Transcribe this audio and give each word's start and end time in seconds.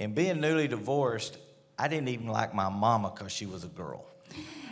And 0.00 0.14
being 0.14 0.40
newly 0.40 0.68
divorced, 0.68 1.38
I 1.78 1.88
didn't 1.88 2.08
even 2.08 2.28
like 2.28 2.54
my 2.54 2.68
mama 2.68 3.10
because 3.10 3.32
she 3.32 3.46
was 3.46 3.64
a 3.64 3.68
girl. 3.68 4.04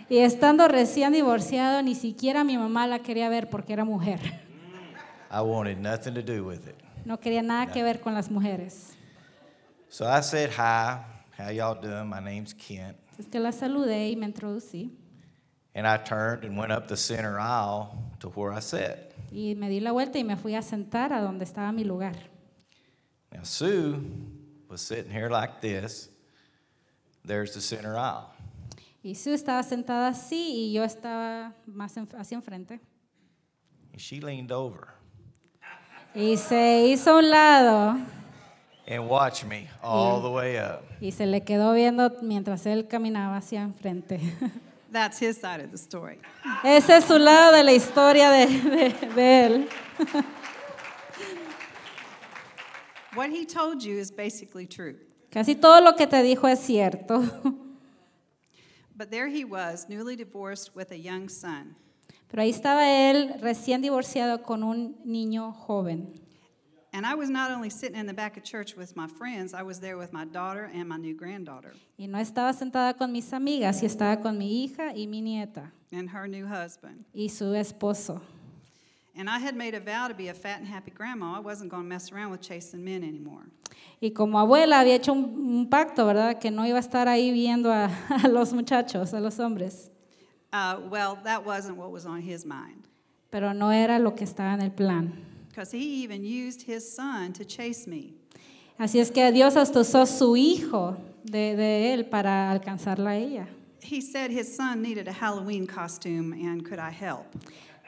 Y 0.08 0.18
estando 0.18 0.68
recién 0.68 1.12
divorciado, 1.12 1.82
ni 1.82 1.94
siquiera 1.96 2.44
mi 2.44 2.56
mamá 2.56 2.86
la 2.86 3.00
quería 3.00 3.28
ver 3.28 3.48
porque 3.50 3.72
era 3.72 3.84
mujer. 3.84 4.20
I 5.30 5.40
wanted 5.40 5.78
nothing 5.78 6.14
to 6.14 6.22
do 6.22 6.44
with 6.44 6.68
it. 6.68 6.76
No 7.04 7.18
quería 7.18 7.42
nada 7.42 7.72
que 7.72 7.82
ver 7.82 8.00
con 8.00 8.14
las 8.14 8.30
mujeres. 8.30 8.94
So 9.88 10.06
I 10.06 10.20
said, 10.20 10.50
Hi, 10.50 11.04
how 11.36 11.50
y'all 11.50 11.74
doing? 11.74 12.08
My 12.08 12.20
name's 12.20 12.54
Kent. 12.54 12.96
Es 13.18 13.26
que 13.26 13.40
la 13.40 13.50
saludé 13.50 14.10
y 14.10 14.16
me 14.16 14.26
introducí. 14.26 14.90
And 15.74 15.86
I 15.86 15.96
turned 15.96 16.44
and 16.44 16.56
went 16.56 16.72
up 16.72 16.86
the 16.86 16.96
center 16.96 17.38
aisle 17.38 17.98
to 18.20 18.28
where 18.28 18.52
I 18.52 18.60
sat. 18.60 19.12
Y 19.32 19.54
me 19.56 19.68
di 19.68 19.80
la 19.80 19.90
vuelta 19.90 20.18
y 20.18 20.22
me 20.22 20.36
fui 20.36 20.54
a 20.54 20.62
sentar 20.62 21.12
a 21.12 21.20
donde 21.20 21.44
estaba 21.44 21.72
mi 21.72 21.84
lugar. 21.84 22.14
Now, 23.32 23.42
Sue 23.42 24.00
was 24.68 24.80
sitting 24.80 25.10
here 25.10 25.28
like 25.30 25.60
this. 25.60 26.08
There's 27.24 27.52
the 27.54 27.60
center 27.60 27.96
aisle. 27.96 28.30
Y 29.02 29.14
Sue 29.14 29.34
estaba 29.34 29.62
sentada 29.62 30.08
así 30.08 30.68
y 30.68 30.72
yo 30.72 30.82
estaba 30.84 31.52
más 31.66 31.96
en- 31.96 32.08
hacia 32.18 32.36
enfrente. 32.36 32.80
And 33.92 34.00
she 34.00 34.20
leaned 34.20 34.50
over 34.52 34.88
Y 36.14 36.36
se 36.36 36.86
hizo 36.88 37.10
a 37.12 37.18
un 37.18 37.30
lado 37.30 37.96
and 38.88 39.08
watched 39.08 39.44
me 39.46 39.68
all 39.82 40.20
the 40.22 40.30
way 40.30 40.56
up. 40.58 40.82
y 41.00 41.10
se 41.12 41.26
le 41.26 41.42
quedó 41.44 41.72
viendo 41.74 42.10
mientras 42.22 42.66
él 42.66 42.88
caminaba 42.88 43.36
hacia 43.36 43.62
enfrente. 43.62 44.18
That's 44.92 45.18
his 45.20 45.36
side 45.36 45.60
of 45.62 45.70
the 45.72 45.76
story. 45.78 46.18
Ese 46.64 46.96
es 46.96 47.04
su 47.04 47.18
lado 47.18 47.52
de 47.54 47.64
la 47.64 47.72
historia 47.72 48.30
de, 48.30 48.46
de- 48.46 49.08
de 49.14 49.46
él. 49.46 49.68
What 53.16 53.30
he 53.30 53.46
told 53.46 53.82
you 53.82 53.98
is 53.98 54.10
basically 54.12 54.66
true. 54.66 54.96
Casi 55.30 55.54
todo 55.54 55.80
lo 55.80 55.94
que 55.94 56.06
te 56.06 56.22
dijo 56.22 56.46
es 56.48 56.60
cierto. 56.60 57.22
But 58.96 59.10
there 59.10 59.28
he 59.28 59.44
was, 59.44 59.88
newly 59.88 60.16
divorced 60.16 60.74
with 60.74 60.90
a 60.92 60.96
young 60.98 61.28
son. 61.28 61.74
Pero 62.28 62.42
ahí 62.42 62.50
estaba 62.50 62.86
él 62.86 63.40
recién 63.40 63.82
divorciado 63.82 64.42
con 64.42 64.62
un 64.62 64.96
niño 65.04 65.52
joven. 65.52 66.20
And 66.92 67.04
I 67.04 67.14
was 67.14 67.28
not 67.28 67.50
only 67.50 67.68
sitting 67.68 67.96
in 67.96 68.06
the 68.06 68.14
back 68.14 68.38
of 68.38 68.42
church 68.42 68.74
with 68.74 68.96
my 68.96 69.06
friends, 69.06 69.52
I 69.52 69.62
was 69.62 69.80
there 69.80 69.98
with 69.98 70.12
my 70.14 70.24
daughter 70.24 70.70
and 70.72 70.88
my 70.88 70.96
new 70.96 71.14
granddaughter 71.14 71.74
Y 71.98 72.06
no 72.06 72.18
estaba 72.18 72.54
sentada 72.54 72.96
con 72.96 73.12
mis 73.12 73.32
amigas, 73.32 73.82
y 73.82 73.86
estaba 73.86 74.22
con 74.22 74.38
mi 74.38 74.64
hija 74.64 74.94
y 74.96 75.06
mi 75.06 75.20
nieta 75.20 75.72
and 75.92 76.08
her 76.10 76.26
new 76.26 76.46
husband. 76.46 77.04
y 77.14 77.28
su 77.28 77.54
esposo. 77.54 78.20
Y 84.00 84.10
como 84.12 84.38
abuela 84.38 84.80
había 84.80 84.94
hecho 84.94 85.12
un, 85.12 85.24
un 85.24 85.70
pacto, 85.70 86.06
¿verdad? 86.06 86.38
Que 86.38 86.50
no 86.50 86.66
iba 86.66 86.76
a 86.76 86.80
estar 86.80 87.08
ahí 87.08 87.32
viendo 87.32 87.72
a, 87.72 87.86
a 88.24 88.28
los 88.28 88.52
muchachos, 88.52 89.14
a 89.14 89.20
los 89.20 89.38
hombres. 89.38 89.90
Uh, 90.52 90.80
well, 90.88 91.16
that 91.24 91.44
wasn't 91.44 91.76
what 91.76 91.90
was 91.90 92.06
on 92.06 92.20
his 92.20 92.44
mind. 92.44 92.86
Pero 93.30 93.52
no 93.52 93.72
era 93.72 93.98
lo 93.98 94.14
que 94.14 94.24
estaba 94.24 94.54
en 94.54 94.62
el 94.62 94.70
plan. 94.70 95.12
Because 95.48 95.72
he 95.72 96.02
even 96.02 96.22
used 96.24 96.62
his 96.62 96.84
son 96.84 97.32
to 97.32 97.44
chase 97.44 97.86
me. 97.86 98.14
Así 98.78 99.00
es 99.00 99.10
que 99.10 99.32
Dios 99.32 99.56
hasta 99.56 99.80
usó 99.80 100.06
su 100.06 100.36
hijo 100.36 100.96
de, 101.24 101.56
de 101.56 101.94
él 101.94 102.04
para 102.04 102.50
alcanzarla 102.50 103.10
a 103.10 103.16
ella. 103.16 103.48
He 103.80 104.00
said 104.00 104.30
his 104.30 104.54
son 104.54 104.82
needed 104.82 105.08
a 105.08 105.12
Halloween 105.12 105.66
costume 105.66 106.32
and 106.32 106.64
could 106.64 106.78
I 106.78 106.90
help? 106.90 107.26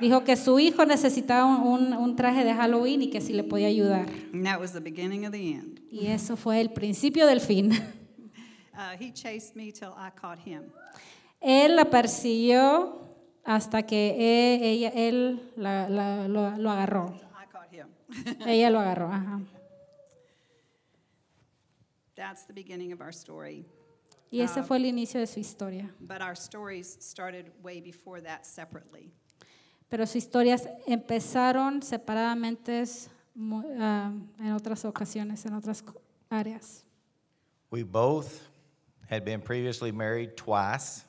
Dijo 0.01 0.23
que 0.25 0.37
su 0.37 0.59
hijo 0.61 0.85
necesitaba 0.87 1.47
un, 1.57 1.93
un- 1.93 2.15
traje 2.17 2.45
de 2.45 2.55
Halloween 2.55 3.03
y 3.03 3.11
que 3.11 3.21
si 3.21 3.33
le 3.33 3.43
podía 3.43 3.67
ayudar. 3.69 4.07
And 4.33 4.45
that 4.45 4.61
was 4.61 4.73
the 4.73 4.81
beginning 4.81 5.27
of 5.27 5.33
the 5.33 5.53
end. 5.55 5.81
Y 5.91 6.07
eso 6.07 6.37
fue 6.37 6.61
el 6.61 6.71
principio 6.71 7.27
del 7.27 7.41
fin. 7.41 7.71
Uh, 8.79 8.97
he 8.97 9.11
chased 9.13 9.57
me 9.57 9.73
till 9.73 9.93
I 9.99 10.11
caught 10.15 10.39
him. 10.39 10.71
Él 11.41 11.75
la 11.75 11.87
persiguió 11.87 13.01
hasta 13.45 13.83
que 13.83 14.11
e- 14.17 14.71
ella, 14.71 14.91
él 14.95 15.51
la- 15.57 15.89
la- 15.89 16.29
lo, 16.29 16.57
lo 16.57 16.71
agarró. 16.71 17.13
I 17.35 17.47
caught 17.51 17.73
him. 17.73 17.89
Ella 18.47 18.71
lo 18.71 18.79
agarró. 18.79 19.11
ajá. 19.13 19.41
That's 22.15 22.45
the 22.47 22.53
beginning 22.53 22.93
of 22.93 23.01
our 23.01 23.13
story. 23.13 23.67
Y 24.31 24.41
ese 24.43 24.63
fue 24.63 24.77
el 24.77 24.85
inicio 24.85 25.19
de 25.19 25.27
su 25.27 25.41
historia. 25.41 25.91
But 26.01 26.21
our 26.21 26.37
stories 26.37 26.99
started 27.01 27.51
way 27.63 27.81
before 27.81 28.21
that 28.23 28.45
separately. 28.45 29.11
Pero 29.89 30.07
sus 30.07 30.17
historias 30.17 30.69
empezaron 30.87 31.83
separadamente 31.83 32.85
ah, 33.81 34.13
en 34.39 34.53
otras 34.53 34.85
ocasiones, 34.85 35.45
en 35.47 35.55
otras 35.55 35.83
áreas. 36.29 36.85
We 37.71 37.83
both 37.83 38.43
had 39.11 39.25
been 39.25 39.41
previously 39.41 39.93
married 39.93 40.37
twice. 40.37 41.05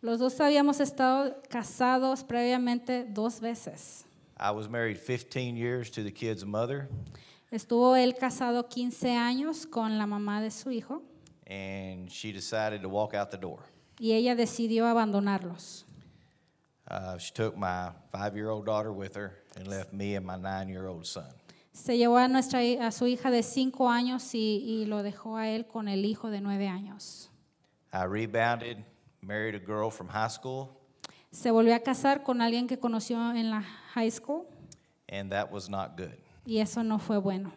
Los 0.00 0.18
dos 0.18 0.38
habíamos 0.40 0.80
estado 0.80 1.34
casados 1.48 2.24
previamente 2.24 3.04
dos 3.04 3.40
veces. 3.40 4.04
I 4.38 4.50
was 4.50 4.68
married 4.68 4.98
15 4.98 5.56
years 5.56 5.90
to 5.92 6.02
the 6.02 6.10
kid's 6.12 6.44
mother, 6.44 6.88
Estuvo 7.50 7.94
él 7.94 8.16
casado 8.16 8.68
15 8.68 9.16
años 9.16 9.64
con 9.64 9.96
la 9.96 10.06
mamá 10.06 10.42
de 10.42 10.50
su 10.50 10.70
hijo 10.70 11.02
and 11.46 12.10
she 12.10 12.32
decided 12.32 12.82
to 12.82 12.88
walk 12.88 13.14
out 13.14 13.30
the 13.30 13.36
door. 13.36 13.60
y 13.98 14.12
ella 14.12 14.34
decidió 14.34 14.86
abandonarlos. 14.86 15.86
Uh, 16.90 17.16
she 17.18 17.32
took 17.32 17.56
my 17.56 17.90
five 18.12 18.36
year 18.36 18.50
old 18.50 18.66
daughter 18.66 18.92
with 18.92 19.14
her 19.16 19.32
and 19.56 19.66
left 19.66 19.92
me 19.92 20.16
and 20.16 20.26
my 20.26 20.36
nine 20.36 20.68
year 20.68 20.86
old 20.86 21.06
son. 21.06 21.32
Se 21.72 21.96
llevó 21.96 22.18
a, 22.18 22.28
nuestra, 22.28 22.60
a 22.86 22.92
su 22.92 23.06
hija 23.06 23.30
de 23.30 23.42
5 23.42 23.90
años 23.90 24.32
y, 24.34 24.62
y 24.64 24.84
lo 24.86 25.02
dejó 25.02 25.36
a 25.36 25.48
él 25.48 25.66
con 25.66 25.88
el 25.88 26.04
hijo 26.04 26.30
de 26.30 26.40
9 26.40 26.68
años. 26.68 27.30
I 27.92 28.04
rebounded, 28.04 28.84
married 29.22 29.54
a 29.54 29.58
girl 29.58 29.90
from 29.90 30.08
high 30.08 30.28
school, 30.28 30.80
Se 31.32 31.50
volvió 31.50 31.74
a 31.74 31.80
casar 31.80 32.22
con 32.22 32.40
alguien 32.40 32.68
que 32.68 32.78
conoció 32.78 33.34
en 33.34 33.50
la 33.50 33.62
high 33.94 34.10
school 34.10 34.46
and 35.08 35.32
that 35.32 35.50
was 35.50 35.68
not 35.68 35.96
good. 35.96 36.12
y 36.46 36.58
eso 36.58 36.82
no 36.84 36.98
fue 36.98 37.18
bueno. 37.18 37.50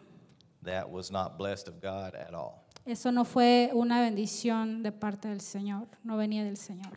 That 0.64 0.90
was 0.90 1.12
not 1.12 1.38
blessed 1.38 1.68
of 1.68 1.80
God 1.80 2.14
at 2.16 2.34
all. 2.34 2.64
Eso 2.84 3.12
no 3.12 3.24
fue 3.24 3.70
una 3.72 4.00
bendición 4.00 4.82
de 4.82 4.90
parte 4.90 5.28
del 5.28 5.40
Señor, 5.40 5.86
no 6.02 6.16
venía 6.16 6.42
del 6.42 6.56
Señor. 6.56 6.96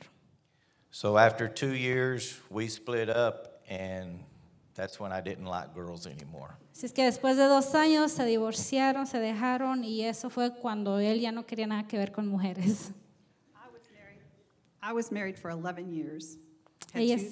So 0.92 1.18
after 1.18 1.48
two 1.48 1.74
years, 1.74 2.38
we 2.50 2.68
split 2.68 3.10
up, 3.10 3.62
and 3.70 4.20
that's 4.76 5.00
when 5.00 5.14
I 5.14 5.22
didn't 5.22 5.46
like 5.46 5.74
girls 5.74 6.06
anymore. 6.06 6.58
Así 6.74 6.86
es 6.86 6.92
que 6.92 7.06
después 7.06 7.38
de 7.38 7.48
dos 7.48 7.74
años 7.76 8.12
se 8.12 8.26
divorciaron, 8.26 9.08
se 9.08 9.20
dejaron 9.20 9.84
y 9.84 10.02
eso 10.02 10.30
fue 10.30 10.52
cuando 10.62 11.00
él 11.00 11.22
ya 11.22 11.32
no 11.32 11.44
quería 11.44 11.68
nada 11.68 11.88
que 11.88 11.98
ver 11.98 12.12
con 12.12 12.28
mujeres. 12.28 12.92
I 13.56 13.68
was 13.72 13.84
married. 13.94 14.20
I 14.82 14.94
was 14.94 15.12
married 15.12 15.38
for 15.38 15.52
11 15.52 15.94
years. 15.94 16.38
Had 16.94 17.04
Ella 17.04 17.18
two, 17.18 17.24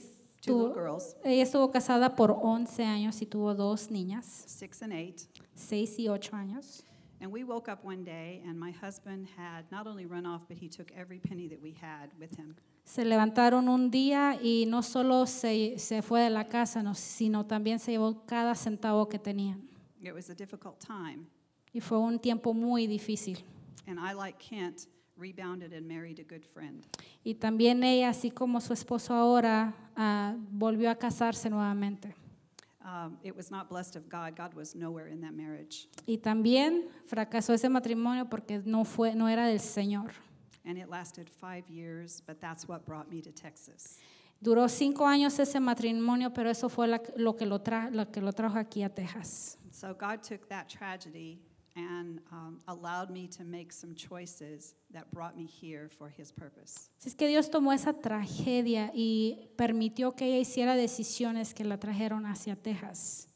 two 0.42 0.54
little 0.54 0.70
estuvo, 0.70 0.74
girls, 0.74 1.16
ella 1.26 1.44
estuvo 1.44 1.72
casada 1.72 2.16
por 2.16 2.32
11 2.32 2.84
años 2.86 3.22
y 3.22 3.26
tuvo 3.26 3.54
dos 3.56 3.90
niñas, 3.90 4.24
six 4.24 4.82
and 4.82 4.94
eight. 4.94 5.28
6 5.56 6.00
y 6.00 6.08
8 6.08 6.32
años. 6.34 6.84
And 7.22 7.32
we 7.32 7.44
woke 7.44 7.68
up 7.68 7.84
one 7.84 8.06
day, 8.06 8.42
and 8.48 8.58
my 8.58 8.72
husband 8.72 9.28
had 9.36 9.70
not 9.72 9.86
only 9.88 10.06
run 10.06 10.26
off, 10.26 10.48
but 10.48 10.58
he 10.58 10.70
took 10.70 10.90
every 10.96 11.20
penny 11.20 11.50
that 11.50 11.62
we 11.62 11.72
had 11.74 12.12
with 12.18 12.38
him. 12.38 12.56
Se 12.90 13.06
levantaron 13.06 13.70
un 13.70 13.92
día 13.92 14.40
y 14.42 14.66
no 14.66 14.82
solo 14.82 15.28
se, 15.28 15.78
se 15.78 16.02
fue 16.02 16.22
de 16.22 16.32
la 16.32 16.48
casa, 16.48 16.82
no, 16.82 16.96
sino 16.96 17.46
también 17.46 17.78
se 17.78 17.92
llevó 17.92 18.26
cada 18.26 18.56
centavo 18.56 19.08
que 19.08 19.20
tenían. 19.20 19.62
It 20.02 20.12
was 20.12 20.32
a 20.32 20.34
difficult 20.34 20.80
time. 20.80 21.28
Y 21.72 21.82
fue 21.82 22.00
un 22.00 22.18
tiempo 22.18 22.52
muy 22.52 22.88
difícil. 22.88 23.46
And 23.86 24.00
I, 24.00 24.16
like 24.16 24.40
Kent, 24.40 24.88
rebounded 25.16 25.72
and 25.72 25.88
married 25.88 26.20
a 26.20 26.24
good 26.24 26.44
friend. 26.52 26.84
Y 27.24 27.36
también 27.36 27.84
ella, 27.84 28.10
así 28.10 28.32
como 28.32 28.60
su 28.60 28.74
esposo 28.74 29.14
ahora, 29.14 29.76
ah, 29.96 30.36
volvió 30.50 30.90
a 30.90 30.96
casarse 30.96 31.48
nuevamente. 31.48 32.16
Um, 32.84 33.20
it 33.22 33.36
was 33.36 33.52
not 33.52 33.70
blessed 33.70 33.98
of 33.98 34.10
God. 34.10 34.36
God 34.36 34.56
was 34.56 34.74
nowhere 34.74 35.12
in 35.12 35.22
that 35.22 35.34
marriage. 35.34 35.88
Y 36.08 36.18
también 36.18 36.90
fracasó 37.06 37.54
ese 37.54 37.70
matrimonio 37.70 38.28
porque 38.28 38.64
no, 38.66 38.84
fue, 38.84 39.14
no 39.14 39.30
era 39.30 39.46
del 39.46 39.60
Señor. 39.60 40.10
And 40.70 40.78
it 40.78 40.88
lasted 40.88 41.28
five 41.28 41.68
years, 41.68 42.22
but 42.28 42.40
that's 42.40 42.68
what 42.68 42.86
brought 42.86 43.10
me 43.10 43.22
to 43.22 43.32
Texas. 43.32 43.98
Duró 44.40 44.70
cinco 44.70 45.04
años 45.04 45.40
ese 45.40 45.60
matrimonio, 45.60 46.30
pero 46.32 46.48
eso 46.52 46.70
fue 46.70 46.86
la- 46.88 47.00
lo, 47.18 47.34
que 47.34 47.48
lo, 47.48 47.58
tra- 47.58 47.90
lo 47.92 48.06
que 48.06 48.22
lo 48.22 48.32
trajo 48.32 48.60
aquí 48.60 48.84
a 48.86 48.90
Texas. 48.90 49.58
So 49.72 49.96
God 49.96 50.22
took 50.22 50.48
that 50.50 50.70
tragedy 50.70 51.40
and 51.76 52.20
um, 52.32 52.60
allowed 52.68 53.10
me 53.10 53.28
to 53.30 53.44
make 53.44 53.72
some 53.72 53.96
choices 53.96 54.76
that 54.92 55.12
brought 55.12 55.36
me 55.36 55.48
here 55.48 55.90
for 55.90 56.08
His 56.08 56.32
purpose. 56.32 56.92
Así 57.00 57.08
es 57.08 57.16
que 57.16 57.28
Dios 57.28 57.50
tomó 57.50 57.74
esa 57.74 57.92
tragedia 57.94 58.92
y 58.94 59.50
permitió 59.58 60.16
que 60.16 60.26
ella 60.28 60.38
hiciera 60.40 60.76
decisiones 60.76 61.56
que 61.56 61.66
la 61.66 61.78
trajeron 61.78 62.28
hacia 62.28 62.56
Texas. 62.56 63.28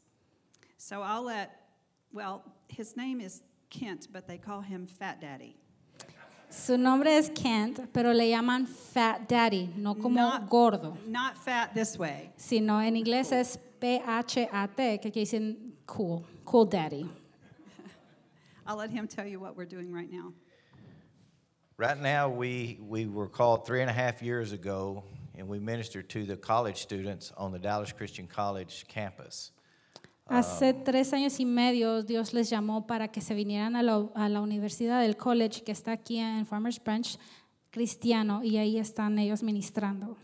So 0.78 1.02
I'll 1.02 1.24
let, 1.24 1.50
well, 2.12 2.44
his 2.68 2.96
name 2.96 3.20
is 3.20 3.42
Kent, 3.70 4.06
but 4.12 4.28
they 4.28 4.38
call 4.38 4.60
him 4.60 4.86
Fat 4.86 5.20
Daddy. 5.20 5.56
Su 6.54 6.78
nombre 6.78 7.16
es 7.18 7.30
Kent, 7.30 7.80
pero 7.92 8.12
le 8.12 8.28
llaman 8.30 8.66
Fat 8.66 9.28
Daddy, 9.28 9.70
no 9.76 9.94
como 9.96 10.20
Not- 10.20 10.48
gordo, 10.48 10.96
Not 11.06 11.36
fat 11.36 11.74
this 11.74 11.98
way. 11.98 12.30
sino 12.36 12.78
en 12.80 12.94
inglés 12.96 13.32
es 13.32 13.58
P-H-A-T, 13.80 14.98
que 15.00 15.10
quiere 15.10 15.26
decir 15.26 15.56
cool, 15.86 16.24
cool 16.44 16.64
daddy. 16.66 17.06
I'll 18.66 18.76
let 18.76 18.90
him 18.90 19.06
tell 19.08 19.26
you 19.26 19.40
what 19.40 19.56
we're 19.56 19.66
doing 19.68 19.92
right 19.92 20.10
now. 20.10 20.32
Right 21.76 21.98
now, 22.00 22.28
we, 22.28 22.78
we 22.80 23.06
were 23.06 23.26
called 23.28 23.66
three 23.66 23.80
and 23.82 23.90
a 23.90 23.92
half 23.92 24.22
years 24.22 24.52
ago, 24.52 25.02
and 25.36 25.48
we 25.48 25.58
ministered 25.58 26.08
to 26.10 26.24
the 26.24 26.36
college 26.36 26.80
students 26.80 27.32
on 27.36 27.50
the 27.50 27.58
Dallas 27.58 27.92
Christian 27.92 28.28
College 28.28 28.86
campus. 28.86 29.50
Hace 30.26 30.72
tres 30.72 31.12
años 31.12 31.38
y 31.38 31.44
medio 31.44 32.02
Dios 32.02 32.32
les 32.32 32.48
llamó 32.48 32.86
para 32.86 33.08
que 33.08 33.20
se 33.20 33.34
vinieran 33.34 33.76
a 33.76 33.82
la, 33.82 34.08
a 34.14 34.28
la 34.28 34.40
universidad 34.40 35.02
del 35.02 35.16
college 35.16 35.62
que 35.62 35.72
está 35.72 35.92
aquí 35.92 36.18
en 36.18 36.46
Farmers 36.46 36.82
Branch, 36.82 37.18
cristiano, 37.70 38.42
y 38.42 38.56
ahí 38.56 38.78
están 38.78 39.18
ellos 39.18 39.42
ministrando. 39.42 40.16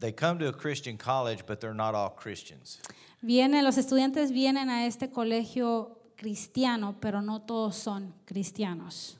They 0.00 0.12
come 0.12 0.38
to 0.38 0.48
a 0.48 0.52
Christian 0.52 0.96
college, 0.96 1.44
but 1.46 1.60
they're 1.60 1.74
not 1.74 1.94
all 1.94 2.10
Christians. 2.10 2.80
Vienen, 3.22 3.64
los 3.64 3.76
estudiantes 3.76 4.32
vienen 4.32 4.70
a 4.70 4.86
este 4.86 5.10
colegio 5.10 5.98
cristiano, 6.16 6.96
pero 7.00 7.20
no 7.20 7.42
todos 7.42 7.76
son 7.76 8.14
cristianos. 8.24 9.18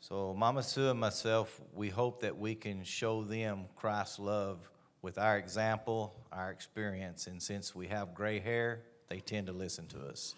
So, 0.00 0.34
Mama 0.34 0.62
Sue 0.62 0.90
and 0.90 1.00
myself, 1.00 1.60
we 1.72 1.88
hope 1.88 2.20
that 2.20 2.36
we 2.36 2.54
can 2.54 2.84
show 2.84 3.24
them 3.24 3.66
Christ's 3.76 4.18
love 4.18 4.68
with 5.02 5.18
our 5.18 5.36
example, 5.36 6.14
our 6.32 6.50
experience, 6.50 7.26
and 7.26 7.42
since 7.42 7.74
we 7.74 7.88
have 7.88 8.14
gray 8.14 8.38
hair, 8.40 8.82
they 9.08 9.20
tend 9.20 9.46
to 9.48 9.52
listen 9.52 9.86
to 9.88 9.98
us. 10.06 10.34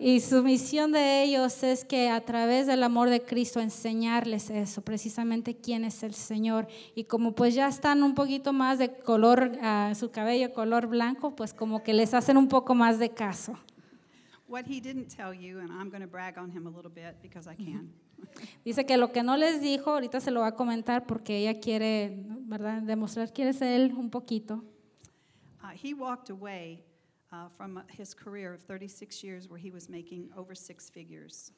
Y 0.00 0.20
su 0.20 0.44
misión 0.44 0.92
de 0.92 1.24
ellos 1.24 1.64
es 1.64 1.84
que 1.84 2.08
a 2.08 2.20
través 2.24 2.68
del 2.68 2.84
amor 2.84 3.10
de 3.10 3.20
Cristo 3.20 3.60
enseñarles 3.60 4.48
eso, 4.48 4.80
precisamente 4.80 5.56
quién 5.56 5.84
es 5.84 6.04
el 6.04 6.14
Señor. 6.14 6.68
Y 6.94 7.04
como 7.04 7.34
pues 7.34 7.54
ya 7.54 7.66
están 7.66 8.04
un 8.04 8.14
poquito 8.14 8.52
más 8.52 8.78
de 8.78 8.94
color, 8.94 9.58
ah, 9.60 9.92
su 9.96 10.12
cabello 10.12 10.52
color 10.52 10.86
blanco, 10.86 11.34
pues 11.34 11.52
como 11.52 11.82
que 11.82 11.94
les 11.94 12.14
hacen 12.14 12.36
un 12.36 12.46
poco 12.46 12.76
más 12.76 13.00
de 13.00 13.10
caso. 13.10 13.58
What 14.46 14.66
he 14.66 14.80
didn't 14.80 15.08
tell 15.08 15.34
you, 15.34 15.58
and 15.58 15.70
I'm 15.70 15.90
going 15.90 16.00
to 16.00 16.06
brag 16.06 16.38
on 16.38 16.50
him 16.50 16.66
a 16.66 16.70
little 16.70 16.90
bit 16.90 17.20
because 17.20 17.46
I 17.46 17.54
can. 17.54 17.92
Dice 18.64 18.84
que 18.86 18.96
lo 18.96 19.12
que 19.12 19.22
no 19.22 19.36
les 19.36 19.60
dijo, 19.60 19.90
ahorita 19.92 20.20
se 20.20 20.30
lo 20.30 20.40
va 20.40 20.48
a 20.48 20.54
comentar 20.54 21.06
porque 21.06 21.38
ella 21.38 21.60
quiere, 21.60 22.24
¿verdad? 22.46 22.82
Demostrar 22.82 23.32
quién 23.32 23.48
es 23.48 23.60
él 23.62 23.92
un 23.96 24.10
poquito. 24.10 24.62
Uh, 25.62 25.74
he 25.82 25.92
walked 25.94 26.30
away 26.30 26.82
uh, 27.32 27.48
from 27.56 27.82
his 27.98 28.14
career 28.14 28.54
of 28.54 28.60
36 28.62 29.22
years 29.24 29.48
where 29.48 29.58
he 29.62 29.70
was 29.70 29.88
making 29.88 30.30
over 30.36 30.56
six 30.56 30.90
figures. 30.90 31.52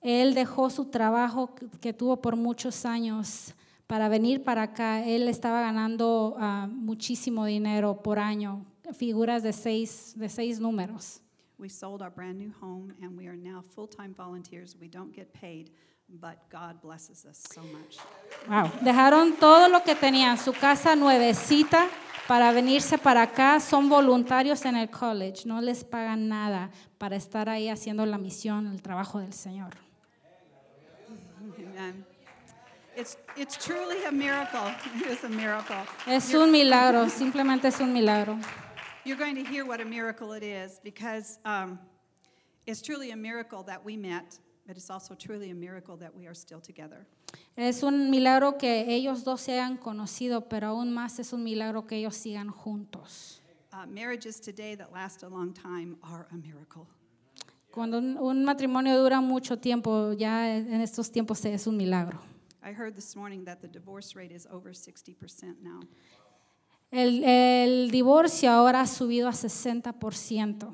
Él 0.00 0.34
dejó 0.34 0.68
su 0.70 0.86
trabajo 0.86 1.54
que- 1.80 1.92
tuvo 1.94 2.20
por 2.20 2.36
muchos 2.36 2.84
años 2.84 3.54
para 3.86 4.08
venir 4.08 4.44
para 4.44 4.62
acá. 4.62 5.04
Él 5.04 5.28
estaba 5.28 5.60
ganando 5.62 6.36
ah, 6.38 6.68
muchísimo 6.70 7.46
dinero 7.46 8.02
por 8.02 8.18
año, 8.18 8.64
figuras 8.92 9.42
de 9.42 9.52
seis, 9.52 10.12
de 10.16 10.28
seis 10.28 10.60
números. 10.60 11.20
We 11.58 11.68
sold 11.68 12.02
our 12.02 12.10
brand 12.10 12.38
new 12.38 12.52
home, 12.60 12.92
and 13.00 13.16
we 13.16 13.26
are 13.26 13.36
now 13.36 13.62
full 13.74 13.86
time 13.86 14.12
volunteers. 14.14 14.76
We 14.80 14.88
don't 14.88 15.14
get 15.14 15.32
paid, 15.32 15.70
but 16.08 16.38
God 16.50 16.80
blesses 16.82 17.24
us 17.24 17.42
so 17.52 17.62
much. 17.62 17.98
Wow. 18.48 18.70
Dejaron 18.82 19.38
todo 19.38 19.68
lo 19.68 19.82
que 19.82 19.94
tenían, 19.94 20.36
su 20.36 20.52
casa 20.52 20.96
nuevecita, 20.96 21.88
para 22.26 22.52
venirse 22.52 22.98
para 22.98 23.22
acá. 23.22 23.60
Son 23.60 23.88
voluntarios 23.88 24.64
en 24.64 24.76
el 24.76 24.88
college, 24.90 25.46
no 25.46 25.60
les 25.60 25.84
pagan 25.84 26.28
nada 26.28 26.70
para 26.98 27.16
estar 27.16 27.48
ahí 27.48 27.68
haciendo 27.68 28.04
la 28.04 28.18
misión, 28.18 28.66
el 28.66 28.82
trabajo 28.82 29.20
del 29.20 29.32
Señor. 29.32 29.74
Amen. 31.56 32.04
It's, 32.96 33.16
it's 33.36 33.56
truly 33.56 34.04
a 34.04 34.12
miracle. 34.12 34.72
It 35.00 35.06
is 35.06 35.24
a 35.24 35.28
miracle. 35.28 35.76
Es 36.06 36.32
un 36.34 36.50
milagro, 36.50 37.08
simplemente 37.08 37.68
es 37.68 37.80
un 37.80 37.92
milagro. 37.92 38.38
You're 39.06 39.18
going 39.18 39.34
to 39.34 39.44
hear 39.44 39.66
what 39.66 39.82
a 39.82 39.84
miracle 39.84 40.32
it 40.32 40.42
is 40.42 40.80
because 40.82 41.38
um, 41.44 41.78
it's 42.66 42.80
truly 42.80 43.10
a 43.10 43.16
miracle 43.16 43.62
that 43.64 43.84
we 43.84 43.98
met, 43.98 44.38
but 44.66 44.78
it's 44.78 44.88
also 44.88 45.14
truly 45.14 45.50
a 45.50 45.54
miracle 45.54 45.98
that 45.98 46.14
we 46.14 46.26
are 46.26 46.32
still 46.32 46.58
together. 46.58 47.06
Es 47.54 47.82
un 47.82 48.10
milagro 48.10 48.52
que 48.56 48.86
ellos 48.88 49.22
dos 49.22 49.42
se 49.42 49.52
hayan 49.52 49.76
conocido, 49.76 50.48
pero 50.48 50.68
aún 50.68 50.90
más 50.94 51.18
es 51.18 51.34
un 51.34 51.44
milagro 51.44 51.86
que 51.86 51.98
ellos 51.98 52.16
sigan 52.16 52.48
juntos. 52.48 53.40
Uh, 53.74 53.84
marriages 53.86 54.40
today 54.40 54.74
that 54.74 54.90
last 54.90 55.22
a 55.22 55.28
long 55.28 55.52
time 55.52 55.96
are 56.02 56.26
a 56.32 56.36
miracle. 56.36 56.86
Cuando 57.70 57.98
un, 57.98 58.16
un 58.16 58.42
matrimonio 58.42 58.96
dura 58.96 59.20
mucho 59.20 59.58
tiempo, 59.58 60.12
ya 60.12 60.56
en 60.56 60.80
estos 60.80 61.10
tiempos 61.10 61.44
es 61.44 61.66
un 61.66 61.76
milagro. 61.76 62.20
I 62.62 62.72
heard 62.72 62.96
this 62.96 63.14
morning 63.14 63.44
that 63.44 63.60
the 63.60 63.68
divorce 63.68 64.16
rate 64.16 64.32
is 64.32 64.46
over 64.50 64.70
60% 64.70 65.60
now. 65.62 65.80
El, 66.94 67.24
el 67.24 67.90
divorcio 67.90 68.48
ahora 68.52 68.82
ha 68.82 68.86
subido 68.86 69.26
a 69.26 69.32
60%. 69.32 70.72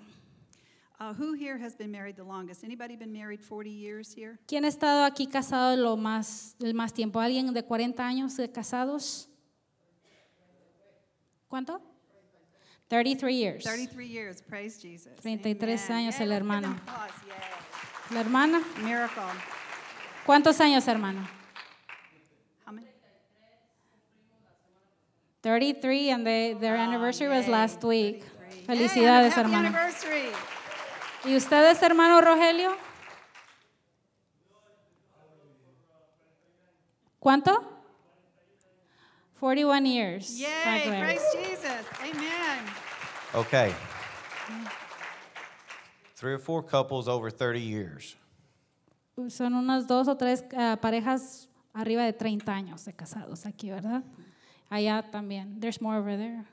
Uh, 1.00 1.14
who 1.18 1.32
here 1.32 1.56
has 1.56 1.74
been 1.74 1.90
married 1.90 2.14
the 2.16 2.22
longest? 2.22 2.62
Anybody 2.62 2.94
been 2.94 3.10
married 3.10 3.40
40 3.40 3.70
years 3.70 4.12
here? 4.14 4.38
¿Quién 4.46 4.66
ha 4.66 4.68
estado 4.68 5.04
aquí 5.04 5.26
casado 5.26 5.74
lo 5.78 5.96
más, 5.96 6.56
el 6.60 6.74
más 6.74 6.92
tiempo? 6.92 7.20
¿Alguien 7.20 7.54
de 7.54 7.62
40 7.62 8.06
años 8.06 8.36
de 8.36 8.52
casados? 8.52 9.30
¿Cuánto? 11.48 11.80
33 12.88 13.34
years. 13.34 13.64
33 13.64 14.06
years, 14.06 14.42
praise 14.42 14.78
Jesus. 14.78 15.14
33 15.22 15.80
Amen. 15.86 15.96
años 15.96 16.16
Yeah, 16.16 16.24
el 16.24 16.32
hermano. 16.32 16.68
applause, 16.68 17.14
yeah. 17.26 18.14
¿La 18.14 18.20
hermana? 18.20 18.60
Miracle. 18.84 19.22
¿Cuántos 20.26 20.60
años, 20.60 20.86
hermano? 20.86 21.26
33 25.42 26.10
and 26.10 26.26
they, 26.26 26.52
their 26.54 26.76
Oh, 26.76 26.80
anniversary 26.80 27.28
was 27.28 27.46
last 27.48 27.82
week. 27.82 28.22
33. 28.66 28.66
Felicidades, 28.66 28.96
Yay, 28.96 29.30
happy 29.30 29.40
hermano. 29.40 29.68
anniversary. 29.68 30.28
¿Y 31.24 31.34
ustedes, 31.36 31.82
hermano 31.82 32.20
Rogelio? 32.20 32.76
¿Cuánto? 37.20 37.62
41 39.38 39.86
years. 39.86 40.38
Yay, 40.38 40.48
Back 40.64 41.00
praise 41.00 41.22
Jesus. 41.34 41.86
Amen. 42.02 42.64
Okay. 43.34 43.74
Three 46.16 46.34
or 46.34 46.38
four 46.38 46.62
couples 46.62 47.08
over 47.08 47.30
30 47.30 47.60
years. 47.60 48.16
Son 49.28 49.52
unas 49.54 49.86
dos 49.86 50.08
o 50.08 50.16
tres 50.16 50.42
ah, 50.56 50.76
parejas 50.80 51.48
arriba 51.74 52.04
de 52.04 52.12
30 52.12 52.52
años 52.52 52.84
de 52.84 52.92
casados 52.94 53.44
aquí, 53.46 53.70
¿verdad? 53.70 54.02
Allá 54.70 55.02
también. 55.10 55.60
There's 55.60 55.80
more 55.80 55.96
over 55.96 56.16
there. 56.16 56.46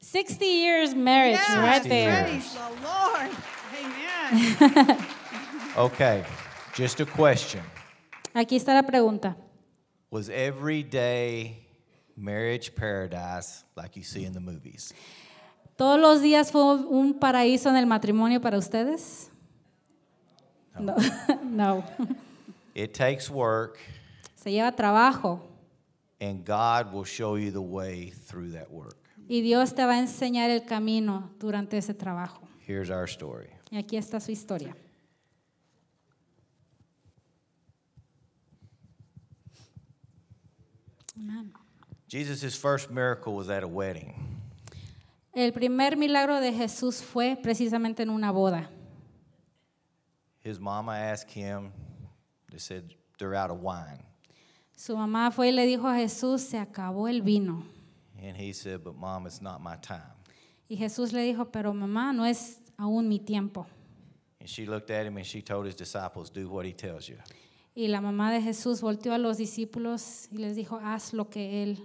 60 0.00 0.44
years 0.44 0.94
marriage 0.94 1.34
Yes, 1.34 1.58
right 1.58 1.82
60 1.82 1.88
there. 1.88 2.24
Praise 2.24 2.54
the 2.54 2.70
Lord. 2.86 3.30
Amen. 4.72 5.04
Okay, 5.76 6.24
just 6.74 6.98
a 6.98 7.06
question. 7.06 7.62
Aquí 8.34 8.56
está 8.56 8.74
la 8.74 8.82
pregunta. 8.82 9.36
Was 10.10 10.28
every 10.28 10.82
day 10.82 11.68
marriage 12.16 12.74
paradise 12.74 13.62
like 13.76 13.94
you 13.96 14.02
see 14.02 14.24
in 14.24 14.32
the 14.32 14.40
movies? 14.40 14.92
¿Todos 15.76 16.00
los 16.00 16.20
días 16.20 16.50
fue 16.50 16.62
un 16.62 17.20
paraíso 17.20 17.68
en 17.68 17.76
el 17.76 17.86
matrimonio 17.86 18.40
para 18.40 18.58
ustedes? 18.58 19.30
No. 20.76 20.96
no. 21.44 21.84
It 22.74 22.92
takes 22.92 23.30
work, 23.30 23.78
Se 24.34 24.50
lleva 24.50 24.72
trabajo 24.72 25.40
and 26.20 26.44
God 26.44 26.92
will 26.92 27.04
show 27.04 27.36
you 27.36 27.50
the 27.50 27.62
way 27.62 28.10
through 28.10 28.50
that 28.52 28.70
work. 28.70 28.96
y 29.28 29.42
Dios 29.42 29.74
te 29.74 29.84
va 29.84 29.94
a 29.94 29.98
enseñar 29.98 30.50
el 30.50 30.64
camino 30.64 31.30
durante 31.38 31.76
ese 31.76 31.94
trabajo. 31.94 32.48
Here's 32.66 32.90
our 32.90 33.06
story. 33.06 33.48
Y 33.70 33.76
aquí 33.78 33.96
está 33.96 34.20
su 34.20 34.32
historia. 34.32 34.74
Amén. 41.16 41.52
Jesus' 42.08 42.56
first 42.56 42.90
miracle 42.90 43.34
was 43.34 43.50
at 43.50 43.62
a 43.62 43.68
wedding. 43.68 44.14
El 45.34 45.52
primer 45.52 45.96
milagro 45.96 46.40
de 46.40 46.52
Jesús 46.52 47.02
fue 47.02 47.36
precisamente 47.36 48.00
en 48.00 48.10
una 48.10 48.32
boda. 48.32 48.68
His 50.40 50.58
mama 50.58 50.92
asked 50.92 51.30
him, 51.30 51.72
they 52.50 52.58
said, 52.58 52.94
they're 53.18 53.34
out 53.34 53.50
of 53.50 53.60
wine. 53.60 54.02
Su 54.78 54.96
mamá 54.96 55.32
fue 55.32 55.48
y 55.48 55.52
le 55.52 55.66
dijo 55.66 55.88
a 55.88 55.96
Jesús, 55.96 56.40
se 56.40 56.56
acabó 56.56 57.08
el 57.08 57.20
vino. 57.20 57.64
And 58.22 58.36
he 58.36 58.52
said, 58.52 58.84
but 58.84 58.94
mom, 58.94 59.26
it's 59.26 59.42
not 59.42 59.60
my 59.60 59.74
time. 59.82 60.14
Y 60.70 60.76
Jesús 60.76 61.12
le 61.12 61.22
dijo, 61.22 61.50
pero 61.50 61.74
mamá, 61.74 62.12
no 62.14 62.24
es 62.24 62.60
aún 62.78 63.08
mi 63.08 63.18
tiempo. 63.18 63.66
And 64.38 64.48
she 64.48 64.66
looked 64.66 64.92
at 64.92 65.04
him 65.04 65.16
and 65.16 65.26
she 65.26 65.42
told 65.42 65.66
his 65.66 65.74
disciples, 65.74 66.30
do 66.30 66.48
what 66.48 66.64
he 66.64 66.72
tells 66.72 67.08
you. 67.08 67.16
Y 67.74 67.88
la 67.88 68.00
mamá 68.00 68.30
de 68.30 68.40
Jesús 68.40 68.80
volteó 68.80 69.14
a 69.14 69.18
los 69.18 69.36
discípulos 69.36 70.28
y 70.30 70.38
les 70.38 70.54
dijo, 70.54 70.78
haz 70.80 71.12
lo 71.12 71.24
que 71.24 71.64
Él 71.64 71.78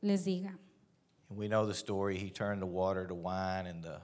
les 0.00 0.24
diga. 0.24 0.56
And 1.28 1.36
we 1.36 1.48
know 1.48 1.66
the 1.66 1.74
story. 1.74 2.16
He 2.18 2.30
turned 2.30 2.62
the 2.62 2.66
water 2.66 3.04
to 3.04 3.14
wine, 3.14 3.66
and 3.66 3.82
the, 3.82 4.00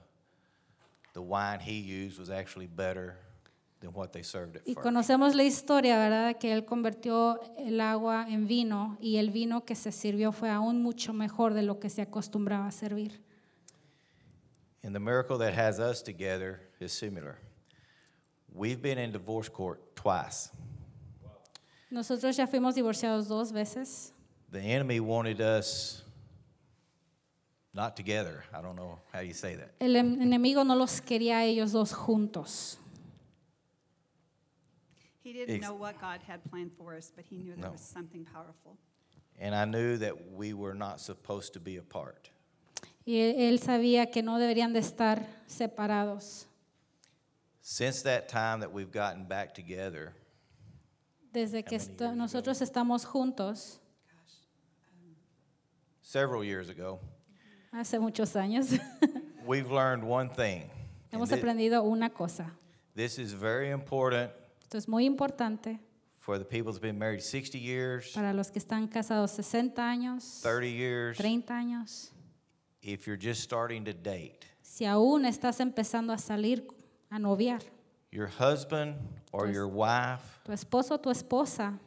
the 1.13 1.21
wine 1.21 1.61
he 1.61 1.79
used 1.79 2.19
was 2.19 2.29
actually 2.29 2.67
better 2.67 3.15
than 3.79 3.91
what 3.93 4.09
they 4.11 4.23
served 4.23 4.57
at 4.57 4.61
Y 4.65 4.73
first. 4.73 4.83
conocemos 4.83 5.35
la 5.35 5.43
historia, 5.43 5.97
¿verdad? 5.97 6.37
Que 6.37 6.51
Él 6.53 6.65
convirtió 6.65 7.39
el 7.57 7.79
agua 7.81 8.25
en 8.29 8.47
vino 8.47 8.97
y 8.99 9.17
el 9.17 9.31
vino 9.31 9.63
que 9.65 9.75
se 9.75 9.91
sirvió 9.91 10.31
fue 10.31 10.49
aún 10.49 10.81
mucho 10.83 11.13
mejor 11.13 11.53
de 11.53 11.61
lo 11.63 11.79
que 11.79 11.89
se 11.89 12.01
acostumbraba 12.01 12.67
a 12.67 12.71
servir. 12.71 13.21
And 14.83 14.93
the 14.93 14.99
miracle 14.99 15.37
that 15.39 15.53
has 15.53 15.79
us 15.79 16.01
together 16.03 16.61
is 16.79 16.91
similar. 16.91 17.37
We've 18.53 18.81
been 18.81 18.97
in 18.97 19.11
divorce 19.11 19.49
court 19.49 19.79
twice. 19.95 20.51
Nosotros 21.91 22.35
ya 22.37 22.47
fuimos 22.47 22.75
divorciados 22.75 23.27
dos 23.27 23.51
veces. 23.51 24.13
The 24.51 24.59
enemy 24.61 24.99
wanted 24.99 25.41
us 25.41 26.03
not 27.73 27.95
together. 27.95 28.43
I 28.53 28.61
don't 28.61 28.75
know 28.75 28.99
how 29.13 29.21
you 29.21 29.33
say 29.33 29.55
that. 29.55 29.71
El 29.79 29.95
em- 29.95 30.21
enemigo 30.21 30.63
no 30.63 30.75
los 30.75 31.01
quería 31.01 31.39
a 31.39 31.45
ellos 31.45 31.71
dos 31.71 31.93
juntos. 31.93 32.77
He 35.29 35.33
didn't 35.33 35.57
Ex- 35.57 35.63
know 35.63 35.75
what 35.75 36.01
God 36.01 36.21
had 36.27 36.43
planned 36.49 36.71
for 36.75 36.95
us, 36.95 37.11
but 37.15 37.23
he 37.23 37.37
knew 37.37 37.53
there 37.53 37.65
No. 37.65 37.71
was 37.73 37.81
something 37.81 38.25
powerful. 38.25 38.77
And 39.37 39.53
I 39.53 39.63
knew 39.65 39.95
that 39.97 40.31
we 40.31 40.53
were 40.55 40.73
not 40.73 40.99
supposed 40.99 41.53
to 41.53 41.59
be 41.59 41.77
apart. 41.77 42.31
Y 43.05 43.13
él, 43.13 43.35
él 43.37 43.59
sabía 43.59 44.11
que 44.11 44.23
no 44.23 44.39
deberían 44.39 44.73
de 44.73 44.79
estar 44.79 45.23
separados. 45.47 46.45
Since 47.61 48.01
that 48.03 48.27
time 48.27 48.61
that 48.61 48.71
we've 48.73 48.91
gotten 48.91 49.25
back 49.25 49.53
together, 49.53 50.13
Desde 51.31 51.63
que 51.63 51.77
many 51.77 51.91
esto- 51.91 52.05
years 52.05 52.17
nosotros 52.17 52.59
estamos 52.61 53.05
juntos, 53.05 53.77
several 56.01 56.43
years 56.43 56.69
ago, 56.69 56.99
hace 57.71 57.99
muchos 57.99 58.33
años, 58.35 58.79
we've 59.45 59.69
learned 59.69 60.03
one 60.03 60.27
thing. 60.29 60.63
and 61.11 61.21
hemos 61.21 61.29
thi- 61.29 61.35
aprendido 61.39 61.83
una 61.83 62.09
cosa. 62.09 62.51
This 62.95 63.19
is 63.19 63.31
very 63.33 63.69
important 63.69 64.31
Esto 64.69 64.77
es 64.77 64.87
muy 64.87 65.05
importante 65.07 65.79
for 66.15 66.37
the 66.37 66.45
people 66.45 66.71
that's 66.71 66.77
been 66.79 66.99
married 66.99 67.23
60 67.23 67.57
years, 67.57 68.13
para 68.13 68.31
los 68.33 68.51
que 68.51 68.59
están 68.61 68.87
casados 68.87 69.31
60 69.31 69.81
años, 69.81 70.41
30 70.43 70.67
years, 70.67 71.17
30 71.17 71.51
años. 71.55 72.11
if 72.83 73.07
you're 73.07 73.17
just 73.17 73.41
starting 73.41 73.83
to 73.83 73.93
date. 73.93 74.45
Si 74.61 74.85
aún 74.85 75.25
estás 75.25 75.59
empezando 75.59 76.13
a 76.13 76.19
salir, 76.19 76.67
a 77.09 77.17
noviar, 77.17 77.63
Your 78.11 78.27
husband 78.27 78.93
or 79.31 79.45
Pues- 79.45 79.55
your 79.55 79.67
wife 79.67 80.39
tu 80.45 80.51
esposo 80.51 80.91
o 80.93 80.97
tu 80.97 81.09
esposa 81.09 81.79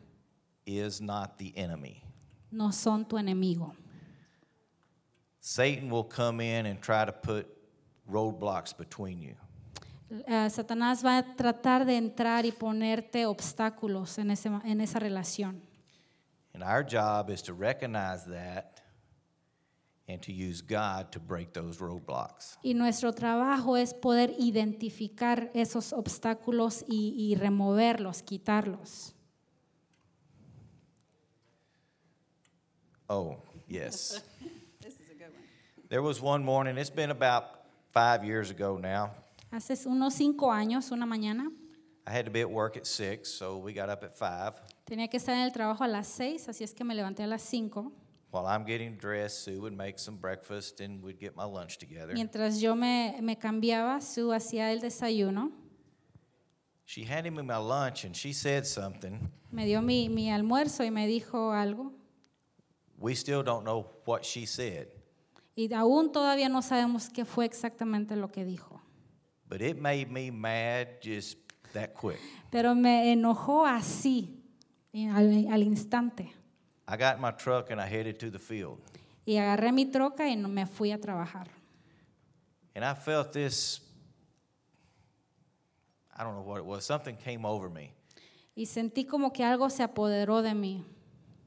is 0.67 1.01
not 1.01 1.39
the 1.39 1.57
enemy. 1.57 2.03
no 2.51 2.73
son 2.73 3.05
tu 3.05 3.15
enemigo. 3.17 3.77
Satan 5.39 5.89
will 5.89 6.03
come 6.03 6.41
in 6.41 6.67
and 6.67 6.81
try 6.83 7.05
to 7.05 7.12
put 7.12 7.47
roadblocks 8.11 8.77
between 8.77 9.21
you. 9.21 9.37
Eh, 10.26 10.50
Satanás 10.50 11.02
va 11.04 11.19
a 11.19 11.37
tratar 11.37 11.87
de 11.87 11.97
entrar 11.97 12.45
y 12.45 12.52
ponerte 12.52 13.25
obstáculos 13.25 14.19
en, 14.19 14.31
ese, 14.31 14.50
en 14.64 14.81
esa 14.81 14.99
relación. 14.99 15.62
And 16.54 16.62
our 16.62 16.85
job 16.85 17.31
is 17.31 17.42
to 17.45 17.54
recognize 17.54 18.26
that 18.26 18.83
and 20.07 20.21
to 20.21 20.33
use 20.33 20.61
God 20.61 21.11
to 21.12 21.19
break 21.19 21.54
those 21.54 21.78
roadblocks. 21.78 22.59
Y 22.62 22.75
nuestro 22.75 23.12
trabajo 23.12 23.78
es 23.78 23.95
poder 23.95 24.35
identificar 24.38 25.50
esos 25.54 25.95
obstáculos 25.95 26.85
y, 26.87 27.14
y 27.16 27.35
removerlos, 27.37 28.23
quitarlos. 28.23 29.14
Oh, 33.09 33.38
yes. 33.66 34.23
This 34.83 34.95
is 34.95 35.09
a 35.11 35.14
good 35.14 35.33
one. 35.33 35.88
there 35.88 36.02
was 36.02 36.21
one 36.21 36.45
morning, 36.45 36.76
it's 36.76 36.90
been 36.90 37.11
about 37.11 37.45
five 37.92 38.25
years 38.25 38.50
ago 38.50 38.76
now. 38.76 39.12
Hace 39.52 39.87
unos 39.87 40.14
cinco 40.14 40.50
años, 40.50 40.90
una 40.90 41.04
mañana, 41.06 41.50
I 42.06 42.11
had 42.11 42.25
to 42.25 42.30
be 42.32 42.40
at 42.40 42.50
work 42.50 42.76
at 42.76 42.87
six, 42.87 43.28
so 43.28 43.59
we 43.59 43.73
got 43.73 43.88
up 43.88 44.02
at 44.02 44.12
five. 44.14 44.54
tenía 44.87 45.09
que 45.09 45.18
estar 45.18 45.35
en 45.35 45.42
el 45.42 45.52
trabajo 45.52 45.85
a 45.85 45.88
las 45.88 46.09
seis, 46.09 46.49
así 46.49 46.64
es 46.64 46.73
que 46.75 46.85
me 46.85 46.94
levanté 46.94 47.23
a 47.23 47.26
las 47.26 47.42
cinco. 47.42 47.92
While 48.32 48.47
I'm 48.47 48.64
getting 48.64 48.97
dressed, 48.97 49.44
Sue 49.44 49.61
would 49.61 49.75
make 49.76 49.99
some 49.99 50.16
breakfast 50.16 50.80
and 50.80 51.02
we'd 51.02 51.21
get 51.21 51.37
my 51.37 51.44
lunch 51.44 51.76
together. 51.78 52.14
Mientras 52.14 52.61
yo 52.61 52.75
me, 52.75 53.21
me 53.21 53.37
cambiaba, 53.37 54.00
Sue 54.00 54.35
hacía 54.35 54.73
el 54.73 54.80
desayuno, 54.80 55.52
She 56.85 57.04
handed 57.04 57.32
me 57.32 57.42
my 57.42 57.59
lunch 57.59 58.04
and 58.04 58.14
she 58.16 58.32
said 58.32 58.66
something. 58.66 59.30
me 59.52 59.64
dio 59.66 59.80
mi, 59.80 60.09
mi 60.09 60.30
almuerzo 60.30 60.82
y 60.85 60.90
me 60.90 61.06
dijo 61.06 61.52
algo. 61.52 61.92
We 62.99 63.14
still 63.14 63.42
don't 63.42 63.64
know 63.64 63.87
what 64.06 64.25
she 64.25 64.47
said, 64.47 64.88
Y 65.54 65.68
aún 65.75 66.11
todavía 66.11 66.49
no 66.49 66.62
sabemos 66.62 67.11
qué 67.11 67.25
fue 67.25 67.44
exactamente 67.44 68.16
lo 68.16 68.28
que 68.28 68.44
dijo. 68.44 68.80
But 69.52 69.61
it 69.61 69.78
made 69.78 70.11
me 70.11 70.30
mad 70.30 70.88
just 71.02 71.37
that 71.75 71.92
quick. 71.92 72.18
Pero 72.50 72.75
me 72.75 73.12
enojó 73.12 73.66
así, 73.66 74.40
eh, 74.94 75.11
al, 75.11 75.47
al 75.52 75.62
instante. 75.62 76.32
I 76.88 76.97
got 76.97 77.16
in 77.16 77.21
my 77.21 77.32
truck 77.32 77.71
and 77.71 77.78
I 77.78 77.87
headed 77.87 78.18
to 78.21 78.30
the 78.30 78.38
field. 78.38 78.78
Y 79.26 79.35
agarré 79.35 79.71
mi 79.71 79.85
troca 79.85 80.26
y 80.26 80.37
me 80.37 80.64
fui 80.64 80.90
a 80.90 80.97
trabajar. 80.97 81.49
And 82.75 82.82
I 82.82 82.94
felt 82.94 83.35
this 83.35 83.80
I 86.16 86.25
don't 86.25 86.35
know 86.35 86.42
what 86.50 86.56
it 86.56 86.64
was, 86.64 86.87
something 86.87 87.16
came 87.16 87.44
over 87.44 87.68
me. 87.68 87.92
Y 88.56 88.64
sentí 88.64 89.06
como 89.06 89.32
que 89.32 89.44
algo 89.44 89.68
se 89.68 89.82
apoderó 89.82 90.40
de 90.40 90.54
mí. 90.54 90.82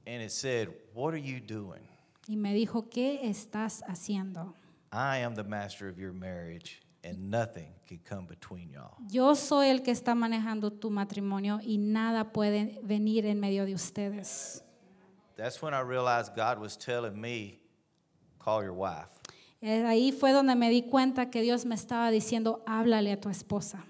And 0.06 0.22
it 0.22 0.32
said, 0.32 0.70
What 0.94 1.16
are 1.16 1.22
you 1.22 1.40
doing? 1.40 1.82
Y 2.28 2.36
me 2.36 2.54
dijo, 2.54 2.88
¿qué 2.88 3.28
estás 3.28 3.82
haciendo? 3.88 4.54
I 4.92 5.18
am 5.24 5.34
the 5.34 5.44
master 5.44 5.88
of 5.88 5.98
your 5.98 6.14
marriage, 6.14 6.85
and 7.06 7.30
nothing 7.30 7.72
can 7.88 8.00
come 8.00 8.26
between 8.26 8.70
y'all. 8.72 8.98
Yo 9.10 9.36
soy 9.36 9.70
el 9.70 9.82
que 9.84 9.92
está 9.92 10.16
manejando 10.16 10.72
tu 10.72 10.90
matrimonio 10.90 11.60
y 11.62 11.78
nada 11.78 12.32
puede 12.34 12.80
venir 12.84 13.26
en 13.26 13.40
medio 13.40 13.66
de 13.66 13.74
ustedes. 13.74 14.64
That's 15.38 15.62
when 15.62 15.74
I 15.74 15.82
realized 15.82 16.36
God 16.36 16.60
was 16.60 16.78
telling 16.78 17.20
me, 17.20 17.60
Call 18.40 18.64
your 18.64 18.74
wife. 18.74 19.10
Eh, 19.62 19.84
Ahí 19.86 20.12
fue 20.12 20.32
donde 20.32 20.56
me 20.56 20.70
di 20.70 20.84
cuenta 20.84 21.32
que 21.32 21.42
Dios 21.42 21.66
me 21.66 21.74
estaba 21.74 22.12
diciendo, 22.12 22.62
háblale 22.68 23.12
a 23.12 23.20
tu 23.20 23.30
esposa. 23.30 23.84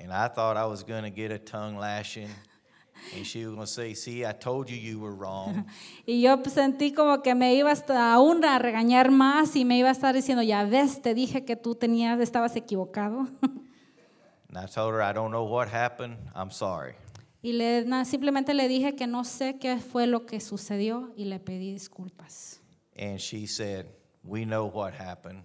And 0.00 0.12
I 0.12 0.28
thought 0.28 0.56
I 0.56 0.64
was 0.64 0.82
going 0.82 1.02
to 1.04 1.10
get 1.10 1.30
a 1.30 1.38
tongue 1.38 1.76
lashing. 1.76 2.28
And 3.14 3.24
she 3.24 3.44
was 3.46 3.54
going 3.54 3.66
to 3.66 3.72
say, 3.72 3.94
See, 3.94 4.24
I 4.24 4.32
told 4.32 4.68
you 4.68 4.76
you 4.76 4.98
were 4.98 5.14
wrong. 5.14 5.66
Y 6.06 6.20
yo 6.22 6.42
pues, 6.42 6.54
sentí 6.54 6.92
como 6.92 7.22
que 7.22 7.34
me 7.34 7.54
iba 7.54 7.70
hasta 7.70 8.12
aún 8.14 8.44
a 8.44 8.58
regañar 8.58 9.10
más 9.10 9.54
y 9.56 9.64
me 9.64 9.78
iba 9.78 9.88
a 9.88 9.92
estar 9.92 10.14
diciendo, 10.14 10.42
ya 10.42 10.64
ves, 10.64 11.02
te 11.02 11.14
dije 11.14 11.44
que 11.44 11.56
tú 11.56 11.74
tenías, 11.74 12.18
estabas 12.20 12.56
equivocado. 12.56 13.26
Y 17.42 17.52
le, 17.52 17.84
na- 17.84 18.04
simplemente 18.04 18.54
le 18.54 18.68
dije 18.68 18.96
que 18.96 19.06
no 19.06 19.24
sé 19.24 19.58
qué 19.58 19.78
fue 19.78 20.06
lo 20.06 20.26
que 20.26 20.40
sucedió 20.40 21.12
y 21.16 21.26
le 21.26 21.38
pedí 21.38 21.72
disculpas. 21.72 22.60
And 22.98 23.18
she 23.18 23.46
said, 23.46 23.86
We 24.24 24.44
know 24.44 24.66
what 24.66 24.94
happened. 24.98 25.42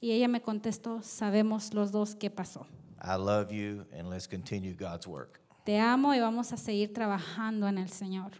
Y 0.00 0.12
ella 0.12 0.28
me 0.28 0.40
contestó, 0.40 1.02
sabemos 1.02 1.74
los 1.74 1.90
dos 1.92 2.14
qué 2.14 2.30
pasó. 2.30 2.66
I 3.02 3.16
love 3.16 3.50
you, 3.50 3.86
and 3.92 4.10
let's 4.10 4.28
continue 4.28 4.74
God's 4.74 5.06
work. 5.06 5.40
Te 5.70 5.78
amo 5.78 6.12
y 6.16 6.18
vamos 6.18 6.52
a 6.52 6.56
seguir 6.56 6.92
trabajando 6.92 7.68
en 7.68 7.78
el 7.78 7.90
Señor. 7.90 8.32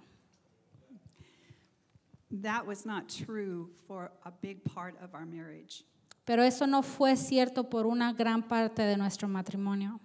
That 2.43 2.67
was 2.67 2.85
not 2.85 3.09
true 3.09 3.71
for 3.87 4.11
a 4.25 4.33
big 4.33 4.65
part 4.65 4.97
of 5.01 5.15
our 5.15 5.25
marriage 5.25 5.85
Pero 6.27 6.43
eso 6.43 6.67
no 6.67 6.83
fue 6.83 7.15
cierto 7.15 7.71
por 7.71 7.87
una 7.87 8.13
gran 8.15 8.43
parte 8.43 8.83
de 8.83 8.97
nuestro 8.97 9.29
matrimonio, 9.29 10.01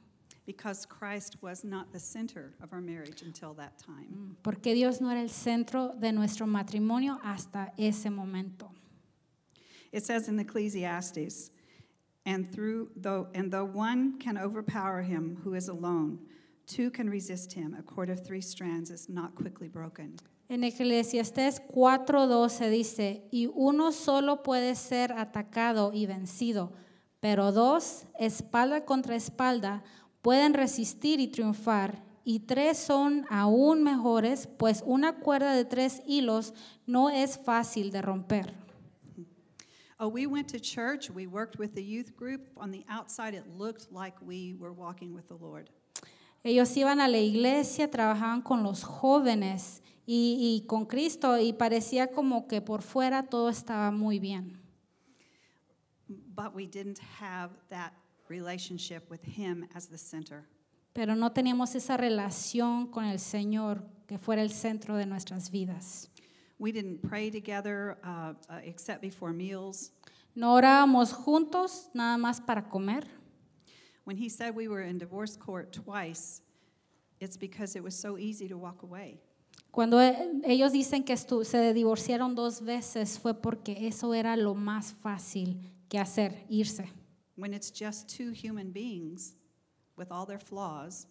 because 0.46 0.86
Christ 0.86 1.38
was 1.42 1.64
not 1.64 1.92
the 1.92 2.00
center 2.00 2.54
of 2.62 2.72
our 2.72 2.80
marriage 2.80 3.24
until 3.24 3.56
that 3.56 3.80
time. 3.80 4.38
porque 4.44 4.76
Dios 4.76 5.02
no 5.02 5.10
era 5.10 5.22
el 5.22 5.30
centro 5.30 5.96
de 6.00 6.12
nuestro 6.12 6.46
matrimonio 6.46 7.20
hasta 7.24 7.74
ese 7.76 8.12
momento. 8.12 8.70
It 9.92 10.06
says 10.06 10.28
in 10.28 10.38
Ecclesiastes, 10.38 11.50
and 12.24 12.52
through 12.52 12.92
though 12.96 13.30
and 13.34 13.52
though 13.52 13.66
one 13.66 14.20
can 14.20 14.38
overpower 14.38 15.02
him 15.02 15.40
who 15.44 15.56
is 15.56 15.70
alone, 15.70 16.20
two 16.66 16.92
can 16.92 17.10
resist 17.10 17.54
him. 17.54 17.76
A 17.78 17.84
cord 17.84 18.10
of 18.10 18.26
three 18.26 18.42
strands 18.42 18.90
is 18.90 19.08
not 19.10 19.36
quickly 19.36 19.68
broken. 19.68 20.16
En 20.48 20.64
Eclesiastés 20.64 21.62
4:12 21.74 22.70
dice, 22.70 23.24
y 23.32 23.50
uno 23.54 23.92
solo 23.92 24.44
puede 24.44 24.76
ser 24.76 25.12
atacado 25.14 25.92
y 25.94 26.06
vencido, 26.06 26.72
pero 27.20 27.52
dos, 27.52 28.06
espalda 28.20 28.86
contra 28.86 29.16
espalda, 29.16 29.84
pueden 30.22 30.54
resistir 30.54 31.20
y 31.20 31.28
triunfar, 31.28 32.04
y 32.24 32.42
tres 32.42 32.78
son 32.78 33.26
aún 33.30 33.84
mejores, 33.84 34.48
pues 34.48 34.84
una 34.86 35.14
cuerda 35.20 35.56
de 35.56 35.66
tres 35.66 36.02
hilos 36.06 36.54
no 36.86 37.10
es 37.10 37.40
fácil 37.40 37.92
de 37.92 38.02
romper. 38.02 38.54
Oh, 39.98 40.10
we 40.10 40.28
went 40.28 40.52
to 40.52 40.60
church, 40.60 41.10
we 41.10 41.26
worked 41.26 41.58
with 41.58 41.74
the 41.74 41.84
youth 41.84 42.16
group. 42.18 42.50
On 42.58 42.70
the 42.70 42.84
outside, 42.90 43.34
it 43.34 43.48
looked 43.48 43.92
like 43.92 44.16
we 44.22 44.54
were 44.60 44.74
walking 44.74 45.14
with 45.16 45.28
the 45.28 45.38
Lord. 45.38 45.70
Ellos 46.46 46.78
iban 46.78 47.02
a 47.02 47.08
la 47.08 47.18
iglesia, 47.18 47.90
trabajaban 47.90 48.42
con 48.42 48.62
los 48.62 48.84
jóvenes 48.84 49.82
y, 50.06 50.38
y 50.40 50.68
con 50.68 50.86
Cristo 50.86 51.38
y 51.40 51.54
parecía 51.54 52.12
como 52.12 52.48
que 52.48 52.62
por 52.62 52.84
fuera 52.84 53.24
todo 53.24 53.50
estaba 53.50 53.90
muy 53.90 54.20
bien. 54.20 54.62
But 56.08 56.54
we 56.54 56.68
didn't 56.68 57.00
have 57.20 57.50
that 57.70 57.94
relationship 58.30 59.10
with 59.10 59.22
Him 59.26 59.68
as 59.74 59.90
the 59.90 59.98
center. 59.98 60.46
pero 60.96 61.14
no 61.14 61.34
teníamos 61.34 61.76
esa 61.76 61.98
relación 61.98 62.88
con 62.88 63.04
el 63.04 63.20
Señor 63.20 63.84
que 64.08 64.18
fuera 64.18 64.42
el 64.42 64.50
centro 64.50 64.96
de 64.96 65.06
nuestras 65.06 65.52
vidas. 65.52 66.10
We 66.58 66.72
didn't 66.72 67.02
pray 67.02 67.30
together 67.30 67.98
uh, 68.02 68.34
uh, 68.50 68.62
except 68.64 69.02
before 69.02 69.34
meals. 69.34 69.92
No 70.36 70.54
orábamos 70.54 71.12
juntos 71.12 71.90
nada 71.94 72.18
más 72.18 72.40
para 72.40 72.70
comer. 72.70 73.06
When 74.06 74.18
he 74.18 74.30
said 74.30 74.56
we 74.56 74.68
were 74.68 74.82
in 74.84 74.98
divorce 74.98 75.36
court 75.36 75.74
twice, 75.74 76.42
it's 77.20 77.38
because 77.38 77.76
it 77.76 77.84
was 77.84 77.96
so 77.96 78.18
easy 78.18 78.48
to 78.48 78.58
walk 78.58 78.84
away. 78.84 79.20
Cuando 79.72 79.98
ellos 80.00 80.72
dicen 80.72 81.04
que 81.04 81.18
se 81.18 81.74
divorciaron 81.74 82.34
dos 82.36 82.62
veces 82.62 83.18
fue 83.20 83.34
porque 83.34 83.88
eso 83.88 84.14
era 84.14 84.38
lo 84.38 84.54
más 84.56 84.94
fácil 84.94 85.60
que 85.90 86.00
hacer, 86.00 86.46
irse. 86.50 86.88
When 87.36 87.54
it's 87.54 87.72
just 87.72 88.08
two 88.08 88.32
human 88.32 88.72
beings 88.72 89.36
with 89.98 90.12
all 90.12 90.26
their 90.26 90.40
flaws, 90.40 91.08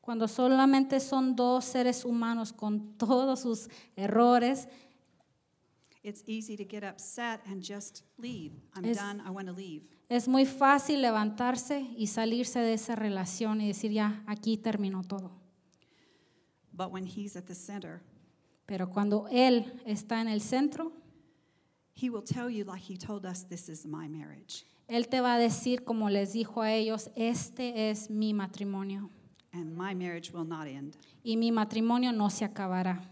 Cuando 0.00 0.26
solamente 0.26 0.98
son 1.00 1.36
dos 1.36 1.64
seres 1.66 2.04
humanos 2.04 2.52
con 2.52 2.94
todos 2.98 3.40
sus 3.42 3.68
errores, 3.96 4.66
it's 6.02 6.22
easy 6.26 6.56
to 6.56 6.64
get 6.64 6.82
upset 6.82 7.40
and 7.46 7.62
just 7.62 8.02
leave. 8.16 8.52
I'm 8.74 8.84
Es- 8.86 8.96
done, 8.96 9.20
I 9.24 9.30
want 9.30 9.46
to 9.48 9.52
leave. 9.52 9.82
Es 10.08 10.26
muy 10.28 10.46
fácil 10.46 11.02
levantarse 11.02 11.80
y 11.96 12.06
salirse 12.06 12.60
de 12.60 12.74
esa 12.74 12.96
relación 12.96 13.60
y 13.60 13.68
decir, 13.68 13.92
ya, 13.92 14.22
aquí 14.26 14.56
terminó 14.56 15.02
todo. 15.02 15.30
But 16.72 16.92
when 16.92 17.06
he's 17.06 17.36
at 17.36 17.44
the 17.44 17.54
center, 17.54 18.00
Pero 18.66 18.88
cuando 18.90 19.26
Él 19.30 19.72
está 19.86 20.20
en 20.20 20.28
el 20.28 20.40
centro, 20.40 20.92
he 21.94 22.10
will 22.10 22.22
tell 22.22 22.48
you, 22.50 22.64
like 22.64 22.82
he 22.82 22.96
told 22.96 23.24
us, 23.24 23.44
this 23.48 23.68
is 23.68 23.84
my 23.86 24.08
marriage. 24.08 24.64
Él 24.88 25.08
te 25.08 25.20
va 25.20 25.34
a 25.34 25.38
decir, 25.38 25.84
como 25.84 26.08
les 26.08 26.32
dijo 26.32 26.62
a 26.62 26.72
ellos, 26.72 27.10
este 27.16 27.90
es 27.90 28.08
mi 28.10 28.32
matrimonio 28.32 29.10
And 29.52 29.74
my 29.76 29.94
marriage 29.94 30.30
will 30.32 30.46
not 30.46 30.66
end. 30.66 30.96
y 31.24 31.36
mi 31.36 31.50
matrimonio 31.50 32.12
no 32.12 32.30
se 32.30 32.44
acabará. 32.44 33.02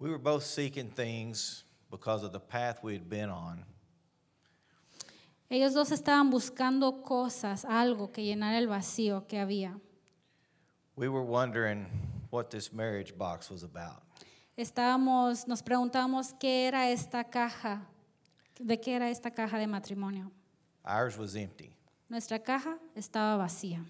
We 0.00 0.10
were 0.10 0.18
both 0.18 0.44
seeking 0.44 0.90
things 0.90 1.64
because 1.90 2.22
of 2.22 2.32
the 2.32 2.40
path 2.40 2.80
we 2.82 2.92
had 2.92 3.08
been 3.08 3.30
on. 3.30 3.64
Ellos 5.50 5.72
dos 5.72 5.90
estaban 5.90 6.30
buscando 6.30 7.02
cosas, 7.02 7.64
algo 7.64 8.12
que 8.12 8.22
llenara 8.22 8.58
el 8.58 8.66
vacío 8.66 9.26
que 9.26 9.38
había. 9.38 9.80
We 10.94 11.08
were 11.08 11.22
wondering 11.22 11.86
what 12.30 12.50
this 12.50 12.72
marriage 12.72 13.16
box 13.16 13.50
was 13.50 13.62
about. 13.62 14.02
Estábamos, 14.56 15.46
nos 15.48 15.62
preguntamos 15.62 16.38
qué 16.38 16.66
era 16.66 16.90
esta 16.90 17.24
caja, 17.24 17.80
de 18.58 18.76
qué 18.76 18.96
era 18.96 19.08
esta 19.08 19.30
caja 19.30 19.58
de 19.58 19.66
matrimonio. 19.66 20.30
Ours 20.84 21.16
was 21.16 21.34
empty. 21.34 21.72
Nuestra 22.10 22.38
caja 22.38 22.76
estaba 22.96 23.38
vacía. 23.38 23.84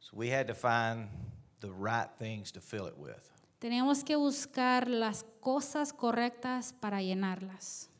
So 0.00 0.12
we 0.14 0.28
had 0.28 0.46
to 0.48 0.54
find 0.54 1.08
the 1.60 1.70
right 1.70 2.08
things 2.18 2.50
to 2.52 2.60
fill 2.60 2.86
it 2.86 2.96
with. 2.96 3.28
Teníamos 3.60 4.02
que 4.02 4.16
buscar 4.16 4.88
las 4.88 5.24
cosas 5.40 5.92
correctas 5.92 6.72
para 6.72 7.02
llenarlas. 7.02 7.90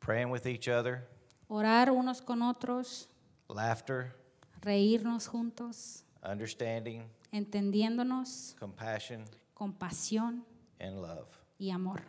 Praying 0.00 0.30
with 0.30 0.46
each 0.46 0.68
other, 0.68 1.08
Orar 1.48 1.90
unos 1.90 2.20
con 2.20 2.42
otros, 2.42 3.08
laughter, 3.48 4.14
reírnos 4.60 5.26
juntos, 5.28 6.04
understanding, 6.22 7.08
entendiéndonos, 7.32 8.54
compassion, 8.60 9.24
compasión 9.54 10.44
and 10.78 11.00
love. 11.00 11.26
y 11.58 11.70
amor. 11.70 12.02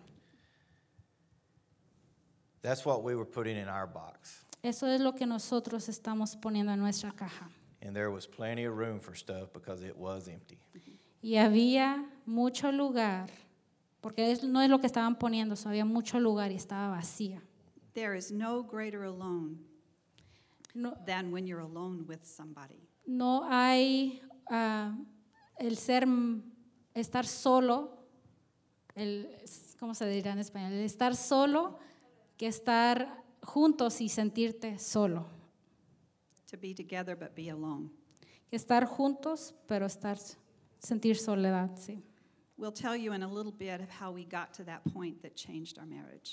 That's 2.62 2.86
what 2.86 3.02
we 3.02 3.16
were 3.16 3.26
putting 3.30 3.56
in 3.56 3.70
our 3.70 3.88
box. 3.88 4.44
Eso 4.62 4.88
es 4.88 5.00
lo 5.00 5.14
que 5.14 5.26
nosotros 5.26 5.88
estamos 5.88 6.36
poniendo 6.36 6.74
en 6.74 6.80
nuestra 6.80 7.14
caja. 7.14 7.48
And 7.82 7.96
there 7.96 8.10
was 8.10 8.28
plenty 8.28 8.66
of 8.66 8.76
room 8.76 9.00
for 9.00 9.16
stuff 9.16 9.54
because 9.54 9.82
it 9.84 9.96
was 9.96 10.28
empty. 10.28 10.60
Y 11.22 11.38
había 11.38 12.06
mucho 12.28 12.72
lugar, 12.72 13.30
porque 14.02 14.32
es- 14.32 14.44
no 14.44 14.62
es 14.62 14.70
lo 14.70 14.80
que 14.80 14.86
estaban 14.88 15.18
poniendo, 15.18 15.56
so 15.56 15.70
había 15.70 15.86
mucho 15.86 16.20
lugar 16.20 16.52
y 16.52 16.56
estaba 16.56 16.90
vacía. 16.90 17.42
There 17.94 18.16
is 18.18 18.32
no 18.32 18.64
greater 18.64 19.04
alone 19.04 19.58
No, 20.76 20.94
than 21.06 21.32
when 21.34 21.48
you're 21.48 21.64
alone 21.64 22.04
with 22.08 22.20
somebody. 22.24 22.80
no 23.08 23.44
hay 23.50 24.22
ah, 24.52 24.96
el 25.58 25.78
ser, 25.78 26.06
estar 26.94 27.26
solo, 27.26 27.98
el, 28.96 29.28
¿cómo 29.80 29.94
se 29.96 30.08
dirá 30.08 30.34
en 30.34 30.40
español? 30.40 30.74
El 30.74 30.82
estar 30.86 31.16
solo 31.16 31.78
que 32.38 32.48
estar 32.48 33.24
juntos 33.44 34.02
y 34.02 34.10
sentirte 34.10 34.78
solo. 34.78 35.26
To 36.52 36.58
be 36.58 36.74
together 36.76 37.16
but 37.18 37.34
be 37.36 37.50
alone. 37.50 37.90
Estar 38.52 38.86
juntos, 38.86 39.54
pero 39.68 39.86
estar, 39.88 40.18
sentir 40.80 41.18
soledad, 41.18 41.72
sí. 41.76 42.04
We'll 42.58 42.72
tell 42.72 42.96
you 42.96 43.14
in 43.14 43.22
a 43.22 43.28
little 43.28 43.52
bit 43.52 43.82
of 43.82 43.90
how 43.90 44.12
we 44.12 44.26
got 44.26 44.54
to 44.56 44.64
that 44.64 44.82
point 44.92 45.22
that 45.22 45.36
changed 45.36 45.78
our 45.78 45.86
marriage. 45.86 46.32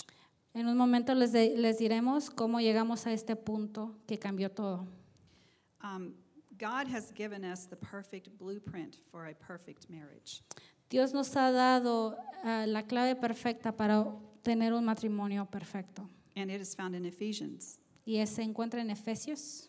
En 0.54 0.68
un 0.68 0.76
momento 0.76 1.14
les, 1.14 1.32
de- 1.32 1.56
les 1.56 1.78
diremos 1.78 2.30
cómo 2.30 2.60
llegamos 2.60 3.06
a 3.06 3.12
este 3.12 3.36
punto 3.36 3.96
que 4.06 4.18
cambió 4.18 4.48
todo. 4.48 4.86
Um, 5.82 6.14
God 6.56 6.86
has 6.88 7.12
given 7.12 7.44
us 7.44 7.66
the 7.66 7.76
perfect 7.76 8.28
blueprint 8.38 8.96
for 9.10 9.26
a 9.26 9.34
perfect 9.34 9.90
marriage. 9.90 10.42
Dios 10.88 11.12
nos 11.12 11.34
ha 11.34 11.50
dado 11.50 12.16
ah, 12.44 12.64
la 12.66 12.82
clave 12.82 13.16
perfecta 13.16 13.72
para 13.72 14.06
tener 14.42 14.72
un 14.72 14.84
matrimonio 14.84 15.44
perfecto. 15.50 16.08
And 16.36 16.50
it 16.50 16.60
is 16.60 16.74
found 16.74 16.94
in 16.94 17.04
Ephesians. 17.04 17.78
Y 18.06 18.16
ese 18.18 18.36
se 18.36 18.42
encuentra 18.42 18.80
en 18.80 18.90
Efesios. 18.90 19.68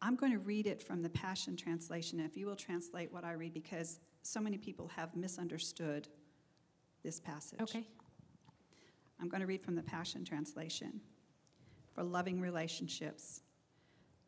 I'm 0.00 0.16
going 0.16 0.32
to 0.32 0.38
read 0.38 0.66
it 0.66 0.82
from 0.82 1.02
the 1.02 1.08
Passion 1.10 1.56
Translation, 1.56 2.20
if 2.20 2.36
you 2.36 2.46
will 2.46 2.56
translate 2.56 3.12
what 3.12 3.24
I 3.24 3.32
read, 3.32 3.52
because 3.52 3.98
so 4.22 4.40
many 4.40 4.56
people 4.56 4.88
have 4.88 5.16
misunderstood 5.16 6.08
this 7.02 7.18
passage. 7.18 7.60
Okay. 7.60 7.84
I'm 9.20 9.28
going 9.28 9.40
to 9.40 9.46
read 9.46 9.62
from 9.62 9.74
the 9.74 9.82
Passion 9.82 10.24
Translation. 10.24 11.00
For 11.94 12.04
loving 12.04 12.40
relationships. 12.40 13.42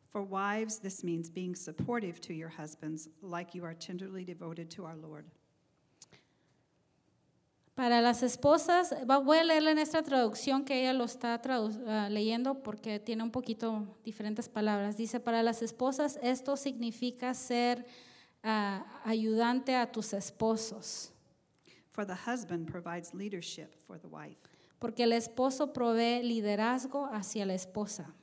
For 0.09 0.21
wives, 0.21 0.79
this 0.79 1.05
means 1.05 1.29
being 1.29 1.55
supportive 1.55 2.19
to 2.21 2.33
your 2.33 2.49
husbands, 2.49 3.07
like 3.21 3.55
you 3.55 3.63
are 3.63 3.73
tenderly 3.73 4.25
devoted 4.25 4.69
to 4.71 4.83
our 4.83 4.97
Lord. 4.97 5.25
Para 7.81 7.99
las 7.99 8.21
esposas, 8.21 8.93
voy 9.07 9.39
a 9.39 9.43
leerle 9.43 9.71
en 9.71 9.79
esta 9.79 10.03
traducción 10.03 10.63
que 10.63 10.81
ella 10.81 10.93
lo 10.93 11.05
está 11.05 11.41
ah, 11.43 12.09
leyendo 12.11 12.61
porque 12.61 12.99
tiene 12.99 13.23
un 13.23 13.31
poquito 13.31 13.97
diferentes 14.05 14.47
palabras. 14.47 14.97
Dice, 14.97 15.19
para 15.19 15.41
las 15.41 15.63
esposas 15.63 16.19
esto 16.21 16.55
significa 16.57 17.33
ser 17.33 17.87
ah, 18.43 18.85
ayudante 19.03 19.75
a 19.75 19.91
tus 19.91 20.13
esposos, 20.13 21.11
For 21.89 22.05
the 22.05 22.13
husband 22.13 22.69
provides 22.69 23.15
leadership 23.15 23.73
for 23.87 23.99
the 23.99 24.07
wife, 24.07 24.37
porque 24.77 25.01
el 25.01 25.13
esposo 25.13 25.73
provee 25.73 26.21
liderazgo 26.21 27.09
hacia 27.11 27.47
la 27.47 27.55
esposa, 27.55 28.13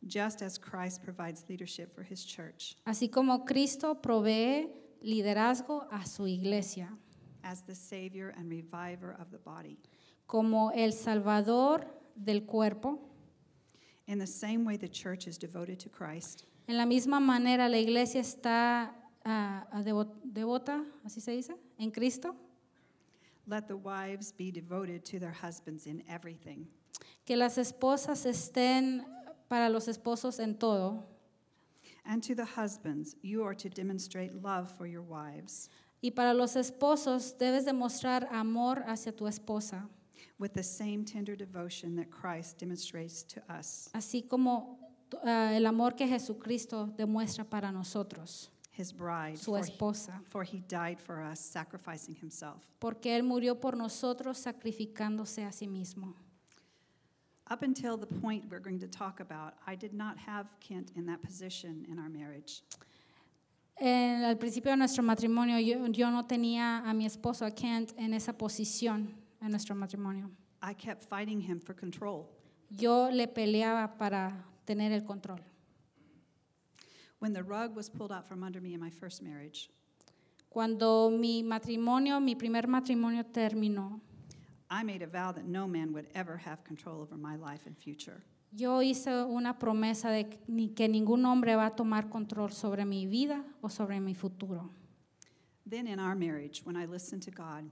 just 0.00 0.42
as 0.42 0.60
Christ 0.60 1.02
provides 1.02 1.44
leadership 1.48 1.90
for 1.92 2.04
his 2.08 2.24
church, 2.24 2.76
así 2.84 3.08
como 3.08 3.44
Cristo 3.44 4.00
provee 4.00 4.70
liderazgo 5.00 5.88
a 5.90 6.06
su 6.06 6.28
iglesia, 6.28 6.96
as 7.44 7.62
the 7.62 7.74
Savior 7.74 8.34
and 8.36 8.50
reviver 8.50 9.16
of 9.20 9.30
the 9.30 9.38
body. 9.38 9.78
como 10.26 10.70
el 10.74 10.92
salvador 10.92 11.84
del 12.16 12.46
cuerpo. 12.46 12.98
In 14.06 14.18
the 14.18 14.26
same 14.26 14.64
way, 14.64 14.76
the 14.76 14.88
church 14.88 15.26
is 15.26 15.36
devoted 15.38 15.78
to 15.80 15.88
Christ. 15.88 16.44
En 16.68 16.76
la 16.76 16.84
misma 16.86 17.20
manera, 17.20 17.68
la 17.68 17.76
iglesia 17.78 18.20
está 18.20 18.90
ah, 19.24 19.64
ah, 19.72 19.82
devo- 19.82 20.10
devota, 20.24 20.84
así 21.04 21.20
se 21.20 21.32
dice, 21.32 21.54
en 21.78 21.90
Cristo. 21.90 22.34
Let 23.46 23.66
the 23.68 23.76
wives 23.76 24.32
be 24.32 24.50
devoted 24.50 25.04
to 25.06 25.18
their 25.18 25.32
husbands 25.32 25.86
in 25.86 26.02
everything. 26.08 26.66
Que 27.26 27.36
las 27.36 27.58
esposas 27.58 28.24
estén 28.24 29.04
para 29.48 29.68
los 29.68 29.86
esposos 29.86 30.40
en 30.40 30.54
todo. 30.54 31.04
And 32.04 32.22
to 32.24 32.34
the 32.34 32.44
husbands, 32.44 33.16
you 33.22 33.44
are 33.44 33.54
to 33.54 33.68
demonstrate 33.68 34.32
love 34.42 34.70
for 34.70 34.86
your 34.86 35.02
wives 35.02 35.68
Y 36.02 36.10
para 36.10 36.34
los 36.34 36.56
esposos 36.56 37.38
debes 37.38 37.64
demostrar 37.64 38.28
amor 38.32 38.82
hacia 38.88 39.12
tu 39.12 39.26
esposa, 39.28 39.88
with 40.38 40.52
the 40.52 40.62
same 40.62 41.04
tender 41.04 41.36
devotion 41.36 41.94
that 41.94 42.10
Christ 42.10 42.58
demonstrates 42.58 43.22
to 43.22 43.40
us, 43.48 43.88
así 43.94 44.28
como 44.28 44.78
ah, 45.24 45.52
el 45.54 45.64
amor 45.66 45.94
que 45.94 46.08
Jesucristo 46.08 46.92
demuestra 46.96 47.44
para 47.48 47.70
nosotros, 47.70 48.50
his 48.72 48.92
bride, 48.92 49.36
su 49.38 49.52
for 49.52 49.58
he, 49.58 49.70
esposa. 49.70 50.20
for 50.24 50.42
he 50.42 50.58
died 50.66 50.98
for 50.98 51.22
us, 51.22 51.38
sacrificing 51.38 52.16
himself. 52.16 52.66
Porque 52.80 53.16
Él 53.16 53.22
murió 53.22 53.60
por 53.60 53.76
nosotros 53.76 54.38
sacrificándose 54.38 55.44
a 55.44 55.52
sí 55.52 55.68
mismo. 55.68 56.14
Up 57.48 57.62
until 57.62 57.96
the 57.96 58.06
point 58.06 58.44
we're 58.50 58.58
going 58.58 58.80
to 58.80 58.88
talk 58.88 59.20
about, 59.20 59.54
I 59.66 59.76
did 59.76 59.92
not 59.92 60.16
have 60.18 60.48
Kent 60.58 60.90
in 60.96 61.06
that 61.06 61.22
position 61.22 61.86
in 61.88 61.98
our 61.98 62.08
marriage. 62.08 62.62
En- 63.76 64.22
al 64.24 64.38
principio 64.38 64.70
de 64.70 64.76
nuestro 64.76 65.02
matrimonio, 65.02 65.58
yo, 65.58 65.86
yo 65.88 66.10
no 66.10 66.24
tenía 66.26 66.78
a 66.78 66.94
mi 66.94 67.06
esposo, 67.06 67.44
a 67.44 67.50
Kent, 67.50 67.92
en 67.96 68.14
esa 68.14 68.32
posición 68.36 69.14
en 69.40 69.50
nuestro 69.50 69.74
matrimonio. 69.74 70.30
I 70.62 70.74
kept 70.74 71.02
fighting 71.02 71.40
him 71.40 71.58
for 71.60 71.74
control. 71.74 72.26
Yo 72.70 73.10
le 73.10 73.26
peleaba 73.26 73.98
para 73.98 74.44
tener 74.64 74.92
el 74.92 75.04
control. 75.04 75.40
When 77.18 77.32
the 77.32 77.42
rug 77.42 77.74
was 77.76 77.88
pulled 77.88 78.12
out 78.12 78.26
from 78.28 78.42
under 78.42 78.60
me 78.60 78.74
in 78.74 78.80
my 78.80 78.90
first 78.90 79.22
marriage, 79.22 79.70
Cuando 80.50 81.08
mi 81.08 81.42
matrimonio, 81.42 82.20
mi 82.20 82.34
primer 82.34 82.66
matrimonio 82.68 83.24
terminó, 83.24 84.00
I 84.70 84.82
made 84.84 85.02
a 85.02 85.06
vow 85.06 85.32
that 85.32 85.44
no 85.46 85.66
man 85.66 85.92
would 85.94 86.06
ever 86.14 86.36
have 86.36 86.62
control 86.62 87.00
over 87.00 87.16
my 87.16 87.36
life 87.36 87.66
and 87.66 87.76
future. 87.76 88.22
Yo 88.54 88.82
hice 88.82 89.22
una 89.24 89.58
promesa 89.58 90.10
de 90.10 90.28
que 90.28 90.38
ni- 90.46 90.68
que 90.68 90.88
ningún 90.88 91.24
hombre 91.24 91.56
va 91.56 91.66
a 91.66 91.76
tomar 91.76 92.08
control 92.08 92.52
sobre 92.52 92.84
mi 92.84 93.06
vida 93.06 93.44
o 93.60 93.68
sobre 93.68 94.00
mi 94.00 94.14
futuro. 94.14 94.70
Then 95.68 95.86
in 95.86 95.98
our 95.98 96.14
marriage, 96.14 96.62
when 96.64 96.76
I 96.76 96.86
listened 96.86 97.22
to 97.24 97.30
God 97.30 97.64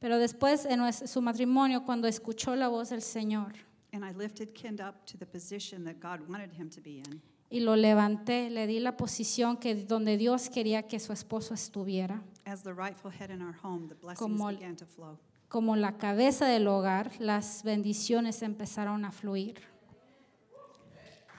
Pero 0.00 0.18
después 0.18 0.66
en 0.66 0.80
su 0.92 1.22
matrimonio, 1.22 1.84
cuando 1.84 2.08
escuchó 2.08 2.54
la 2.56 2.68
voz 2.68 2.90
del 2.90 3.00
Señor 3.00 3.52
and 3.92 4.04
I 4.04 4.12
lifted 4.12 4.52
Ken 4.54 4.74
up 4.80 5.06
to 5.06 5.16
the 5.16 5.24
position 5.26 5.84
that 5.84 5.96
God 6.00 6.28
wanted 6.28 6.50
him 6.52 6.68
to 6.70 6.80
be 6.82 6.98
in, 6.98 7.22
y 7.48 7.60
lo 7.60 7.76
levanté, 7.76 8.50
le 8.50 8.66
di 8.66 8.80
la 8.80 8.96
posición 8.96 9.56
que 9.56 9.74
donde 9.76 10.16
Dios 10.16 10.50
quería 10.50 10.82
que 10.88 10.98
su 10.98 11.12
esposo 11.12 11.54
estuviera, 11.54 12.22
as 12.44 12.62
the 12.64 12.72
rightful 12.74 13.10
head 13.12 13.30
in 13.30 13.40
our 13.40 13.54
home, 13.62 13.86
the 13.88 13.94
blessings 13.94 14.18
Como 14.18 14.48
began 14.48 14.74
to 14.76 14.84
flow. 14.84 15.18
como 15.48 15.76
la 15.76 15.96
cabeza 15.96 16.46
del 16.46 16.66
hogar, 16.66 17.12
las 17.20 17.62
bendiciones 17.62 18.42
empezaron 18.42 19.04
a 19.04 19.12
fluir. 19.12 19.60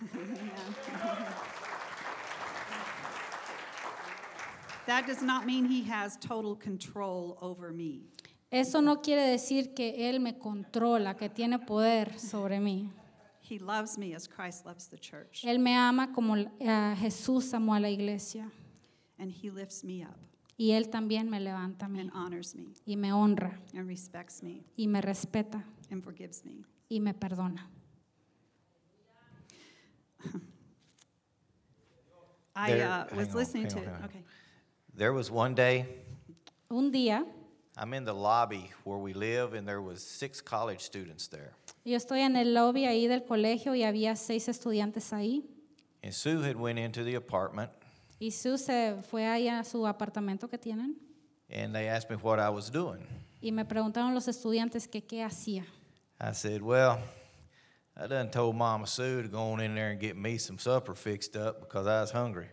That 4.85 5.07
does 5.07 5.23
not 5.23 5.45
mean 5.47 5.65
he 5.65 5.83
has 5.89 6.15
total 6.17 6.55
control 6.55 7.37
over 7.41 7.71
me. 7.73 8.03
Eso 8.51 8.81
no 8.81 8.97
quiere 9.01 9.27
decir 9.31 9.73
que 9.75 10.07
Él 10.09 10.19
me 10.19 10.37
controla, 10.37 11.15
que 11.17 11.27
tiene 11.29 11.57
poder 11.59 12.17
sobre 12.19 12.59
mí. 12.59 12.91
He 13.41 13.59
loves 13.59 13.97
me 13.97 14.13
as 14.15 14.27
Christ 14.27 14.65
loves 14.65 14.87
the 14.87 14.97
church, 14.97 15.43
Él 15.43 15.59
me 15.59 15.73
ama 15.75 16.11
como 16.13 16.35
eh, 16.37 16.95
Jesús 16.99 17.53
amó 17.53 17.75
a 17.75 17.79
la 17.79 17.89
iglesia. 17.89 18.49
and 19.17 19.31
he 19.31 19.49
lifts 19.49 19.83
me 19.83 20.03
up 20.03 20.17
Y 20.57 20.71
Él 20.71 20.89
también 20.89 21.29
me 21.29 21.39
levanta 21.39 21.85
a 21.85 21.89
mí 21.89 21.99
and 21.99 22.11
honors 22.13 22.55
me 22.55 22.73
y 22.87 22.95
me 22.95 23.11
honra 23.11 23.57
and 23.75 23.87
respects 23.87 24.41
me 24.43 24.63
y 24.77 24.87
me 24.87 25.01
respeta 25.01 25.63
and 25.91 26.03
forgives 26.03 26.43
me. 26.45 26.63
y 26.89 26.99
me 26.99 27.13
perdona. 27.13 27.67
I 32.55 32.71
There- 32.71 32.87
uh, 32.87 33.03
was 33.03 33.11
hang 33.11 33.29
on, 33.29 33.35
listening 33.35 33.63
hang 33.63 33.71
to 33.73 33.77
on, 33.79 33.85
hang 33.85 33.93
on. 33.95 34.03
okay. 34.05 34.23
There 34.97 35.13
was 35.13 35.29
one 35.29 35.53
day, 35.55 35.85
Un 36.71 36.91
día, 36.91 37.25
I'm 37.77 37.93
in 37.93 38.05
the 38.05 38.13
lobby 38.13 38.71
where 38.85 38.97
we 38.97 39.13
live, 39.13 39.53
and 39.53 39.67
there 39.67 39.81
was 39.81 40.01
six 40.01 40.41
college 40.41 40.79
students 40.81 41.27
there. 41.27 41.51
yo 41.83 41.97
estoy 41.97 42.21
en 42.21 42.35
el 42.37 42.53
lobby 42.53 42.85
ahí 42.85 43.07
del 43.07 43.21
colegio 43.25 43.75
y 43.75 43.83
había 43.83 44.15
seis 44.15 44.47
estudiantes 44.47 45.11
ahí. 45.13 45.43
And 46.03 46.13
Sue 46.13 46.41
had 46.41 46.55
went 46.55 46.79
into 46.79 47.03
the 47.03 47.15
apartment, 47.15 47.69
Y 48.21 48.29
Sue 48.31 48.57
se 48.57 48.95
fue 49.11 49.25
ahí 49.27 49.49
a 49.49 49.63
su 49.65 49.85
apartamento 49.85 50.47
que 50.49 50.57
tienen 50.57 50.95
and 51.51 51.75
they 51.75 51.87
asked 51.89 52.09
me 52.09 52.15
what 52.15 52.39
I 52.39 52.49
was 52.49 52.71
doing. 52.71 53.05
y 53.41 53.51
me 53.51 53.65
preguntaron 53.65 54.13
los 54.15 54.27
estudiantes 54.29 54.87
que 54.87 55.01
qué 55.05 55.21
hacía. 55.23 55.65
I 56.21 56.31
said, 56.31 56.61
well, 56.61 56.99
I 57.97 58.07
done 58.07 58.29
told 58.29 58.55
Mama 58.55 58.85
Sue 58.87 59.21
to 59.23 59.27
go 59.29 59.51
on 59.53 59.61
in 59.61 59.73
there 59.73 59.89
and 59.91 59.99
get 59.99 60.17
me 60.17 60.37
some 60.37 60.57
supper 60.57 60.93
fixed 60.93 61.37
up 61.37 61.61
because 61.61 61.87
I 61.87 62.01
was 62.01 62.11
hungry. 62.11 62.47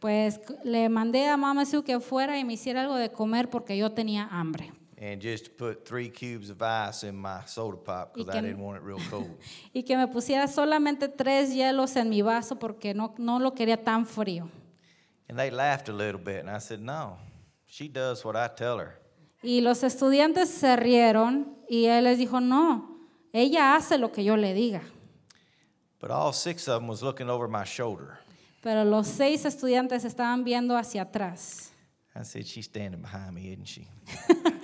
Pues 0.00 0.38
le 0.64 0.88
mandé 0.90 1.26
a 1.32 1.36
mamá 1.38 1.64
Sue 1.64 1.82
que 1.82 1.98
fuera 2.00 2.38
y 2.38 2.44
me 2.44 2.54
hiciera 2.54 2.82
algo 2.82 2.96
de 2.96 3.08
comer 3.08 3.48
porque 3.48 3.76
yo 3.76 3.90
tenía 3.90 4.28
hambre. 4.30 4.70
And 5.00 5.20
just 5.20 5.56
put 5.56 5.84
three 5.86 6.08
cubes 6.08 6.50
of 6.50 6.60
ice 6.62 7.02
in 7.02 7.16
my 7.16 7.40
soda 7.46 7.76
pop 7.78 8.14
because 8.14 8.28
I 8.28 8.40
didn't 8.42 8.58
want 8.60 8.76
it 8.76 8.82
real 8.84 9.00
cold. 9.10 9.30
Y 9.74 9.82
que 9.82 9.96
me 9.96 10.06
pusiera 10.06 10.46
solamente 10.48 11.08
tres 11.08 11.54
hielos 11.54 11.96
en 11.96 12.10
mi 12.10 12.20
vaso 12.22 12.56
porque 12.58 12.94
no, 12.94 13.14
no 13.18 13.38
lo 13.38 13.52
quería 13.54 13.82
tan 13.82 14.06
frío. 14.06 14.48
and 15.28 15.38
they 15.38 15.50
laughed 15.50 15.88
a 15.88 15.92
little 15.92 16.20
bit, 16.20 16.40
and 16.40 16.50
I 16.50 16.58
said, 16.58 16.80
no, 16.80 17.16
she 17.66 17.88
does 17.88 18.24
what 18.24 18.36
I 18.36 18.48
tell 18.48 18.78
her. 18.78 19.00
Y 19.42 19.60
los 19.62 19.82
estudiantes 19.82 20.48
se 20.48 20.76
rieron 20.76 21.56
y 21.68 21.86
él 21.86 22.04
les 22.04 22.18
dijo, 22.18 22.40
no, 22.40 22.93
ella 23.34 23.74
hace 23.76 23.98
lo 23.98 24.10
que 24.10 24.24
yo 24.24 24.36
le 24.36 24.54
diga. 24.54 24.80
But 26.00 26.10
all 26.10 26.32
six 26.32 26.68
of 26.68 26.80
them 26.80 26.88
was 26.88 27.02
looking 27.02 27.28
over 27.28 27.48
my 27.48 27.64
shoulder. 27.64 28.18
Pero 28.62 28.84
los 28.84 29.08
seis 29.08 29.44
estudiantes 29.44 30.04
estaban 30.04 30.44
viendo 30.44 30.76
hacia 30.76 31.02
atrás. 31.02 31.70
I 32.16 32.22
said, 32.22 32.46
she's 32.46 32.66
standing 32.66 33.02
behind 33.02 33.34
me, 33.34 33.48
isn't 33.52 33.66
she? 33.66 33.86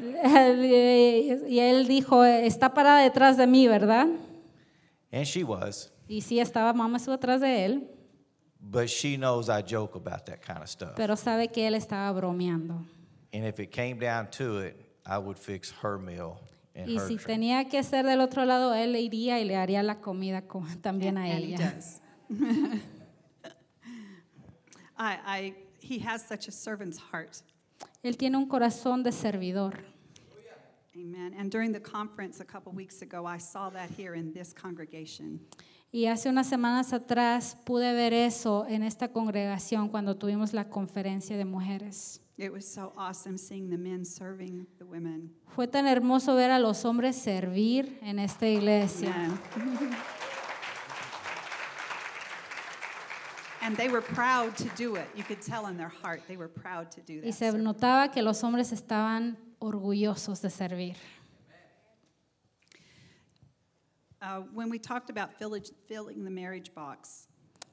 Y 0.00 1.58
él 1.58 1.88
dijo, 1.88 2.24
está 2.24 2.72
parada 2.72 3.02
detrás 3.02 3.36
de 3.36 3.46
mí, 3.46 3.66
¿verdad? 3.66 4.06
And 5.12 5.24
she 5.24 5.42
was. 5.42 5.90
Y 6.06 6.20
sí, 6.20 6.38
estaba 6.40 6.72
mamá 6.72 6.98
Sue 6.98 7.14
atrás 7.14 7.40
de 7.40 7.64
él, 7.64 7.88
But 8.60 8.88
she 8.88 9.16
knows 9.16 9.48
I 9.48 9.62
joke 9.62 9.94
about 9.96 10.24
that 10.26 10.40
kind 10.42 10.62
of 10.62 10.68
stuff. 10.68 10.94
pero 10.96 11.16
sabe 11.16 11.48
que 11.48 11.66
él 11.66 11.74
estaba 11.74 12.12
bromeando. 12.12 12.84
And 13.32 13.44
if 13.44 13.58
it 13.60 13.70
came 13.70 13.98
down 13.98 14.28
to 14.38 14.58
it, 14.60 14.76
I 15.06 15.18
would 15.18 15.36
fix 15.38 15.72
her 15.82 15.98
meal 15.98 16.40
and 16.78 16.88
Y 16.88 16.96
her 16.96 17.06
si 17.08 17.16
tray. 17.16 17.26
tenía 17.36 17.68
que 17.68 17.82
ser 17.82 18.06
del 18.06 18.20
otro 18.20 18.44
lado, 18.44 18.74
él 18.74 18.94
iría 18.96 19.40
y 19.40 19.44
le 19.44 19.56
haría 19.56 19.82
la 19.82 20.00
comida 20.00 20.42
co- 20.46 20.64
también 20.82 21.18
a 21.18 21.24
and 21.24 21.44
ella. 21.44 21.74
I, 24.98 25.16
I, 25.26 25.54
he 25.80 25.98
has 26.00 26.22
such 26.26 26.48
a 26.48 26.52
servant's 26.52 26.98
heart. 26.98 27.42
Él 28.02 28.16
tiene 28.16 28.36
un 28.36 28.46
corazón 28.48 29.02
de 29.02 29.12
servidor. 29.12 29.74
Amen. 30.96 31.34
And 31.38 31.50
during 31.50 31.72
the 31.72 31.80
conference 31.80 32.40
a 32.40 32.44
couple 32.44 32.72
weeks 32.72 33.02
ago, 33.02 33.24
I 33.24 33.38
saw 33.38 33.70
that 33.70 33.90
here 33.96 34.14
in 34.16 34.32
this 34.32 34.52
congregation. 34.52 35.40
Y 35.92 36.06
hace 36.06 36.28
unas 36.28 36.48
semanas 36.48 36.92
atrás 36.92 37.56
pude 37.64 37.92
ver 37.94 38.12
eso 38.12 38.66
en 38.68 38.82
esta 38.82 39.08
congregación 39.08 39.88
cuando 39.88 40.16
tuvimos 40.16 40.52
la 40.52 40.68
conferencia 40.68 41.36
de 41.36 41.44
mujeres. 41.44 42.20
It 42.38 42.52
was 42.52 42.72
so 42.72 42.92
awesome 42.96 43.36
seeing 43.36 43.68
the 43.68 43.76
men 43.76 44.04
serving 44.04 44.64
the 44.78 44.86
women. 44.86 45.30
Fue 45.56 45.66
tan 45.66 45.86
hermoso 45.86 46.36
ver 46.36 46.50
a 46.52 46.60
los 46.60 46.84
hombres 46.84 47.16
servir 47.16 47.98
en 48.00 48.20
esta 48.20 48.46
iglesia. 48.46 49.12
Amen. 49.56 49.96
and 53.60 53.76
they 53.76 53.88
were 53.88 54.00
proud 54.00 54.56
to 54.56 54.68
do 54.76 54.94
it. 54.94 55.08
You 55.16 55.24
could 55.24 55.42
tell 55.42 55.66
in 55.66 55.76
their 55.76 55.88
heart 56.02 56.22
they 56.28 56.36
were 56.36 56.48
proud 56.48 56.90
to 56.92 57.00
do 57.00 57.20
Y 57.24 57.30
that. 57.30 57.32
se 57.34 57.50
notaba 57.52 58.12
que 58.12 58.22
los 58.22 58.40
hombres 58.42 58.72
estaban 58.72 59.36
orgullosos 59.60 60.40
de 60.40 60.48
servir. 60.48 60.96
Uh, 64.22 64.40
when 64.54 64.68
we 64.70 64.78
talked 64.78 65.10
about 65.10 65.30
filling 65.38 66.24
the 66.24 66.30
marriage 66.30 66.72
box, 66.74 67.26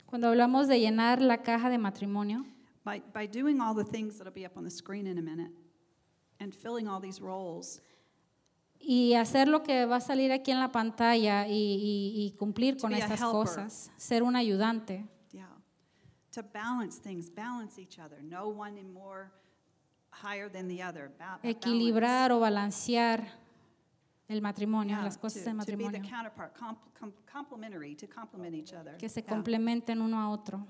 Cuando 0.07 0.27
hablamos 0.27 0.67
de 0.67 0.79
llenar 0.79 1.21
la 1.21 1.37
caja 1.37 1.69
de 1.69 1.77
matrimonio, 1.77 2.45
by, 2.85 3.01
by 3.13 3.25
doing 3.25 3.59
all 3.59 3.73
the 3.73 3.83
things 3.83 4.17
that'll 4.17 4.31
be 4.33 4.45
up 4.45 4.55
on 4.55 4.63
the 4.63 4.69
screen 4.69 5.07
in 5.07 5.17
a 5.17 5.21
minute 5.21 5.51
and 6.39 6.53
filling 6.53 6.87
all 6.87 6.99
these 7.01 7.19
roles, 7.19 7.81
y 8.79 9.13
hacer 9.15 9.47
lo 9.47 9.63
que 9.63 9.85
va 9.85 9.95
a 9.97 10.01
salir 10.01 10.31
aquí 10.31 10.51
en 10.51 10.59
la 10.59 10.71
pantalla 10.71 11.47
y, 11.47 11.51
y- 11.53 12.25
y 12.27 12.31
cumplir 12.37 12.75
To 12.77 12.81
con 12.83 12.93
estas 12.93 13.19
cosas, 13.19 13.91
ser 13.97 14.21
un 14.21 14.35
ayudante, 14.35 15.05
yeah, 15.31 15.47
to 16.31 16.43
balance 16.43 16.99
things, 17.01 17.29
balance 17.29 17.79
each 17.81 17.97
other. 17.97 18.21
No 18.21 18.47
one 18.49 18.77
in 18.77 18.93
more 18.93 19.31
higher 20.11 20.49
than 20.49 20.67
the 20.67 20.83
other. 20.83 21.09
Ba- 21.17 21.39
balance. 21.41 21.49
equilibrar 21.49 22.31
o 22.31 22.39
balancear 22.39 23.25
el 24.27 24.41
matrimonio, 24.41 24.97
Yeah, 24.97 25.03
las 25.05 25.17
cosas 25.17 25.43
to, 25.43 25.49
del 25.49 25.59
to 25.59 25.65
be 25.65 25.71
the 25.77 25.83
matrimonio, 25.99 26.09
counterpart, 26.09 26.53
comp, 26.55 26.77
com, 26.99 27.11
complementary, 27.31 27.95
to 27.95 28.07
complement 28.07 28.53
each 28.55 28.73
other. 28.73 28.97
que 28.97 29.09
se 29.09 29.21
Yeah. 29.21 29.29
complementen 29.29 30.01
uno 30.01 30.19
a 30.19 30.29
otro 30.29 30.65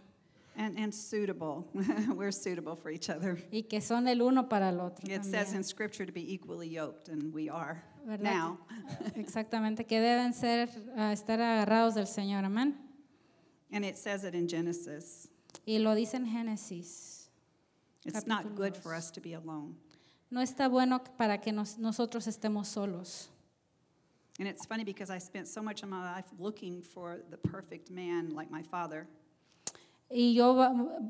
And, 0.57 0.77
and 0.77 0.93
suitable. 0.93 1.67
We're 2.15 2.31
suitable 2.31 2.75
for 2.77 2.89
each 2.89 3.09
other. 3.09 3.37
y 3.51 3.63
que 3.69 3.81
son 3.81 4.07
el 4.07 4.21
uno 4.21 4.47
para 4.47 4.69
el 4.69 4.79
otro. 4.79 5.03
It 5.09 5.25
says 5.25 5.53
in 5.53 5.63
Scripture 5.63 6.05
to 6.05 6.13
be 6.13 6.33
equally 6.33 6.69
yoked, 6.69 7.09
and 7.09 7.33
we 7.33 7.49
are 7.49 7.83
¿Verdad? 8.05 8.23
now. 8.23 8.57
Exactamente, 9.15 9.85
que 9.85 9.99
deben 9.99 10.33
ser, 10.33 10.69
ah, 10.95 11.11
estar 11.11 11.39
agarrados 11.41 11.95
del 11.95 12.05
Señor, 12.07 12.45
amén. 12.45 12.73
And 13.71 13.83
it 13.83 13.97
says 13.97 14.23
it 14.23 14.33
in 14.33 14.47
Genesis. 14.47 15.27
Y 15.67 15.79
lo 15.79 15.93
dice 15.93 16.13
en 16.15 16.25
Génesis. 16.25 17.27
It's 18.05 18.25
not 18.27 18.55
good 18.55 18.77
for 18.77 18.93
us 18.93 19.11
to 19.11 19.19
be 19.19 19.33
alone. 19.33 19.75
No 20.31 20.39
está 20.41 20.69
bueno 20.69 20.99
para 21.17 21.39
que 21.39 21.51
nos- 21.51 21.77
nosotros 21.77 22.27
estemos 22.27 22.67
solos. 22.67 23.27
And 24.39 24.47
it's 24.47 24.65
funny 24.65 24.83
because 24.83 25.09
I 25.09 25.17
spent 25.17 25.47
so 25.47 25.61
much 25.61 25.83
of 25.83 25.89
my 25.89 26.13
life 26.15 26.25
looking 26.39 26.81
for 26.81 27.17
the 27.29 27.37
perfect 27.37 27.89
man 27.89 28.29
like 28.29 28.49
my 28.51 28.61
father. 28.63 29.07
Y 30.09 30.33
yo 30.33 30.55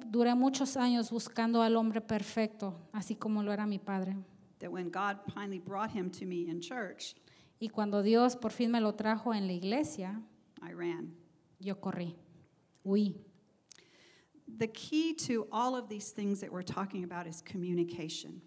duré 0.07 0.33
muchos 0.35 0.77
años 0.77 1.11
buscando 1.11 1.61
al 1.61 1.75
hombre 1.75 2.01
perfecto, 2.01 2.75
así 2.91 3.15
como 3.15 3.43
lo 3.43 3.51
era 3.51 3.65
mi 3.65 3.79
padre. 3.79 4.15
That 4.59 4.71
when 4.71 4.89
God 4.89 5.17
finally 5.33 5.59
brought 5.59 5.91
him 5.91 6.09
to 6.11 6.25
me 6.25 6.49
in 6.49 6.61
church, 6.61 7.15
Y 7.59 7.69
cuando 7.69 8.03
Dios 8.03 8.35
por 8.35 8.51
fin 8.51 8.71
me 8.71 8.81
lo 8.81 8.93
trajo 8.95 9.33
en 9.33 9.47
la 9.47 9.53
iglesia, 9.53 10.21
I 10.61 10.73
ran. 10.73 11.13
yo 11.59 11.75
corrí, 11.79 12.15
huí. 12.83 13.15
The 14.57 14.67
key 14.67 15.13
to 15.27 15.47
all 15.51 15.75
of 15.75 15.89
these 15.89 16.11
things 16.11 16.39
that 16.41 16.51
we're 16.51 16.63
talking 16.63 17.03
about 17.03 17.27
is 17.27 17.41
communication. 17.41 18.41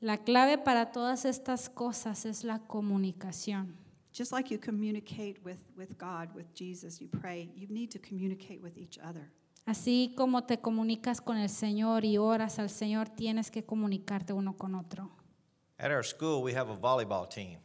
La 0.00 0.16
clave 0.16 0.58
para 0.58 0.90
todas 0.92 1.24
estas 1.24 1.68
cosas 1.68 2.26
es 2.26 2.44
la 2.44 2.58
comunicación. 2.58 3.74
Just 4.12 4.32
like 4.32 4.50
you 4.50 4.58
communicate 4.58 5.42
with, 5.42 5.60
with 5.76 5.96
God, 5.96 6.34
with 6.34 6.52
Jesus, 6.54 7.00
you 7.00 7.08
pray, 7.08 7.50
you 7.54 7.66
need 7.68 7.90
to 7.92 7.98
communicate 7.98 8.60
with 8.60 8.76
each 8.76 8.98
other. 8.98 9.30
Así 9.64 10.12
como 10.16 10.44
te 10.44 10.60
comunicas 10.60 11.20
con 11.20 11.36
el 11.38 11.48
Señor 11.48 12.04
y 12.04 12.18
oras 12.18 12.58
al 12.58 12.68
Señor, 12.68 13.08
tienes 13.08 13.50
que 13.50 13.64
comunicarte 13.64 14.32
uno 14.32 14.56
con 14.56 14.74
otro. 14.74 15.10
At 15.78 15.90
our 15.90 16.04
school, 16.04 16.42
we 16.42 16.54
have 16.56 16.70
a 16.70 16.76
volleyball 16.76 17.28
team. 17.28 17.58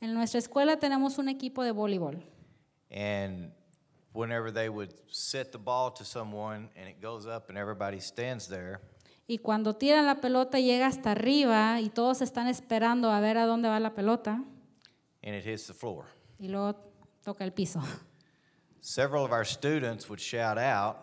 En 0.00 0.14
nuestra 0.14 0.38
escuela 0.38 0.78
tenemos 0.78 1.18
un 1.18 1.28
equipo 1.28 1.64
de 1.64 1.72
voleibol 1.72 2.22
And 2.90 3.52
whenever 4.12 4.52
they 4.52 4.68
would 4.68 4.94
set 5.08 5.50
the 5.52 5.58
ball 5.58 5.92
to 5.92 6.04
someone 6.04 6.70
and 6.76 6.88
it 6.88 7.00
goes 7.02 7.26
up 7.26 7.48
and 7.48 7.58
everybody 7.58 8.00
stands 8.00 8.48
there, 8.48 8.80
y 9.26 9.38
cuando 9.38 9.74
tiran 9.76 10.06
la 10.06 10.20
pelota 10.22 10.58
llega 10.58 10.86
hasta 10.86 11.10
arriba 11.10 11.80
y 11.80 11.90
todos 11.90 12.22
están 12.22 12.46
esperando 12.46 13.10
a 13.10 13.20
ver 13.20 13.36
a 13.36 13.44
dónde 13.44 13.68
va 13.68 13.78
la 13.80 13.94
pelota 13.94 14.42
and 15.22 15.34
it 15.34 15.44
hits 15.44 15.66
the 15.66 15.74
floor. 15.74 16.06
y 16.38 16.48
luego 16.48 16.74
toca 17.22 17.44
el 17.44 17.52
piso. 17.52 17.82
Several 18.80 19.24
of 19.24 19.32
our 19.32 19.44
students 19.44 20.08
would 20.08 20.20
shout 20.20 20.56
out, 20.56 20.96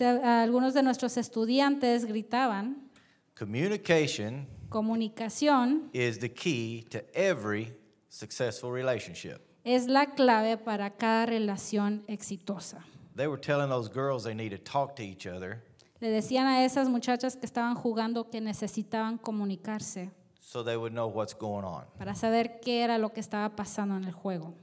algunos 0.00 0.74
de 0.74 0.82
nuestros 0.82 1.16
estudiantes 1.16 2.04
gritaban, 2.04 2.90
communication 3.36 4.46
comunicación 4.68 5.88
is 5.92 6.18
the 6.18 6.28
key 6.28 6.84
to 6.90 7.00
every 7.14 7.72
successful 8.08 8.70
relationship. 8.70 9.40
es 9.64 9.88
la 9.88 10.06
clave 10.14 10.56
para 10.56 10.90
cada 10.90 11.26
relación 11.26 12.02
exitosa. 12.06 12.84
They 13.16 13.26
were 13.26 13.40
telling 13.40 13.68
those 13.68 13.90
girls 13.92 14.22
they 14.24 14.34
need 14.34 14.50
to 14.52 14.58
talk 14.58 14.94
to 14.96 15.02
each 15.02 15.26
other 15.26 15.62
Le 16.00 16.08
decían 16.08 16.46
a 16.46 16.64
esas 16.64 16.88
muchachas 16.88 17.36
que 17.36 17.44
estaban 17.44 17.74
jugando 17.74 18.30
que 18.30 18.40
necesitaban 18.40 19.18
comunicarse 19.18 20.10
so 20.40 20.64
they 20.64 20.76
would 20.76 20.92
know 20.92 21.08
what's 21.08 21.34
going 21.34 21.64
on. 21.64 21.84
para 21.98 22.14
saber 22.14 22.60
qué 22.60 22.82
era 22.82 22.96
lo 22.96 23.10
que 23.12 23.20
estaba 23.20 23.54
pasando 23.54 23.96
en 23.96 24.04
el 24.04 24.12
juego. 24.12 24.54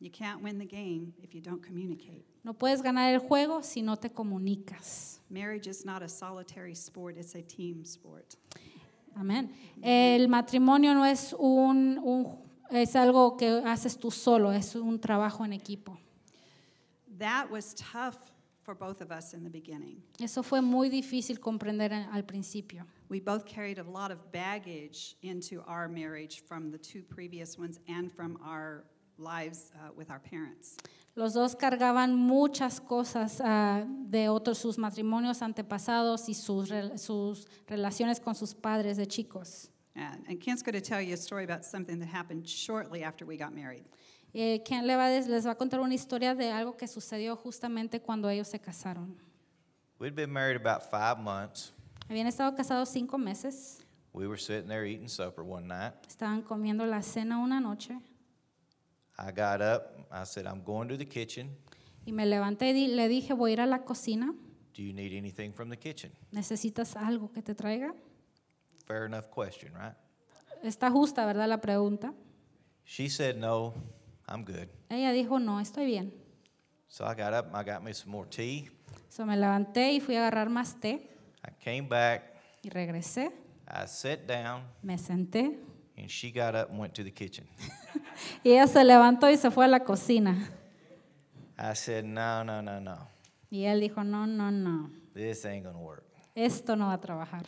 You 0.00 0.10
can't 0.10 0.42
win 0.42 0.58
the 0.58 0.66
game 0.66 1.12
if 1.22 1.34
you 1.34 1.40
don't 1.40 1.62
communicate. 1.64 2.24
No 2.42 2.54
puedes 2.54 2.82
ganar 2.82 3.12
el 3.12 3.20
juego 3.20 3.62
si 3.62 3.82
no 3.82 3.96
te 3.96 4.10
comunicas. 4.10 5.20
Marriage 5.28 5.68
is 5.68 5.84
not 5.84 6.02
a 6.02 6.08
solitary 6.08 6.74
sport, 6.74 7.16
it's 7.18 7.34
a 7.34 7.42
team 7.42 7.84
sport. 7.84 8.34
Amén. 9.14 9.50
El 9.82 10.28
matrimonio 10.28 10.94
no 10.94 11.04
es 11.04 11.34
un, 11.38 11.98
un- 11.98 12.38
es 12.70 12.94
algo 12.96 13.36
que 13.36 13.48
haces 13.66 13.98
tú 13.98 14.10
solo, 14.10 14.50
es 14.52 14.74
un 14.74 14.98
trabajo 14.98 15.44
en 15.44 15.52
equipo. 15.52 15.98
That 17.18 17.50
was 17.50 17.74
tough 17.74 18.32
for 18.62 18.74
both 18.74 19.00
of 19.02 19.10
us 19.10 19.34
in 19.34 19.42
the 19.44 19.50
beginning. 19.50 20.02
Eso 20.18 20.42
fue 20.42 20.60
muy 20.62 20.88
difícil 20.88 21.38
comprender 21.40 21.92
en- 21.92 22.08
al 22.12 22.22
principio. 22.24 22.86
We 23.08 23.20
both 23.20 23.44
carried 23.44 23.78
a 23.78 23.84
lot 23.84 24.10
of 24.10 24.32
baggage 24.32 25.16
into 25.22 25.62
our 25.66 25.88
marriage 25.88 26.42
from 26.46 26.70
the 26.70 26.78
two 26.78 27.02
previous 27.02 27.58
ones 27.58 27.78
and 27.88 28.10
from 28.10 28.38
our 28.42 28.84
lives 29.18 29.72
uh, 29.74 29.90
with 29.94 30.10
our 30.10 30.20
parents. 30.20 30.76
Los 31.14 31.34
dos 31.34 31.56
cargaban 31.56 32.14
muchas 32.14 32.80
cosas 32.80 33.40
ah, 33.44 33.84
de 33.86 34.28
otros 34.28 34.58
sus 34.58 34.78
matrimonios 34.78 35.42
antepasados 35.42 36.28
y 36.28 36.34
sus, 36.34 36.72
sus 36.96 37.46
relaciones 37.66 38.20
con 38.20 38.34
sus 38.34 38.54
padres 38.54 38.96
de 38.96 39.06
chicos. 39.06 39.70
And, 39.96 40.24
and 40.28 40.40
Kent's 40.40 40.62
going 40.62 40.74
to 40.74 40.80
tell 40.80 41.02
you 41.02 41.14
a 41.14 41.16
story 41.16 41.44
about 41.44 41.64
something 41.64 41.98
that 41.98 42.08
happened 42.08 42.48
shortly 42.48 43.02
after 43.02 43.26
we 43.26 43.36
got 43.36 43.52
married. 43.52 43.84
Eh, 44.32 44.60
Ken 44.64 44.86
le 44.86 44.94
va 44.94 45.08
les 45.08 45.44
va 45.44 45.50
a 45.50 45.54
contar 45.56 45.80
una 45.80 45.94
historia 45.94 46.36
de 46.36 46.52
algo 46.52 46.76
que 46.76 46.86
sucedió 46.86 47.36
justamente 47.36 48.00
cuando 48.00 48.28
ellos 48.28 48.46
se 48.48 48.60
casaron. 48.60 49.16
We'd 49.98 50.14
been 50.14 50.32
married 50.32 50.56
about 50.56 50.88
five 50.88 51.18
months. 51.18 51.72
Habían 52.08 52.28
estado 52.28 52.54
casados 52.54 52.88
cinco 52.88 53.18
meses, 53.18 53.84
We 54.12 54.26
were 54.26 54.38
sitting 54.38 54.68
there 54.68 54.84
eating 54.86 55.08
supper 55.08 55.42
one 55.44 55.66
night. 55.66 55.92
estaban 56.08 56.42
comiendo 56.42 56.86
la 56.86 57.02
cena 57.02 57.38
una 57.38 57.60
noche 57.60 57.98
I 59.22 59.32
got 59.32 59.60
up. 59.60 59.96
I 60.10 60.24
said, 60.24 60.46
I'm 60.46 60.62
going 60.64 60.88
to 60.88 60.96
the 60.96 61.06
kitchen. 61.06 61.50
y 62.06 62.12
me 62.12 62.24
levanté 62.26 62.70
y 62.70 62.72
di- 62.72 62.88
le 62.88 63.08
dije, 63.08 63.34
voy 63.34 63.50
a 63.50 63.52
ir 63.54 63.60
a 63.60 63.66
la 63.66 63.84
cocina, 63.84 64.32
Do 64.74 64.82
you 64.82 64.92
need 64.94 65.12
anything 65.12 65.52
from 65.52 65.68
the 65.68 65.76
kitchen? 65.76 66.12
¿necesitas 66.32 66.96
algo 66.96 67.30
que 67.32 67.42
te 67.42 67.54
traiga? 67.54 67.92
Fair 68.86 69.04
enough 69.04 69.26
question, 69.34 69.72
right? 69.74 69.94
Está 70.62 70.90
justa, 70.90 71.26
¿verdad? 71.26 71.48
La 71.48 71.60
pregunta. 71.60 72.14
She 72.84 73.08
said, 73.10 73.36
No, 73.36 73.74
I'm 74.26 74.44
good. 74.44 74.68
Ella 74.88 75.12
dijo, 75.12 75.38
no, 75.38 75.60
estoy 75.60 75.86
bien. 75.86 76.12
So 76.88 77.04
I 77.04 77.14
got 77.14 77.34
up 77.34 77.46
and 77.46 77.56
I 77.56 77.62
got 77.62 77.82
me 77.82 77.92
some 77.92 78.10
more 78.10 78.26
tea. 78.28 78.68
So 79.08 79.26
me 79.26 79.36
levanté 79.36 79.92
y 79.92 80.00
fui 80.00 80.16
a 80.16 80.20
agarrar 80.26 80.48
más 80.50 80.80
té 80.80 81.08
I 81.44 81.50
came 81.62 81.82
back. 81.88 82.22
y 82.62 82.68
regresé, 82.70 83.30
I 83.68 83.86
sat 83.86 84.26
down 84.26 84.62
me 84.82 84.96
senté 84.98 85.58
and 86.00 86.10
she 86.10 86.30
got 86.30 86.54
up 86.54 86.70
and 86.70 86.78
went 86.78 86.94
to 86.94 87.04
the 87.04 87.10
kitchen. 87.10 87.46
y 88.44 88.50
ella 88.52 88.66
se 88.66 88.82
levantó 88.82 89.30
y 89.30 89.36
se 89.36 89.50
fue 89.50 89.66
a 89.66 89.68
la 89.68 89.80
cocina. 89.80 90.48
I 91.58 91.74
said, 91.74 92.04
No, 92.04 92.42
no, 92.42 92.62
no, 92.62 92.80
no. 92.80 93.08
Y 93.50 93.64
él 93.64 93.80
dijo, 93.80 94.02
no, 94.02 94.26
no, 94.26 94.50
no, 94.50 94.90
This 95.12 95.44
ain't 95.44 95.64
to 95.64 95.78
work. 95.78 96.04
esto 96.34 96.76
no 96.76 96.86
va 96.86 96.94
a 96.94 97.00
trabajar. 97.00 97.44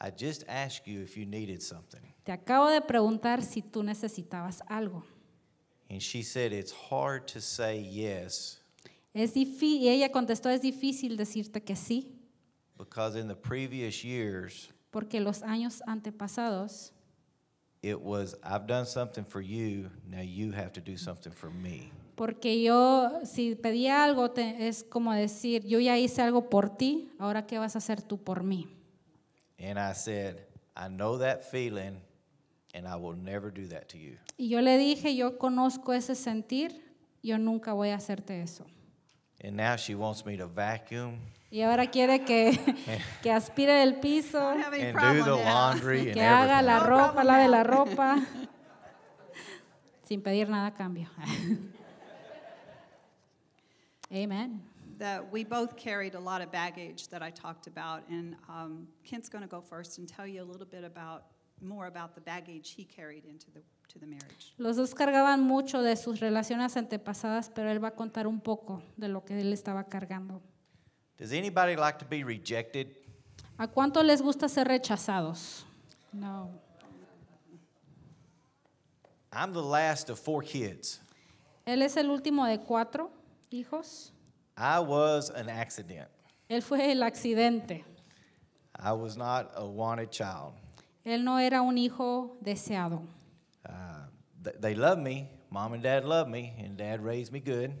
I 0.00 0.10
just 0.10 0.44
asked 0.48 0.86
you 0.86 1.02
if 1.02 1.16
you 1.16 1.26
needed 1.26 1.62
something. 1.62 2.00
Te 2.24 2.32
acabo 2.32 2.70
de 2.70 2.80
preguntar 2.80 3.42
si 3.42 3.62
tú 3.62 3.82
necesitabas 3.82 4.62
algo. 4.68 5.04
And 5.88 6.02
she 6.02 6.22
said, 6.22 6.52
It's 6.52 6.72
hard 6.72 7.28
to 7.28 7.40
say 7.40 7.80
yes 7.80 8.60
Es 9.14 9.34
y 9.34 9.88
ella 9.88 10.10
contestó, 10.10 10.50
es 10.50 10.60
difícil 10.60 11.16
decirte 11.16 11.62
que 11.62 11.74
sí, 11.74 12.12
because 12.76 13.18
in 13.18 13.28
the 13.28 13.34
previous 13.34 14.04
years, 14.04 14.68
porque 14.90 15.20
los 15.20 15.42
años 15.42 15.82
antepasados 15.86 16.92
it 17.86 18.00
was, 18.00 18.34
I've 18.42 18.66
done 18.66 18.84
something 18.84 19.24
for 19.24 19.40
you, 19.40 19.90
now 20.10 20.20
you 20.22 20.50
have 20.52 20.72
to 20.72 20.80
do 20.80 20.96
something 20.96 21.32
for 21.32 21.50
me. 21.50 21.90
Porque 22.16 22.60
yo, 22.62 23.20
si 23.24 23.54
pedía 23.54 24.02
algo, 24.04 24.30
te- 24.30 24.66
es 24.66 24.82
como 24.82 25.12
decir, 25.12 25.64
yo 25.66 25.78
ya 25.78 25.96
hice 25.98 26.22
algo 26.22 26.48
por 26.48 26.70
ti, 26.76 27.10
ahora 27.18 27.46
qué 27.46 27.58
vas 27.58 27.74
a 27.76 27.78
hacer 27.78 28.00
tú 28.02 28.18
por 28.18 28.42
mí. 28.42 28.66
And 29.58 29.78
I 29.78 29.92
said, 29.94 30.46
I 30.76 30.88
know 30.88 31.18
that 31.18 31.42
feeling, 31.50 32.00
and 32.74 32.86
I 32.88 32.96
will 32.96 33.16
never 33.16 33.50
do 33.52 33.66
that 33.68 33.88
to 33.90 33.98
you. 33.98 34.16
Y 34.38 34.48
yo 34.48 34.60
le 34.60 34.76
dije, 34.78 35.14
yo 35.14 35.38
conozco 35.38 35.92
ese 35.92 36.14
sentir, 36.14 36.72
yo 37.22 37.38
nunca 37.38 37.72
voy 37.72 37.90
a 37.90 37.96
hacerte 37.96 38.42
eso. 38.42 38.66
And 39.40 39.56
now 39.56 39.76
she 39.76 39.94
wants 39.94 40.24
me 40.24 40.36
to 40.38 40.46
vacuum 40.46 41.18
Y 41.50 41.62
ahora 41.62 41.86
quiere 41.86 42.24
que, 42.24 42.58
que 43.22 43.30
aspire 43.30 43.82
el 43.82 43.94
piso, 44.00 44.38
Don't 44.40 44.60
have 44.62 44.74
any 44.74 44.84
and 44.84 44.98
do 44.98 45.22
the 45.24 45.36
laundry 45.36 46.06
and 46.08 46.14
que 46.14 46.22
haga 46.22 46.52
everything. 46.54 46.66
la 46.66 46.78
No 46.78 46.86
ropa, 46.86 47.12
problem 47.12 47.26
lave 47.26 47.50
la 47.50 47.62
ropa, 47.62 48.26
sin 50.04 50.20
pedir 50.22 50.48
nada 50.48 50.66
a 50.66 50.70
cambio. 50.72 51.06
Amen. 54.12 54.60
That 54.98 55.30
we 55.30 55.44
both 55.44 55.76
carried 55.76 56.14
a 56.14 56.20
lot 56.20 56.40
of 56.40 56.50
baggage 56.50 57.08
that 57.08 57.22
I 57.22 57.30
talked 57.30 57.66
about, 57.66 58.02
and 58.08 58.34
um, 58.48 58.88
Kent's 59.04 59.28
going 59.28 59.42
to 59.42 59.48
go 59.48 59.60
first 59.60 59.98
and 59.98 60.08
tell 60.08 60.26
you 60.26 60.42
a 60.42 60.44
little 60.44 60.66
bit 60.66 60.84
about 60.84 61.24
more 61.60 61.86
about 61.86 62.14
the 62.14 62.20
baggage 62.20 62.70
he 62.72 62.84
carried 62.84 63.24
into 63.24 63.50
the 63.50 63.60
to 63.88 63.98
the 63.98 64.06
marriage. 64.06 64.54
Los 64.58 64.76
dos 64.76 64.94
cargaban 64.94 65.42
mucho 65.42 65.82
de 65.82 65.96
sus 65.96 66.20
relaciones 66.20 66.76
antepasadas, 66.76 67.50
pero 67.50 67.70
él 67.70 67.82
va 67.82 67.88
a 67.88 67.94
contar 67.94 68.26
un 68.26 68.40
poco 68.40 68.82
de 68.96 69.08
lo 69.08 69.24
que 69.24 69.40
él 69.40 69.52
estaba 69.52 69.84
cargando. 69.84 70.40
Does 71.18 71.32
anybody 71.32 71.76
like 71.76 71.98
to 71.98 72.06
be 72.08 72.22
rejected? 72.22 72.88
¿A 73.58 73.66
cuánto 73.68 74.02
les 74.02 74.20
gusta 74.20 74.48
ser 74.48 74.68
rechazados? 74.68 75.64
No. 76.12 76.50
I'm 79.32 79.52
the 79.52 79.62
last 79.62 80.10
of 80.10 80.18
four 80.18 80.42
kids. 80.42 81.00
Él 81.66 81.82
es 81.82 81.96
el 81.96 82.10
último 82.10 82.46
de 82.46 82.58
cuatro 82.60 83.10
hijos. 83.50 84.12
I 84.56 84.78
was 84.78 85.30
an 85.30 85.48
accident. 85.48 86.08
Él 86.48 86.62
fue 86.62 86.92
el 86.92 87.02
accidente. 87.02 87.84
I 88.78 88.92
was 88.92 89.16
not 89.16 89.50
a 89.54 89.64
wanted 89.64 90.10
child. 90.10 90.54
Él 91.04 91.24
no 91.24 91.38
era 91.38 91.62
un 91.62 91.78
hijo 91.78 92.36
deseado. 92.40 93.02
Th- 94.46 94.56
they 94.60 94.74
love 94.76 94.98
me. 94.98 95.28
Mom 95.50 95.72
and 95.72 95.82
dad 95.82 96.04
love 96.04 96.28
me, 96.28 96.54
and 96.58 96.76
dad 96.76 97.02
raised 97.04 97.32
me 97.32 97.40
good. 97.40 97.72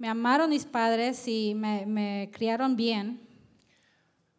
Me 0.00 0.08
amaron 0.08 0.50
mis 0.50 0.64
padres 0.64 1.24
y 1.28 1.52
me, 1.54 1.84
me 1.86 2.28
criaron 2.32 2.76
bien, 2.76 3.20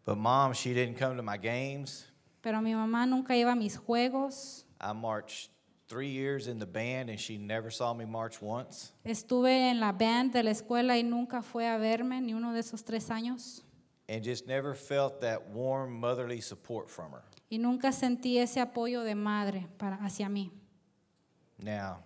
But 0.05 0.17
mom, 0.17 0.53
she 0.53 0.73
didn't 0.73 0.97
come 0.97 1.15
to 1.17 1.23
my 1.23 1.37
games. 1.37 2.05
pero 2.41 2.61
mi 2.61 2.73
mamá 2.73 3.05
nunca 3.07 3.33
iba 3.35 3.51
a 3.51 3.55
mis 3.55 3.77
juegos. 3.77 4.63
I 4.81 4.91
marched 4.93 5.51
three 5.87 6.09
years 6.09 6.47
in 6.47 6.59
the 6.59 6.65
band, 6.65 7.09
and 7.09 7.19
she 7.19 7.37
never 7.37 7.69
saw 7.69 7.93
me 7.93 8.05
march 8.05 8.41
once. 8.41 8.91
Estuve 9.05 9.69
en 9.69 9.79
la 9.79 9.91
band 9.93 10.33
de 10.33 10.43
la 10.43 10.51
escuela 10.51 10.97
y 10.97 11.03
nunca 11.03 11.41
fue 11.41 11.65
a 11.67 11.77
verme 11.77 12.21
ni 12.21 12.33
uno 12.33 12.53
de 12.53 12.59
esos 12.59 12.83
tres 12.83 13.09
años. 13.09 13.61
And 14.07 14.23
just 14.23 14.47
never 14.47 14.73
felt 14.75 15.21
that 15.21 15.49
warm 15.51 15.99
motherly 15.99 16.41
support 16.41 16.89
from 16.89 17.11
her. 17.11 17.23
Y 17.51 17.57
nunca 17.57 17.91
sentí 17.91 18.37
ese 18.37 18.59
apoyo 18.61 19.03
de 19.03 19.15
madre 19.15 19.67
para, 19.77 19.97
hacia 19.97 20.29
mí. 20.29 20.51
Now, 21.61 22.03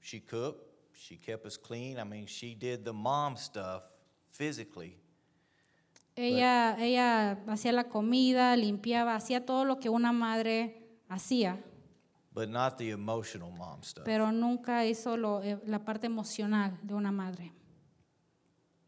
she 0.00 0.20
cooked, 0.20 0.62
she 0.94 1.16
kept 1.16 1.44
us 1.46 1.56
clean. 1.56 1.98
I 1.98 2.04
mean, 2.04 2.26
she 2.26 2.54
did 2.54 2.84
the 2.84 2.92
mom 2.92 3.36
stuff 3.36 3.82
physically, 4.30 4.96
Ella, 6.16 6.76
ella 6.78 7.38
hacía 7.46 7.72
la 7.72 7.84
comida, 7.84 8.54
limpiaba, 8.56 9.14
hacía 9.14 9.44
todo 9.46 9.64
lo 9.64 9.78
que 9.78 9.88
una 9.88 10.12
madre 10.12 10.76
hacía. 11.08 11.58
but 12.32 12.48
not 12.48 12.78
the 12.78 12.90
emotional 12.90 13.50
mom 13.50 13.82
stuff. 13.82 14.04
pero 14.04 14.30
nunca 14.30 14.84
hizo 14.86 15.16
lo- 15.16 15.42
eh, 15.42 15.58
la 15.66 15.78
parte 15.84 16.06
emocional 16.06 16.78
de 16.82 16.94
una 16.94 17.10
madre. 17.10 17.52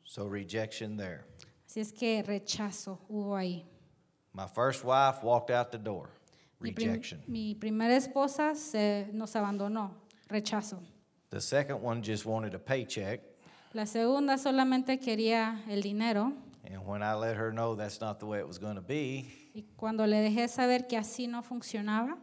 So 0.04 0.28
rejection 0.28 0.96
there. 0.96 1.24
Así 1.66 1.80
es 1.80 1.92
que 1.92 2.22
rechazo 2.22 3.00
hubo 3.08 3.34
ahí. 3.34 3.64
My 4.34 4.46
first 4.46 4.84
wife 4.84 5.22
walked 5.24 5.50
out 5.50 5.70
the 5.72 5.78
door. 5.78 6.10
Mi, 6.62 6.72
prim- 6.72 6.88
Rejection. 6.90 7.20
mi 7.26 7.54
primera 7.54 7.96
esposa 7.96 8.54
se, 8.54 9.08
nos 9.12 9.34
abandonó, 9.36 9.90
rechazo. 10.28 10.78
The 11.30 11.40
second 11.40 11.82
one 11.82 12.02
just 12.02 12.24
wanted 12.26 12.54
a 12.54 12.58
paycheck, 12.58 13.20
La 13.72 13.86
segunda 13.86 14.36
solamente 14.36 14.98
quería 15.00 15.62
el 15.68 15.80
dinero 15.82 16.32
and 16.64 16.86
when 16.86 17.02
I 17.02 17.14
let 17.14 17.36
her 17.36 17.50
know 17.52 17.74
that's 17.74 18.00
not 18.00 18.18
the 18.20 18.26
way 18.26 18.38
it 18.38 18.46
was 18.46 18.58
going 18.58 18.76
to 18.76 18.82
be, 18.82 19.26
y 19.54 19.64
cuando 19.76 20.06
le 20.06 20.16
dejé 20.22 20.46
saber 20.48 20.86
que 20.86 20.96
así 20.98 21.26
no 21.26 21.42
funcionaba, 21.42 22.16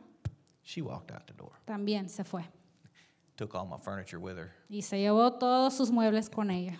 she 0.63 0.81
walked 0.81 1.11
out 1.11 1.25
the 1.27 1.33
door. 1.33 1.51
también 1.65 2.07
se 2.09 2.23
fue 2.23 2.43
Took 3.35 3.55
all 3.55 3.65
my 3.65 3.77
furniture 3.77 4.19
with 4.19 4.37
her. 4.37 4.51
y 4.69 4.81
se 4.81 4.97
llevó 4.99 5.33
todos 5.39 5.73
sus 5.75 5.89
muebles 5.91 6.29
con 6.29 6.51
ella. 6.51 6.77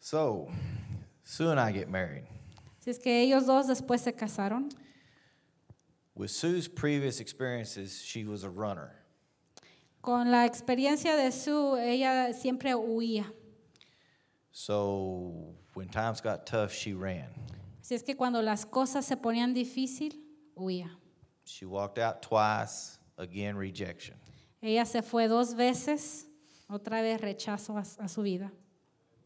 So, 0.00 0.48
Sue 1.24 1.50
and 1.50 1.58
I 1.58 1.72
get 1.72 1.88
married. 1.88 2.24
Así 2.84 2.90
es 2.90 2.98
que 2.98 3.22
ellos 3.22 3.46
dos 3.46 3.66
después 3.66 4.02
se 4.02 4.12
casaron. 4.12 4.68
With 6.14 6.28
Sue's 6.28 6.68
previous 6.68 7.18
experiences, 7.18 8.02
she 8.04 8.26
was 8.26 8.44
a 8.44 8.50
runner. 8.50 8.90
Con 10.02 10.30
la 10.30 10.44
experiencia 10.44 11.16
de 11.16 11.32
Sue, 11.32 11.78
ella 11.78 12.34
siempre 12.34 12.74
huía. 12.74 13.24
So, 14.52 15.54
when 15.72 15.88
times 15.88 16.20
got 16.20 16.44
tough, 16.44 16.72
she 16.72 16.92
ran. 16.92 17.30
Así 17.80 17.94
es 17.94 18.02
que 18.02 18.14
cuando 18.16 18.42
las 18.42 18.66
cosas 18.66 19.06
se 19.06 19.16
ponían 19.16 19.54
difícil, 19.54 20.20
huía. 20.54 20.90
She 21.46 21.64
walked 21.64 21.98
out 21.98 22.20
twice, 22.20 22.98
again, 23.16 23.56
rejection. 23.56 24.16
Ella 24.60 24.84
se 24.84 25.00
fue 25.00 25.26
dos 25.26 25.54
veces, 25.54 26.26
otra 26.68 27.00
vez 27.00 27.18
rechazo 27.18 27.78
a, 27.78 28.04
a 28.04 28.08
su 28.08 28.20
vida. 28.20 28.52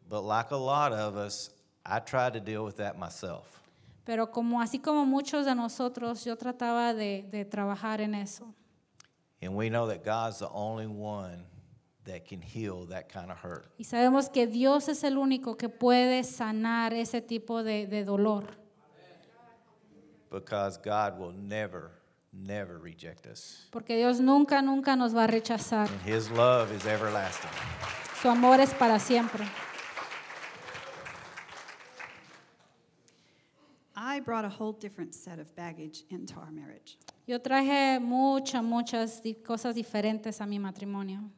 But 0.08 0.22
like 0.22 0.52
a 0.52 0.56
lot 0.56 0.92
of 0.92 1.16
us, 1.16 1.50
I 1.88 2.00
tried 2.00 2.34
to 2.34 2.40
deal 2.40 2.64
with 2.64 2.76
that 2.76 2.98
myself. 2.98 3.46
Pero 4.04 4.30
como 4.30 4.60
así 4.60 4.78
como 4.78 5.04
muchos 5.04 5.44
de 5.46 5.54
nosotros, 5.54 6.24
yo 6.24 6.36
trataba 6.36 6.94
de, 6.94 7.26
de 7.30 7.44
trabajar 7.44 8.00
en 8.00 8.14
eso. 8.14 8.54
And 9.40 9.54
we 9.54 9.68
know 9.68 9.86
that 9.88 10.04
God's 10.04 10.38
the 10.38 10.48
only 10.48 10.86
one 10.86 11.44
that 12.04 12.26
can 12.26 12.42
heal 12.42 12.86
that 12.86 13.08
kind 13.08 13.30
of 13.30 13.38
hurt. 13.38 13.66
Y 13.78 13.84
sabemos 13.84 14.30
que 14.32 14.46
Dios 14.46 14.88
es 14.88 15.04
el 15.04 15.16
único 15.16 15.56
que 15.56 15.68
puede 15.68 16.24
sanar 16.24 16.92
ese 16.92 17.20
tipo 17.20 17.62
de, 17.62 17.86
de 17.86 18.04
dolor. 18.04 18.44
Because 20.30 20.78
God 20.78 21.18
will 21.18 21.32
never, 21.32 21.90
never 22.32 22.78
reject 22.78 23.26
us. 23.26 23.66
Porque 23.70 23.96
Dios 23.96 24.20
nunca, 24.20 24.60
nunca 24.60 24.96
nos 24.96 25.14
va 25.14 25.24
a 25.24 25.26
rechazar. 25.26 25.88
And 25.88 26.02
His 26.02 26.30
love 26.30 26.72
is 26.72 26.84
everlasting. 26.86 27.50
Su 28.20 28.28
amor 28.28 28.60
es 28.60 28.74
para 28.74 28.98
siempre. 28.98 29.46
I 34.00 34.20
brought 34.20 34.44
a 34.44 34.48
whole 34.48 34.72
different 34.72 35.12
set 35.12 35.40
of 35.40 35.52
baggage 35.56 36.04
into 36.08 36.38
our 36.38 36.52
marriage. 36.52 36.98
Yo 37.26 37.40
traje 37.40 38.00
muchas, 38.00 38.62
muchas 38.62 39.20
di- 39.20 39.34
cosas 39.34 39.74
diferentes 39.74 40.40
a 40.40 40.46
mi 40.46 40.58
matrimonio. 40.58 41.28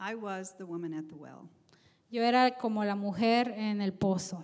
I 0.00 0.14
was 0.14 0.54
the 0.56 0.64
woman 0.64 0.94
at 0.94 1.08
the 1.10 1.14
well. 1.14 1.50
Yo 2.10 2.22
era 2.22 2.50
como 2.58 2.82
la 2.82 2.94
mujer 2.94 3.52
en 3.56 3.82
el 3.82 3.92
pozo. 3.92 4.42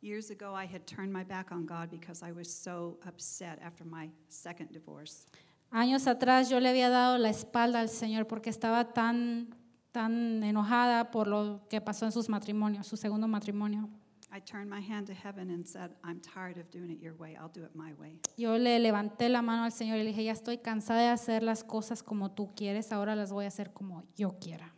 Years 0.00 0.30
ago, 0.30 0.54
I 0.54 0.64
had 0.64 0.86
turned 0.86 1.12
my 1.12 1.24
back 1.24 1.52
on 1.52 1.66
God 1.66 1.90
because 1.90 2.22
I 2.22 2.32
was 2.32 2.48
so 2.50 2.96
upset 3.06 3.58
after 3.62 3.84
my 3.84 4.10
second 4.28 4.70
divorce. 4.72 5.26
Años 5.70 6.06
atrás 6.06 6.48
yo 6.48 6.58
le 6.58 6.70
había 6.70 6.88
dado 6.88 7.18
la 7.18 7.28
espalda 7.28 7.80
al 7.80 7.88
Señor 7.90 8.26
porque 8.26 8.48
estaba 8.48 8.94
tan, 8.94 9.54
tan 9.92 10.42
enojada 10.42 11.10
por 11.10 11.26
lo 11.26 11.66
que 11.68 11.82
pasó 11.82 12.06
en 12.06 12.12
sus 12.12 12.30
matrimonios, 12.30 12.86
su 12.86 12.96
segundo 12.96 13.28
matrimonio. 13.28 13.90
I 14.34 14.40
turned 14.40 14.68
my 14.68 14.80
hand 14.80 15.06
to 15.06 15.14
heaven 15.14 15.48
and 15.48 15.64
said, 15.64 15.92
I'm 16.02 16.18
tired 16.18 16.58
of 16.58 16.68
doing 16.68 16.90
it 16.90 17.00
your 17.00 17.14
way. 17.14 17.36
I'll 17.40 17.52
do 17.52 17.62
it 17.62 17.76
my 17.76 17.92
way. 18.00 18.18
Yo 18.36 18.56
le 18.56 18.80
levanté 18.80 19.28
la 19.28 19.42
mano 19.42 19.62
al 19.62 19.70
Señor 19.70 19.98
y 19.98 20.02
le 20.02 20.06
dije, 20.06 20.24
ya 20.24 20.32
estoy 20.32 20.58
cansada 20.58 21.02
de 21.02 21.08
hacer 21.08 21.44
las 21.44 21.62
cosas 21.62 22.02
como 22.02 22.32
tú 22.32 22.52
quieres, 22.56 22.90
ahora 22.90 23.14
las 23.14 23.30
voy 23.30 23.44
a 23.44 23.48
hacer 23.48 23.72
como 23.72 24.02
yo 24.16 24.36
quiera. 24.40 24.74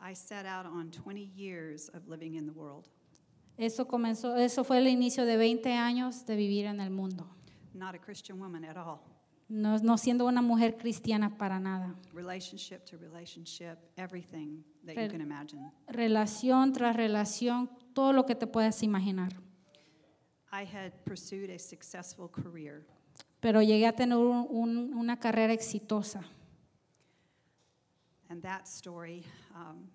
I 0.00 0.14
set 0.14 0.46
out 0.46 0.66
on 0.66 0.92
20 0.92 1.32
years 1.34 1.88
of 1.88 2.06
living 2.06 2.34
in 2.34 2.46
the 2.46 2.52
world, 2.52 2.86
Eso 3.56 3.88
comenzó, 3.88 4.36
eso 4.36 4.62
fue 4.62 4.78
el 4.78 4.86
inicio 4.86 5.24
de 5.24 5.38
20 5.38 5.72
años 5.72 6.24
de 6.24 6.36
vivir 6.36 6.66
en 6.66 6.80
el 6.80 6.90
mundo, 6.90 7.26
not 7.72 7.96
a 7.96 7.98
Christian 7.98 8.38
woman 8.38 8.64
at 8.64 8.76
all. 8.76 9.00
No, 9.48 9.78
no 9.78 9.96
siendo 9.98 10.26
una 10.26 10.42
mujer 10.42 10.76
cristiana 10.76 11.36
para 11.36 11.58
nada. 11.60 11.94
Relationship 12.12 12.84
to 12.86 12.96
relationship, 12.96 13.76
everything 13.96 14.62
that 14.86 14.96
you 14.96 15.08
can 15.10 15.20
imagine. 15.20 15.70
Relación 15.88 16.72
tras 16.72 16.96
relación, 16.96 17.68
todo 17.94 18.12
lo 18.12 18.24
que 18.26 18.34
te 18.34 18.46
puedas 18.46 18.82
imaginar. 18.82 19.32
I 20.52 20.64
had 20.64 20.92
pursued 21.04 21.50
a 21.50 21.58
successful 21.58 22.28
career. 22.28 22.86
Pero 23.40 23.60
llegué 23.60 23.86
a 23.86 23.92
tener 23.92 24.16
un- 24.16 24.46
un- 24.50 24.94
una 24.94 25.18
carrera 25.18 25.52
exitosa. 25.52 26.22
And 28.30 28.42
that 28.42 28.66
story 28.66 29.24
um, 29.54 29.88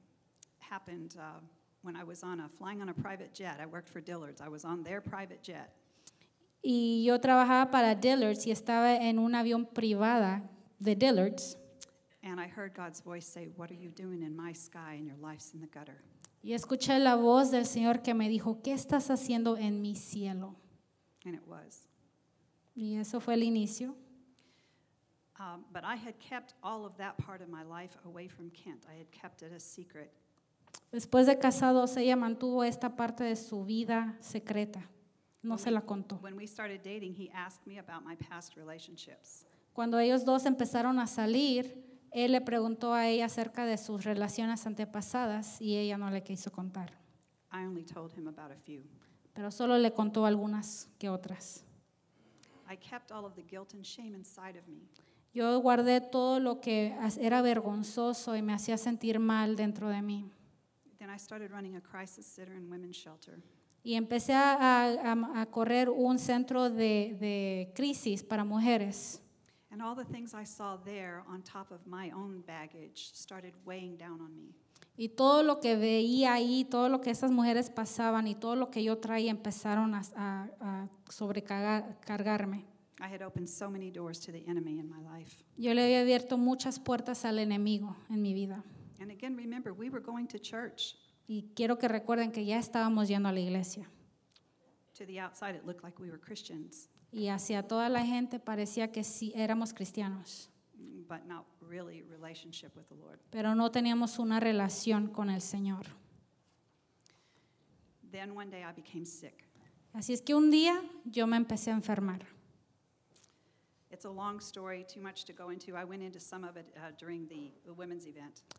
happened 0.60 1.16
uh, 1.18 1.40
when 1.82 1.96
I 1.96 2.04
was 2.04 2.24
on 2.24 2.40
a, 2.42 2.48
flying 2.50 2.82
on 2.82 2.90
a 2.90 2.94
private 2.94 3.34
jet. 3.34 3.60
I 3.60 3.66
worked 3.66 3.90
for 3.90 4.02
Dillard's. 4.02 4.40
I 4.42 4.50
was 4.50 4.64
on 4.66 4.84
their 4.84 5.02
private 5.02 5.42
jet. 5.42 5.74
Y 6.62 7.04
yo 7.06 7.20
trabajaba 7.20 7.72
para 7.72 7.96
Dillard's 7.96 8.46
y 8.46 8.52
estaba 8.52 8.96
en 8.96 9.20
un 9.20 9.36
avión 9.36 9.66
privada 9.66 10.50
de 10.80 10.96
Dillard's. 10.96 11.58
And 12.22 12.40
I 12.40 12.48
heard 12.48 12.76
God's 12.76 13.02
voice 13.02 13.26
say, 13.26 13.48
What 13.56 13.72
are 13.72 13.78
you 13.78 13.92
doing 13.92 14.22
in 14.22 14.36
my 14.36 14.54
sky 14.54 14.98
and 14.98 15.08
your 15.08 15.18
life's 15.18 15.54
in 15.54 15.62
the 15.62 15.68
gutter? 15.68 16.04
Y 16.42 16.54
escuché 16.54 17.00
la 17.00 17.16
voz 17.16 17.52
del 17.52 17.66
Señor 17.66 18.02
que 18.02 18.14
me 18.14 18.30
dijo, 18.30 18.62
¿qué 18.62 18.74
estás 18.74 19.10
haciendo 19.10 19.58
en 19.58 19.82
mi 19.82 19.96
cielo? 19.96 20.56
And 21.26 21.36
it 21.36 21.46
was. 21.48 21.88
Y 22.76 22.96
eso 22.96 23.20
fue 23.20 23.34
el 23.34 23.44
inicio. 23.44 23.96
Um, 25.38 25.66
but 25.72 25.84
I 25.84 25.96
had 25.96 26.20
kept 26.20 26.54
all 26.64 26.86
of 26.86 26.98
that 26.98 27.18
part 27.18 27.42
of 27.42 27.50
my 27.50 27.64
life 27.64 27.98
away 28.06 28.28
from 28.28 28.50
Kent. 28.52 28.86
I 28.90 28.98
had 28.98 29.10
kept 29.12 29.42
it 29.42 29.54
a 29.54 29.60
secret. 29.60 30.12
Después 30.92 31.26
de 31.26 31.38
casados, 31.38 31.96
ella 31.98 32.16
mantuvo 32.16 32.64
esta 32.64 32.96
parte 32.96 33.24
de 33.24 33.36
su 33.36 33.64
vida 33.64 34.18
secreta. 34.22 34.90
No 35.42 35.58
se 35.58 35.72
la 35.72 35.82
contó. 35.82 36.20
When 36.22 36.36
we 36.36 36.46
started 36.46 36.82
dating, 36.84 37.16
he 37.16 37.30
asked 37.34 37.66
me 37.66 37.80
about 37.80 38.04
my 38.04 38.16
past 38.16 38.56
relationships. 38.56 39.46
Cuando 39.74 39.98
ellos 40.00 40.26
dos 40.26 40.46
empezaron 40.46 41.00
a 41.00 41.08
salir, 41.08 41.86
él 42.12 42.32
le 42.32 42.42
preguntó 42.42 42.94
a 42.94 43.08
ella 43.08 43.26
acerca 43.26 43.66
de 43.66 43.78
sus 43.78 44.04
relaciones 44.04 44.66
antepasadas 44.66 45.62
y 45.62 45.78
ella 45.78 45.98
no 45.98 46.10
le 46.10 46.24
quiso 46.24 46.52
contar. 46.52 46.92
I 47.52 47.66
only 47.66 47.84
told 47.84 48.14
him 48.14 48.28
about 48.28 48.52
a 48.52 48.58
few. 48.58 48.84
Pero 49.34 49.52
solo 49.52 49.78
le 49.78 49.94
contó 49.94 50.26
algunas 50.26 50.90
que 50.98 51.10
otras. 51.10 51.64
I 52.70 52.76
kept 52.78 53.12
all 53.12 53.26
of 53.26 53.36
the 53.36 53.44
guilt 53.44 53.74
and 53.74 53.84
shame 53.84 54.16
inside 54.16 54.58
of 54.60 54.68
me. 54.68 54.88
Yo 55.34 55.60
guardé 55.62 56.02
todo 56.02 56.40
lo 56.40 56.60
que 56.60 56.96
era 57.20 57.42
vergonzoso 57.42 58.36
y 58.36 58.42
me 58.42 58.54
hacía 58.54 58.78
sentir 58.78 59.20
mal 59.20 59.56
dentro 59.56 59.90
de 59.90 60.02
mí. 60.02 60.30
Then 60.98 61.10
I 61.10 61.18
started 61.18 61.52
running 61.52 61.76
a 61.78 61.82
crisis 61.82 62.26
center 62.26 62.54
and 62.56 62.70
women's 62.70 62.98
shelter. 62.98 63.42
Y 63.84 63.96
empecé 63.96 64.34
a, 64.34 64.84
a- 65.14 65.42
a 65.42 65.46
correr 65.48 65.90
un 65.90 66.20
centro 66.20 66.70
de, 66.70 67.16
de 67.20 67.72
crisis 67.76 68.24
para 68.24 68.44
mujeres. 68.44 69.22
And 69.72 69.82
all 69.82 69.96
the 69.96 70.06
things 70.06 70.34
I 70.34 70.46
saw 70.46 70.78
there 70.84 71.22
on 71.28 71.44
top 71.44 71.72
of 71.72 71.86
my 71.86 72.12
own 72.12 72.42
baggage 72.46 73.12
started 73.14 73.54
weighing 73.66 73.98
down 73.98 74.20
on 74.22 74.36
me. 74.36 74.54
Y 74.98 75.10
todo 75.10 75.44
lo 75.44 75.60
que 75.62 75.76
veía 75.78 76.34
ahí, 76.34 76.66
todo 76.66 76.90
lo 76.90 77.00
que 77.00 77.10
esas 77.12 77.32
mujeres 77.32 77.70
pasaban 77.70 78.28
y 78.28 78.36
todo 78.36 78.56
lo 78.56 78.70
que 78.70 78.84
yo 78.84 78.98
traía 78.98 79.32
empezaron 79.32 79.94
a, 79.96 80.02
a, 80.16 80.50
a 80.60 80.90
sobrecargarme. 81.10 82.66
I 83.02 83.08
had 83.08 83.22
opened 83.22 83.48
so 83.48 83.70
many 83.70 83.92
doors 83.92 84.20
to 84.26 84.32
the 84.34 84.44
enemy 84.48 84.78
in 84.78 84.90
my 84.90 85.00
life. 85.02 85.38
Yo 85.58 85.74
le 85.74 85.84
había 85.84 86.02
abierto 86.02 86.38
muchas 86.38 86.80
puertas 86.80 87.24
al 87.24 87.40
enemigo 87.40 87.96
en 88.10 88.22
mi 88.22 88.34
vida. 88.34 88.62
And 89.00 89.10
again, 89.12 89.38
remember, 89.38 89.72
we 89.72 89.90
were 89.90 90.02
going 90.04 90.28
to 90.28 90.38
church. 90.40 90.96
Y 91.32 91.44
quiero 91.56 91.78
que 91.78 91.88
recuerden 91.88 92.32
que 92.32 92.44
ya 92.44 92.58
estábamos 92.58 93.08
yendo 93.08 93.30
a 93.30 93.32
la 93.32 93.40
iglesia. 93.40 93.88
To 94.98 95.06
the 95.06 95.22
outside, 95.22 95.56
it 95.56 95.64
looked 95.64 95.84
like 95.84 96.02
we 96.02 96.10
were 96.10 96.20
Christians, 96.20 96.90
Y 97.12 97.28
hacia 97.28 97.68
toda 97.68 97.88
la 97.88 98.04
gente 98.04 98.40
parecía 98.40 98.92
que 98.92 99.04
sí 99.04 99.32
éramos 99.36 99.72
cristianos, 99.72 100.50
but 101.08 101.26
not 101.28 101.46
really 101.62 102.02
relationship 102.02 102.76
with 102.76 102.86
the 102.90 102.96
Lord. 102.96 103.20
pero 103.30 103.54
no 103.54 103.70
teníamos 103.70 104.18
una 104.18 104.40
relación 104.40 105.08
con 105.08 105.30
el 105.30 105.42
Señor. 105.42 105.86
Then 108.12 108.36
one 108.36 108.50
day 108.50 108.64
I 108.64 108.74
became 108.74 109.06
sick. 109.06 109.46
Así 109.94 110.14
es 110.14 110.22
que 110.24 110.34
un 110.34 110.50
día 110.50 110.82
yo 111.06 111.28
me 111.28 111.38
empecé 111.38 111.70
a 111.70 111.76
enfermar. 111.76 112.26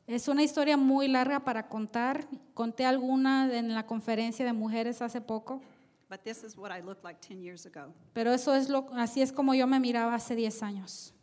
Es 0.07 0.29
una 0.29 0.43
historia 0.43 0.77
muy 0.77 1.09
larga 1.09 1.41
para 1.45 1.69
contar. 1.69 2.27
Conté 2.55 2.85
alguna 2.85 3.57
en 3.57 3.75
la 3.75 3.87
conferencia 3.87 4.45
de 4.45 4.53
mujeres 4.53 5.01
hace 5.03 5.21
poco. 5.21 5.61
But 6.09 6.25
this 6.25 6.43
is 6.43 6.57
what 6.57 6.73
I 6.73 6.83
looked 6.83 7.05
like 7.05 7.21
10 7.21 7.41
years 7.41 7.67
ago. 7.67 7.95
Pero 8.13 8.33
eso 8.33 8.53
es 8.55 8.69
lo, 8.69 8.89
así 8.95 9.23
es 9.23 9.33
como 9.33 9.55
yo 9.55 9.69
me 9.69 9.79
miraba 9.79 10.15
hace 10.15 10.35
10 10.35 10.63
años. 10.65 11.15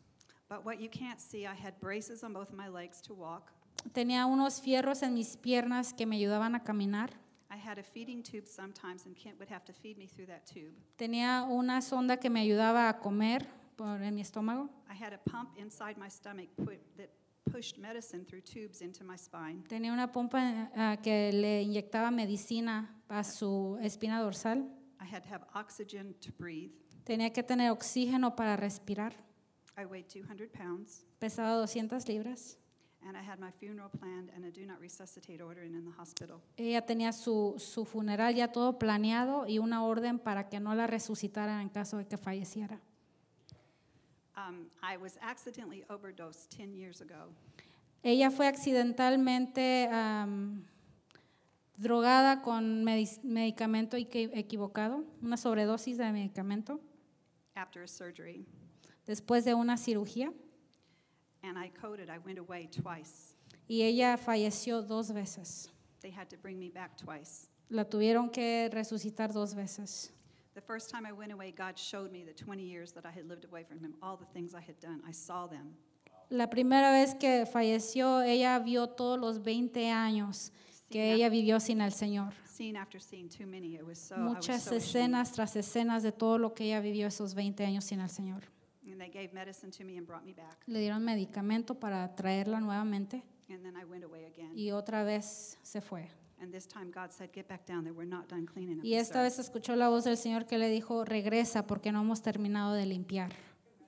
But 0.47 0.63
what 0.63 0.79
you 0.79 0.89
can't 0.89 1.19
see, 1.19 1.45
I 1.45 1.53
had 1.53 1.73
braces 1.81 2.23
on 2.23 2.31
both 2.31 2.49
of 2.49 2.55
my 2.55 2.69
legs 2.69 3.01
to 3.01 3.13
walk. 3.13 3.51
Tenía 3.91 4.25
unos 4.25 4.61
fierros 4.61 5.03
en 5.03 5.13
mis 5.13 5.35
piernas 5.35 5.93
que 5.93 6.05
me 6.05 6.15
ayudaban 6.15 6.55
a 6.55 6.63
caminar. 6.63 7.09
I 7.49 7.57
had 7.57 7.77
a 7.77 7.83
feeding 7.83 8.23
tube 8.23 8.47
sometimes, 8.47 9.05
and 9.05 9.15
Kent 9.17 9.37
would 9.39 9.49
have 9.49 9.65
to 9.65 9.73
feed 9.73 9.97
me 9.97 10.07
through 10.07 10.27
that 10.27 10.45
tube. 10.45 10.73
Tenía 10.95 11.43
una 11.43 11.81
sonda 11.81 12.17
que 12.17 12.29
me 12.29 12.39
ayudaba 12.39 12.87
a 12.87 12.99
comer 12.99 13.45
por, 13.77 14.01
en 14.01 14.15
mi 14.15 14.21
estómago. 14.21 14.69
I 14.89 15.01
had 15.01 15.13
a 15.13 15.19
pump 15.19 15.57
inside 15.57 15.95
my 15.97 16.09
stomach 16.09 16.49
put, 16.57 16.79
that 16.97 17.09
pushed 17.49 17.77
medicine 17.77 18.25
through 18.25 18.41
tubes 18.41 18.81
into 18.81 19.05
my 19.05 19.15
spine. 19.17 19.63
Tenía 19.69 19.93
una 19.93 20.11
pompa 20.11 20.69
ah, 20.75 20.97
que 21.01 21.31
le 21.31 21.61
inyectaba 21.61 22.11
medicina 22.11 22.93
a 23.07 23.23
su 23.23 23.77
espina 23.81 24.21
dorsal. 24.21 24.67
I 24.99 25.05
had 25.05 25.23
to 25.23 25.29
have 25.29 25.45
oxygen 25.55 26.15
to 26.21 26.31
breathe. 26.37 26.71
Tenía 27.05 27.31
que 27.31 27.43
tener 27.43 27.71
oxígeno 27.71 28.35
para 28.35 28.57
respirar. 28.57 29.13
I 29.77 29.85
weighed 29.85 30.07
200 30.09 30.51
pounds, 30.51 31.05
Pesaba 31.19 31.55
200 31.55 32.07
libras. 32.09 32.57
and 33.07 33.15
I 33.15 33.21
had 33.21 33.39
my 33.39 33.51
funeral 33.51 33.89
planned 33.89 34.31
and 34.35 34.43
a 34.43 34.51
do 34.51 34.65
not 34.65 34.79
resuscitate 34.81 35.41
order 35.41 35.63
in, 35.63 35.75
in 35.75 35.85
the 35.85 35.91
hospital. 36.01 36.41
Ella 36.57 36.81
tenía 36.85 37.13
su, 37.13 37.55
su 37.57 37.85
funeral 37.85 38.35
ya 38.35 38.51
todo 38.51 38.77
planeado 38.79 39.47
y 39.47 39.59
una 39.59 39.85
orden 39.85 40.19
para 40.19 40.49
que 40.49 40.59
no 40.59 40.75
la 40.75 40.87
resucitaran 40.87 41.61
en 41.61 41.69
caso 41.69 41.97
de 41.97 42.07
que 42.07 42.17
falleciera. 42.17 42.81
Um, 44.37 44.69
I 44.83 44.97
was 44.97 45.17
accidentally 45.21 45.83
overdosed 45.89 46.51
10 46.55 46.73
years 46.75 47.01
ago. 47.01 47.33
Ella 48.03 48.29
fue 48.29 48.47
accidentalmente 48.47 49.87
am, 49.91 50.63
drogada 51.75 52.41
con 52.43 52.83
medic- 52.83 53.23
medicamento 53.23 53.97
equi- 53.97 54.29
equivocado, 54.33 55.03
una 55.23 55.37
sobredosis 55.37 55.97
de 55.97 56.11
medicamento, 56.11 56.79
after 57.55 57.81
a 57.83 57.87
surgery, 57.87 58.45
después 59.07 59.43
de 59.43 59.53
una 59.55 59.75
cirugía. 59.77 60.31
and 61.43 61.57
I 61.57 61.69
coded. 61.69 62.09
I 62.09 62.17
went 62.19 62.37
away 62.39 62.67
twice. 62.67 63.35
Y 63.67 63.81
ella 63.81 64.17
falleció 64.17 64.81
dos 64.81 65.11
veces. 65.11 65.69
They 66.01 66.11
had 66.11 66.29
to 66.29 66.37
bring 66.37 66.59
me 66.59 66.69
back 66.69 66.95
twice. 66.97 67.47
La 67.69 67.85
tuvieron 67.85 68.29
que 68.31 68.69
resucitar 68.71 69.33
dos 69.33 69.53
veces. 69.55 70.11
The 70.57 70.63
first 70.63 70.89
time 70.89 71.05
I 71.05 71.11
went 71.11 71.31
away, 71.31 71.53
God 71.55 71.77
showed 71.77 72.11
me 72.11 72.23
the 72.23 72.33
20 72.33 72.63
years 72.63 72.91
that 72.93 73.05
I 73.05 73.11
had 73.11 73.29
lived 73.29 73.45
away 73.45 73.63
from 73.63 73.79
Him, 73.79 73.93
all 74.01 74.17
the 74.17 74.25
things 74.33 74.55
I 74.55 74.59
had 74.59 74.79
done. 74.79 75.03
I 75.07 75.11
saw 75.11 75.45
them. 75.45 75.75
La 76.31 76.49
primera 76.49 76.91
vez 76.91 77.13
que 77.13 77.45
falleció, 77.45 78.23
ella 78.23 78.57
vio 78.57 78.87
todos 78.87 79.19
los 79.19 79.43
20 79.43 79.91
años 79.91 80.51
que 80.89 81.13
ella 81.13 81.29
vivió 81.29 81.59
sin 81.59 81.79
el 81.79 81.91
Señor. 81.91 82.33
Scene 82.47 82.75
after 82.75 82.99
scene, 82.99 83.29
too 83.29 83.45
many. 83.45 83.75
It 83.75 83.85
was 83.85 83.99
so, 83.99 84.15
I 84.15 84.17
was 84.17 84.33
Muchas 84.33 84.71
escenas 84.71 85.31
tras 85.33 85.55
escenas 85.55 86.01
de 86.01 86.11
todo 86.11 86.39
lo 86.39 86.55
que 86.55 86.63
ella 86.63 86.81
vivió 86.81 87.05
esos 87.05 87.35
20 87.35 87.63
años 87.63 87.85
sin 87.85 87.99
el 87.99 88.09
Señor. 88.09 88.41
And 88.83 88.99
they 88.99 89.11
gave 89.11 89.31
medicine 89.33 89.69
to 89.69 89.83
me 89.83 89.95
and 89.99 90.07
brought 90.07 90.25
me 90.25 90.33
back. 90.33 90.57
Le 90.65 90.79
dieron 90.79 91.03
medicamento 91.03 91.75
para 91.75 92.15
traerla 92.15 92.59
nuevamente 92.61 93.21
And 93.47 93.61
then 93.61 93.75
I 93.77 93.85
went 93.85 94.03
away 94.03 94.25
again. 94.25 94.53
y 94.55 94.71
otra 94.71 95.03
vez 95.03 95.59
se 95.61 95.81
fue. 95.81 96.09
And 96.39 96.51
this 96.51 96.67
time 96.67 96.91
God 96.91 97.11
said, 97.11 97.31
Get 97.33 97.47
back 97.47 97.65
down 97.65 97.83
there. 97.83 97.93
We're 97.93 98.07
not 98.07 98.27
done 98.29 98.45
cleaning 98.45 98.79
up. 98.79 98.85
Y 98.85 98.93
esta 98.93 99.19
earth." 99.19 99.37
vez 99.37 99.39
escuchó 99.39 99.75
la 99.75 99.89
voz 99.89 100.03
del 100.03 100.17
Señor 100.17 100.45
que 100.45 100.57
le 100.57 100.69
dijo, 100.69 101.03
regresa 101.03 101.65
porque 101.65 101.91
no 101.91 102.01
hemos 102.01 102.21
terminado 102.21 102.73
de 102.73 102.85
limpiar 102.85 103.31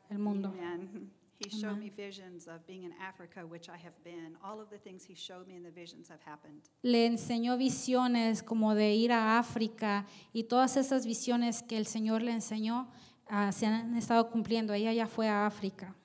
el 0.10 0.20
mundo. 0.20 0.50
Amen. 0.58 1.12
He 1.40 1.50
showed 1.50 1.78
me 1.78 1.90
visions 1.90 2.50
of 2.50 2.66
being 2.68 2.84
in 2.84 2.92
Africa, 3.00 3.46
which 3.46 3.70
I 3.70 3.78
have 3.78 3.96
been. 4.04 4.36
All 4.44 4.60
of 4.60 4.70
the 4.70 4.78
things 4.78 5.06
He 5.08 5.16
showed 5.16 5.48
me 5.48 5.56
in 5.56 5.64
the 5.64 5.72
visions 5.72 6.10
have 6.10 6.20
happened. 6.26 6.64
Le 6.82 7.06
enseñó 7.06 7.58
visiones 7.58 8.44
como 8.44 8.76
de 8.76 8.94
ir 8.94 9.14
a 9.14 9.40
África 9.40 10.06
y 10.34 10.44
todas 10.44 10.76
esas 10.76 11.06
visiones 11.06 11.64
que 11.64 11.78
el 11.78 11.86
Señor 11.86 12.24
le 12.24 12.34
enseñó 12.34 12.90
ah, 13.30 13.52
se 13.54 13.68
han 13.68 13.96
estado 13.96 14.30
cumpliendo. 14.30 14.74
Ella 14.74 14.92
ya 14.92 15.08
fue 15.08 15.30
a 15.30 15.46
África. 15.46 15.96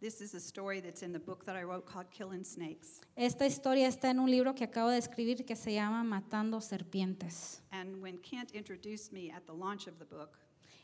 This 0.00 0.22
is 0.22 0.34
a 0.34 0.40
story 0.40 0.80
that's 0.80 1.02
in 1.02 1.12
the 1.12 1.18
book 1.18 1.44
that 1.44 1.56
I 1.56 1.62
wrote 1.62 1.84
called 1.84 2.10
Killing 2.10 2.42
Snakes. 2.42 3.02
Esta 3.16 3.44
historia 3.44 3.86
está 3.86 4.08
en 4.08 4.18
un 4.18 4.30
libro 4.30 4.54
que 4.54 4.64
acabo 4.64 4.88
de 4.88 4.96
escribir 4.96 5.44
que 5.44 5.54
se 5.54 5.74
llama 5.74 6.02
Matando 6.02 6.60
Serpientes. 6.62 7.60
And 7.70 8.00
when 8.00 8.16
Kent 8.18 8.52
introduced 8.54 9.12
me 9.12 9.30
at 9.30 9.44
the 9.46 9.52
launch 9.52 9.86
of 9.86 9.98
the 9.98 10.06
book, 10.06 10.38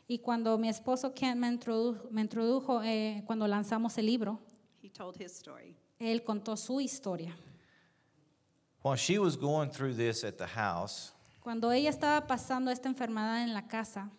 Y 0.07 0.19
cuando 0.19 0.55
mi 0.59 0.69
esposo 0.69 1.13
Ken 1.15 1.39
me 1.39 1.47
introdujo, 1.47 2.07
me 2.11 2.21
introdujo 2.21 2.81
eh, 2.83 3.23
cuando 3.25 3.47
lanzamos 3.47 3.97
el 3.97 4.05
libro, 4.05 4.39
he 4.83 4.89
told 4.89 5.17
his 5.19 5.31
story. 5.31 5.75
él 5.99 6.23
contó 6.23 6.55
su 6.55 6.79
historia. 6.79 7.35
While 8.83 8.97
she 8.97 9.17
was 9.17 9.35
going 9.35 9.71
through 9.71 9.95
this 9.95 10.23
at 10.23 10.37
the 10.37 10.45
house, 10.45 11.11
Cuando 11.41 11.71
ella 11.71 11.89
estaba 11.89 12.27
pasando 12.27 12.69
esta 12.69 12.87
enfermedad 12.87 13.41
en 13.43 13.53
la 13.53 13.67
casa, 13.67 14.11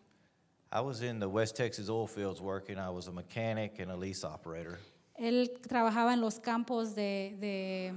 I 0.70 0.80
was 0.80 1.02
in 1.02 1.18
the 1.18 1.28
West 1.28 1.56
Texas 1.56 1.88
oil 1.88 2.06
fields 2.06 2.40
working. 2.40 2.78
I 2.78 2.90
was 2.90 3.06
a 3.08 3.12
mechanic 3.12 3.78
and 3.80 3.90
a 3.90 3.96
lease 3.96 4.24
operator. 4.24 4.78
él 5.18 5.50
trabajaba 5.66 6.12
en 6.12 6.20
los 6.20 6.38
campos 6.38 6.94
de, 6.94 7.36
de, 7.40 7.92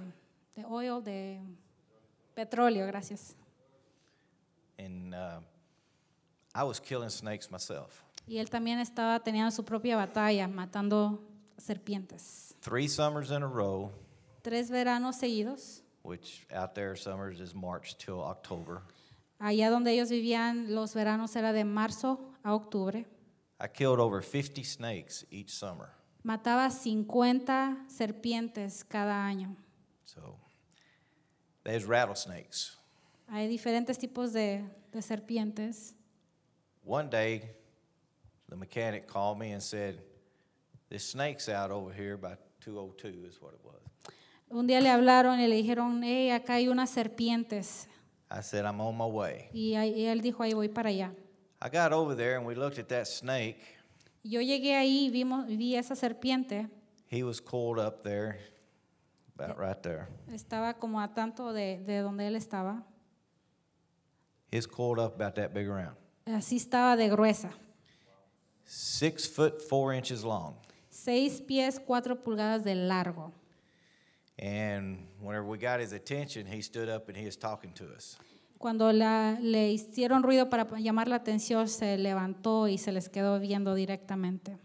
de 0.55 0.65
oil, 0.65 1.01
de 1.01 1.39
petróleo, 2.35 2.87
gracias. 2.87 3.35
And 4.79 5.13
uh, 5.13 5.39
I 6.55 6.63
was 6.63 6.79
killing 6.79 7.09
snakes 7.09 7.51
myself. 7.51 8.03
Y 8.27 8.37
él 8.37 8.49
también 8.49 8.79
estaba 8.79 9.19
teniendo 9.19 9.51
su 9.51 9.63
propia 9.63 9.95
batalla, 9.97 10.47
matando 10.47 11.19
serpientes. 11.57 12.55
Three 12.61 12.87
summers 12.87 13.31
in 13.31 13.43
a 13.43 13.47
row, 13.47 13.91
Tres 14.43 14.71
veranos 14.71 15.17
seguidos, 15.17 15.81
which 16.03 16.45
out 16.53 16.73
there 16.73 16.95
summers 16.95 17.39
is 17.39 17.53
March 17.53 17.97
till 17.97 18.21
October. 18.21 18.81
allá 19.39 19.69
donde 19.69 19.91
ellos 19.91 20.09
vivían, 20.09 20.73
los 20.73 20.93
veranos 20.95 21.35
era 21.35 21.51
de 21.53 21.63
marzo 21.65 22.19
a 22.43 22.53
octubre. 22.53 23.05
I 23.59 23.67
killed 23.67 23.99
over 23.99 24.21
50 24.21 24.63
snakes 24.63 25.25
each 25.31 25.51
summer. 25.51 25.89
Mataba 26.23 26.69
50 26.71 27.85
serpientes 27.87 28.83
cada 28.87 29.23
año. 29.25 29.55
So 30.05 30.37
there's 31.63 31.85
rattlesnakes. 31.85 32.77
Hay 33.29 33.47
diferentes 33.47 33.97
tipos 33.97 34.33
de, 34.33 34.63
de 34.91 35.01
serpientes. 35.01 35.93
One 36.83 37.09
day, 37.09 37.43
the 38.49 38.55
mechanic 38.55 39.07
called 39.07 39.37
me 39.39 39.51
and 39.53 39.61
said, 39.61 40.01
This 40.89 41.09
snake's 41.11 41.47
out 41.47 41.71
over 41.71 41.93
here 41.93 42.17
by 42.17 42.35
202 42.59 43.25
is 43.27 43.41
what 43.41 43.53
it 43.53 43.61
was. 43.63 43.77
Un 44.49 44.67
día 44.67 44.81
le 44.81 44.89
hablaron 44.89 45.39
y 45.39 45.47
le 45.47 45.55
dijeron, 45.55 46.03
hey, 46.03 46.29
acá 46.31 46.55
hay 46.55 46.67
unas 46.67 46.89
serpientes. 46.89 47.87
I 48.29 48.41
said, 48.41 48.65
I'm 48.65 48.81
on 48.81 48.97
my 48.97 49.05
way. 49.05 49.49
Y, 49.53 49.75
ahí- 49.75 49.93
y 49.95 50.05
él 50.07 50.21
dijo, 50.21 50.43
ahí 50.43 50.53
voy 50.53 50.67
para 50.67 50.89
allá. 50.89 51.13
I 51.61 51.69
got 51.69 51.93
over 51.93 52.15
there 52.15 52.37
and 52.37 52.45
we 52.45 52.55
looked 52.55 52.79
at 52.79 52.89
that 52.89 53.07
snake. 53.07 53.59
Yo 54.23 54.41
llegué 54.41 54.75
ahí 54.75 55.07
y 55.07 55.09
vimos, 55.11 55.47
vi 55.47 55.75
esa 55.75 55.95
serpiente. 55.95 56.69
He 57.07 57.23
was 57.23 57.39
coiled 57.39 57.77
up 57.77 58.03
there, 58.03 58.39
about 59.37 59.59
right 59.59 59.81
there. 59.83 60.07
Estaba 60.31 60.79
como 60.79 60.99
a 60.99 61.07
tanto 61.07 61.53
de, 61.53 61.77
de 61.85 62.01
donde 62.01 62.21
él 62.21 62.35
estaba. 62.35 62.83
He's 64.51 64.65
coiled 64.65 64.99
up 64.99 65.15
about 65.15 65.35
that 65.35 65.53
big 65.53 65.67
around. 65.67 65.95
Así 66.25 66.57
estaba 66.57 66.97
de 66.97 67.09
gruesa. 67.09 67.51
Six 68.65 69.27
foot 69.27 69.61
four 69.61 69.93
inches 69.93 70.23
long. 70.23 70.55
Seis 70.89 71.41
pies, 71.41 71.79
cuatro 71.79 72.15
pulgadas 72.15 72.63
de 72.63 72.75
largo. 72.75 73.31
And 74.39 75.07
whenever 75.19 75.45
we 75.45 75.57
got 75.57 75.79
his 75.79 75.93
attention, 75.93 76.45
he 76.45 76.61
stood 76.61 76.89
up 76.89 77.07
and 77.07 77.17
he 77.17 77.25
was 77.25 77.35
talking 77.35 77.71
to 77.73 77.85
us. 77.93 78.17
Cuando 78.61 78.93
la- 78.93 79.39
le 79.41 79.71
hicieron 79.71 80.21
ruido 80.23 80.49
para 80.49 80.65
llamar 80.79 81.07
la 81.07 81.15
atención, 81.17 81.67
se 81.67 81.97
levantó 81.97 82.67
y 82.67 82.77
se 82.77 82.91
les 82.91 83.09
quedó 83.09 83.39
viendo 83.39 83.73
directamente. 83.73 84.57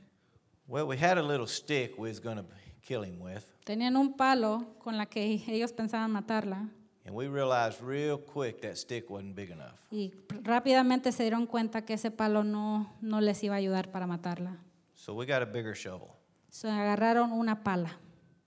Well, 0.69 0.87
we 0.87 0.97
had 0.99 1.17
a 1.17 1.23
little 1.23 1.47
stick 1.47 1.95
we 1.99 2.11
was 2.11 2.21
going 2.21 2.37
to 2.37 2.45
kill 2.83 3.03
him 3.05 3.21
with, 3.23 3.43
Tenían 3.65 3.97
un 3.97 4.15
palo 4.17 4.75
con 4.79 4.97
la 4.99 5.07
que 5.07 5.43
ellos 5.49 5.73
pensaban 5.73 6.11
matarla 6.13 6.69
and 7.07 7.15
we 7.15 7.27
realized 7.29 7.81
real 7.81 8.19
quick 8.19 8.61
that 8.61 8.77
stick 8.77 9.09
wasn't 9.11 9.35
big 9.35 9.51
enough. 9.51 9.79
y 9.91 10.13
rápidamente 10.43 11.11
se 11.13 11.23
dieron 11.23 11.47
cuenta 11.47 11.85
que 11.85 11.95
ese 11.95 12.11
palo 12.11 12.45
no, 12.45 12.93
no 13.01 13.21
les 13.21 13.43
iba 13.45 13.55
a 13.55 13.59
ayudar 13.59 13.91
para 13.91 14.07
matarla. 14.07 14.59
So 14.95 15.15
we 15.15 15.25
got 15.25 15.41
a 15.43 15.47
bigger 15.47 15.75
shovel, 15.75 16.11
Se 16.51 16.69
agarraron 16.69 17.33
una 17.33 17.63
pala 17.65 17.97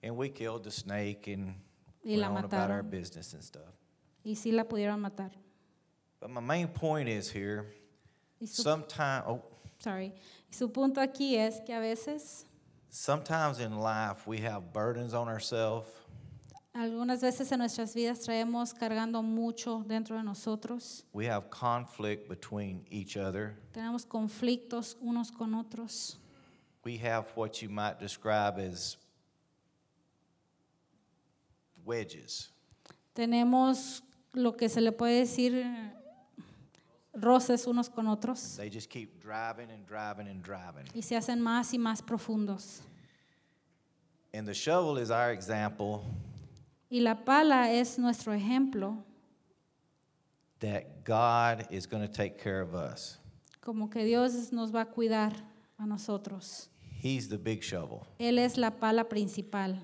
and 0.03 0.15
we 0.15 0.29
killed 0.29 0.63
the 0.63 0.71
snake 0.71 1.27
and 1.33 1.55
y 2.03 2.17
la 2.17 2.27
went 2.29 2.45
on 2.45 2.53
about 2.53 2.69
our 2.69 2.83
mataron. 2.83 2.89
business 2.91 3.33
and 3.33 3.41
stuff. 3.43 3.73
Y 4.23 4.35
sí 4.35 4.51
la 4.51 4.63
pudieron 4.63 4.99
matar. 4.99 5.31
But 6.19 6.29
my 6.29 6.41
main 6.41 6.67
point 6.67 7.07
is 7.07 7.29
here, 7.29 7.65
Y 8.41 8.45
su, 8.45 8.61
sometime, 8.61 9.23
oh, 9.25 9.41
sorry. 9.79 10.13
Y 10.51 10.55
su 10.55 10.69
punto 10.69 10.99
aquí 11.01 11.35
es 11.35 11.61
que 11.65 11.73
a 11.73 11.79
veces, 11.79 12.45
sometimes 12.89 13.59
in 13.59 13.79
life 13.79 14.27
we 14.27 14.39
have 14.39 14.73
burdens 14.73 15.13
on 15.13 15.27
ourselves. 15.29 15.87
algunas 16.73 17.21
veces 17.21 17.51
en 17.51 17.59
nuestras 17.59 17.93
vidas 17.93 18.19
traemos 18.19 18.73
cargando 18.73 19.23
mucho 19.23 19.83
dentro 19.87 20.17
de 20.17 20.23
nosotros. 20.23 21.05
We 21.13 21.27
have 21.27 21.49
conflict 21.49 22.29
between 22.29 22.85
each 22.89 23.17
other. 23.17 23.55
Tenemos 23.73 24.05
conflictos 24.05 24.95
unos 25.01 25.31
con 25.31 25.53
otros. 25.55 26.17
We 26.83 26.97
have 26.97 27.27
what 27.35 27.61
you 27.61 27.69
might 27.69 27.99
describe 27.99 28.57
as 28.59 28.97
wedges. 31.85 32.49
Tenemos 33.15 34.01
lo 34.33 34.55
que 34.55 34.69
se 34.69 34.81
le 34.81 34.91
puede 34.91 35.19
decir 35.19 35.65
roces 37.13 37.65
unos 37.67 37.89
con 37.89 38.07
otros 38.07 38.55
they 38.57 38.69
just 38.69 38.89
keep 38.89 39.19
driving 39.21 39.69
and 39.71 39.85
driving 39.87 40.27
and 40.27 40.43
driving. 40.43 40.85
y 40.93 41.01
se 41.01 41.15
hacen 41.15 41.39
más 41.41 41.73
y 41.73 41.77
más 41.77 42.01
profundos. 42.01 42.81
And 44.33 44.47
the 44.47 44.53
shovel 44.53 44.97
is 45.01 45.09
our 45.09 45.31
example 45.31 46.03
Y 46.91 46.99
la 47.01 47.23
pala 47.23 47.71
es 47.71 47.97
nuestro 47.99 48.33
ejemplo, 48.33 49.03
that 50.59 51.03
God 51.03 51.67
is 51.71 51.85
going 51.87 52.01
to 52.01 52.11
take 52.11 52.37
care 52.37 52.61
of 52.61 52.73
us. 52.73 53.17
como 53.61 53.89
que 53.89 54.03
Dios 54.03 54.51
nos 54.51 54.71
va 54.73 54.81
a 54.81 54.85
cuidar 54.85 55.33
a 55.77 55.85
nosotros. 55.85 56.69
He's 57.01 57.29
the 57.29 57.37
big 57.37 57.61
shovel. 57.63 58.05
Él 58.19 58.39
es 58.39 58.57
la 58.57 58.71
pala 58.71 59.03
principal. 59.07 59.77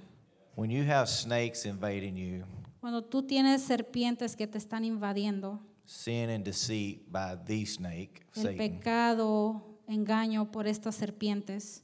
When 0.56 0.70
you 0.70 0.84
have 0.84 1.08
snakes 1.08 1.66
invading 1.66 2.18
you, 2.18 2.44
Cuando 2.86 3.04
tú 3.04 3.24
tienes 3.24 3.64
serpientes 3.64 4.36
que 4.36 4.46
te 4.46 4.60
están 4.60 4.86
invadiendo, 4.86 5.60
sin 5.86 6.30
and 6.30 6.46
deceit 6.46 7.02
by 7.12 7.36
the 7.44 7.66
snake, 7.66 8.24
el 8.36 8.44
Satan, 8.44 8.58
pecado, 8.60 9.80
engaño 9.88 10.52
por 10.52 10.68
estas 10.68 10.94
serpientes, 10.94 11.82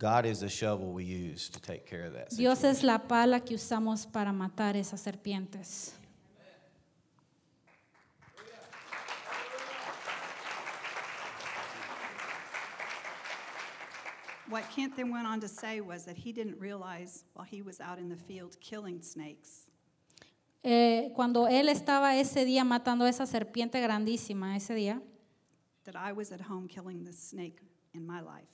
God 0.00 0.26
is 0.26 0.40
the 0.40 0.48
shovel 0.48 0.92
we 0.92 1.04
use 1.04 1.48
to 1.48 1.60
take 1.60 1.84
care 1.88 2.04
of 2.04 2.14
that. 2.14 2.30
Dios 2.36 2.64
es 2.64 2.82
la 2.82 3.06
pala 3.06 3.38
que 3.44 3.54
usamos 3.54 4.06
para 4.06 4.32
matar 4.32 4.74
esas 4.74 5.00
serpientes. 5.00 5.92
What 14.48 14.68
Kent 14.74 14.96
then 14.96 15.12
went 15.12 15.28
on 15.28 15.38
to 15.42 15.48
say 15.48 15.80
was 15.80 16.04
that 16.06 16.16
he 16.16 16.32
didn't 16.32 16.58
realize 16.58 17.22
while 17.34 17.46
he 17.46 17.62
was 17.62 17.80
out 17.80 18.00
in 18.00 18.08
the 18.08 18.16
field 18.16 18.56
killing 18.60 19.00
snakes 19.00 19.65
Eh, 20.68 21.12
cuando 21.14 21.46
él 21.46 21.68
estaba 21.68 22.16
ese 22.16 22.44
día 22.44 22.64
matando 22.64 23.04
a 23.04 23.08
esa 23.08 23.24
serpiente 23.24 23.80
grandísima, 23.80 24.56
ese 24.56 24.74
día, 24.74 25.00
that 25.84 25.94
I 25.94 26.12
was 26.12 26.32
at 26.32 26.40
home 26.40 26.66
killing 26.66 27.04
the 27.04 27.12
snake 27.12 27.62
in 27.94 28.04
my 28.04 28.20
life, 28.20 28.48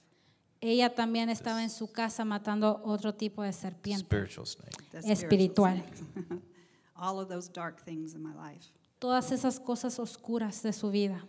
ella 0.61 0.95
también 0.95 1.31
estaba 1.31 1.63
en 1.63 1.71
su 1.71 1.91
casa 1.91 2.25
matando 2.27 2.83
otro 2.85 3.15
tipo 3.15 3.43
de 3.43 3.53
serpiente. 3.55 4.05
spiritual 4.05 4.47
snake. 4.47 4.77
the 4.91 5.01
spiritual 5.01 5.13
Espiritual. 5.13 5.75
snakes. 5.77 6.03
All 6.95 7.19
of 7.19 7.29
those 7.31 7.49
dark 7.51 7.83
things 7.83 8.15
in 8.15 8.23
my 8.23 8.35
life. 8.35 8.67
Todas 8.99 9.33
esas 9.33 9.59
cosas 9.59 9.99
oscuras 9.99 10.63
de 10.63 10.75
su 10.75 10.91
vida. 10.91 11.25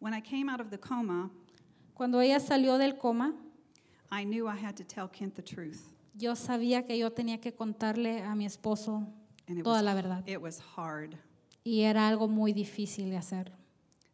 When 0.00 0.12
I 0.12 0.20
came 0.20 0.50
out 0.50 0.60
of 0.60 0.70
the 0.70 0.78
coma, 0.78 1.30
Cuando 1.94 2.20
ella 2.20 2.40
salió 2.40 2.78
del 2.78 2.96
coma, 2.98 3.32
I 4.10 4.24
knew 4.24 4.48
I 4.48 4.56
had 4.56 4.76
to 4.78 4.84
tell 4.84 5.06
Kent 5.08 5.36
the 5.36 5.42
truth. 5.42 5.78
yo 6.14 6.34
sabía 6.34 6.84
que 6.84 6.98
yo 6.98 7.12
tenía 7.12 7.40
que 7.40 7.54
contarle 7.54 8.22
a 8.24 8.34
mi 8.34 8.44
esposo 8.44 9.06
And 9.48 9.58
it 9.58 9.64
toda 9.64 9.76
was, 9.76 9.84
la 9.84 9.94
verdad. 9.94 10.22
it 10.28 10.40
was 10.40 10.60
hard, 10.76 11.16
Y 11.64 11.80
era 11.82 12.06
algo 12.08 12.28
muy 12.28 12.52
difícil 12.52 13.10
de 13.10 13.16
hacer. 13.16 13.50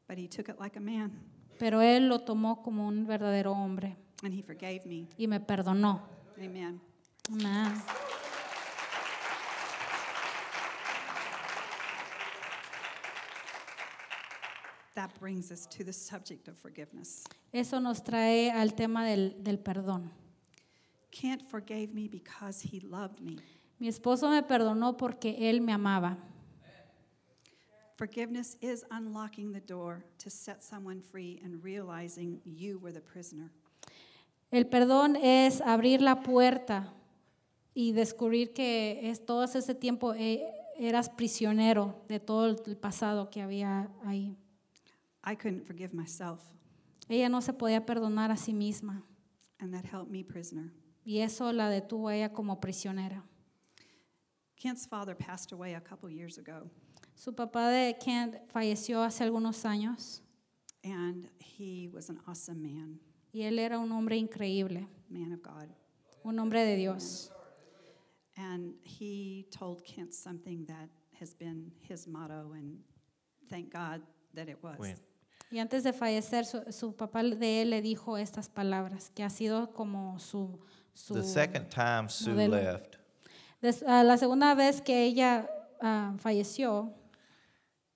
but 0.08 0.16
he 0.18 0.28
took 0.28 0.48
it 0.48 0.58
like 0.60 0.76
a 0.76 0.80
man 0.80 1.12
Pero 1.58 1.80
él 1.82 2.08
lo 2.08 2.20
tomó 2.20 2.62
como 2.62 2.86
un 2.86 3.06
verdadero 3.06 3.52
hombre 3.52 3.96
and 4.22 4.32
he 4.34 4.42
forgave 4.42 4.84
me. 4.86 5.08
y 5.18 5.26
me 5.26 5.40
perdonó. 5.40 6.00
Amen. 6.38 6.80
Amén. 7.32 7.72
That 14.94 15.10
brings 15.18 15.50
us 15.50 15.66
to 15.66 15.82
the 15.84 15.92
subject 15.92 16.46
of 16.48 16.56
forgiveness. 16.56 17.24
Eso 17.52 17.80
nos 17.80 18.00
trae 18.02 18.50
al 18.50 18.74
tema 18.74 19.04
del, 19.04 19.34
del 19.42 19.58
perdón. 19.58 20.10
Kent 21.10 21.42
forgave 21.42 21.92
me 21.92 22.08
because 22.08 22.60
he 22.62 22.80
loved 22.80 23.20
me. 23.20 23.38
Mi 23.78 23.88
esposo 23.88 24.28
me 24.30 24.42
perdonó 24.42 24.96
porque 24.96 25.50
él 25.50 25.60
me 25.60 25.72
amaba. 25.72 26.18
Forgiveness 27.96 28.56
is 28.60 28.84
unlocking 28.90 29.52
the 29.52 29.60
door 29.60 30.04
to 30.18 30.28
set 30.28 30.62
someone 30.62 31.00
free 31.00 31.40
and 31.44 31.62
realizing 31.62 32.40
you 32.44 32.78
were 32.78 32.92
the 32.92 33.00
prisoner. 33.00 33.50
El 34.50 34.66
perdón 34.66 35.16
es 35.16 35.60
abrir 35.60 36.00
la 36.00 36.20
puerta 36.22 36.92
y 37.72 37.92
descubrir 37.92 38.52
que 38.52 39.10
es 39.10 39.24
todo 39.24 39.44
ese 39.44 39.74
tiempo 39.74 40.14
eh, 40.14 40.44
eras 40.76 41.08
prisionero 41.08 41.94
de 42.08 42.20
todo 42.20 42.46
el 42.46 42.76
pasado 42.76 43.30
que 43.30 43.42
había 43.42 43.88
ahí. 44.04 44.36
I 45.26 45.36
couldn't 45.36 45.64
forgive 45.66 45.94
myself, 45.94 46.40
Ella 47.08 47.28
no 47.28 47.40
se 47.40 47.52
podía 47.52 47.84
perdonar 47.86 48.30
a 48.30 48.36
sí 48.36 48.52
misma 48.52 49.02
and 49.60 49.72
that 49.72 49.84
helped 49.84 50.10
me 50.10 50.24
prisoner. 50.24 50.70
y 51.04 51.18
eso 51.18 51.52
la 51.52 51.68
detuvo 51.68 52.08
a 52.08 52.16
ella 52.16 52.32
como 52.32 52.60
prisionera. 52.60 53.24
Kent's 54.56 54.86
father 54.86 55.14
passed 55.14 55.52
away 55.52 55.74
a 55.74 55.80
couple 55.80 56.08
years 56.10 56.38
ago, 56.38 56.70
Su 57.16 57.32
papá 57.32 57.70
de 57.70 57.94
Kent 57.98 58.36
falleció 58.52 59.02
hace 59.04 59.22
algunos 59.24 59.64
años 59.64 60.20
and 60.84 61.28
he 61.38 61.88
was 61.92 62.10
an 62.10 62.18
awesome 62.28 62.60
man, 62.62 62.98
y 63.32 63.40
él 63.42 63.58
era 63.58 63.78
un 63.78 63.90
hombre 63.92 64.16
increíble, 64.16 64.86
man 65.08 65.32
of 65.32 65.42
God. 65.42 65.68
un 66.24 66.38
hombre 66.38 66.64
de 66.64 66.76
Dios. 66.76 67.30
And 68.36 68.74
he 68.82 69.46
told 69.50 69.84
Kent 69.84 70.12
something 70.12 70.64
that 70.66 70.88
has 71.20 71.34
been 71.34 71.70
his 71.80 72.06
motto, 72.08 72.52
and 72.54 72.78
thank 73.48 73.72
God 73.72 74.02
that 74.34 74.48
it 74.48 74.58
was. 74.62 74.76
When, 74.78 74.96
Y 75.52 75.58
antes 75.60 75.84
de 75.84 75.92
fallecer, 75.92 76.44
su, 76.44 76.60
su 76.72 76.92
papá 76.96 77.22
de 77.22 77.62
él 77.62 77.70
le 77.70 77.80
dijo 77.80 78.18
estas 78.18 78.48
palabras, 78.48 79.10
que 79.14 79.22
ha 79.22 79.30
sido 79.30 79.72
como 79.72 80.18
su... 80.18 80.58
su 80.94 81.14
the 81.14 81.22
second 81.22 81.68
time 81.70 82.08
Sue 82.08 82.32
modelo. 82.32 82.56
left, 82.56 82.90
Des- 82.92 82.98
la 83.82 84.16
segunda 84.16 84.54
vez 84.54 84.80
que 84.80 85.04
ella 85.04 85.48
ah, 85.80 86.14
falleció, 86.18 86.92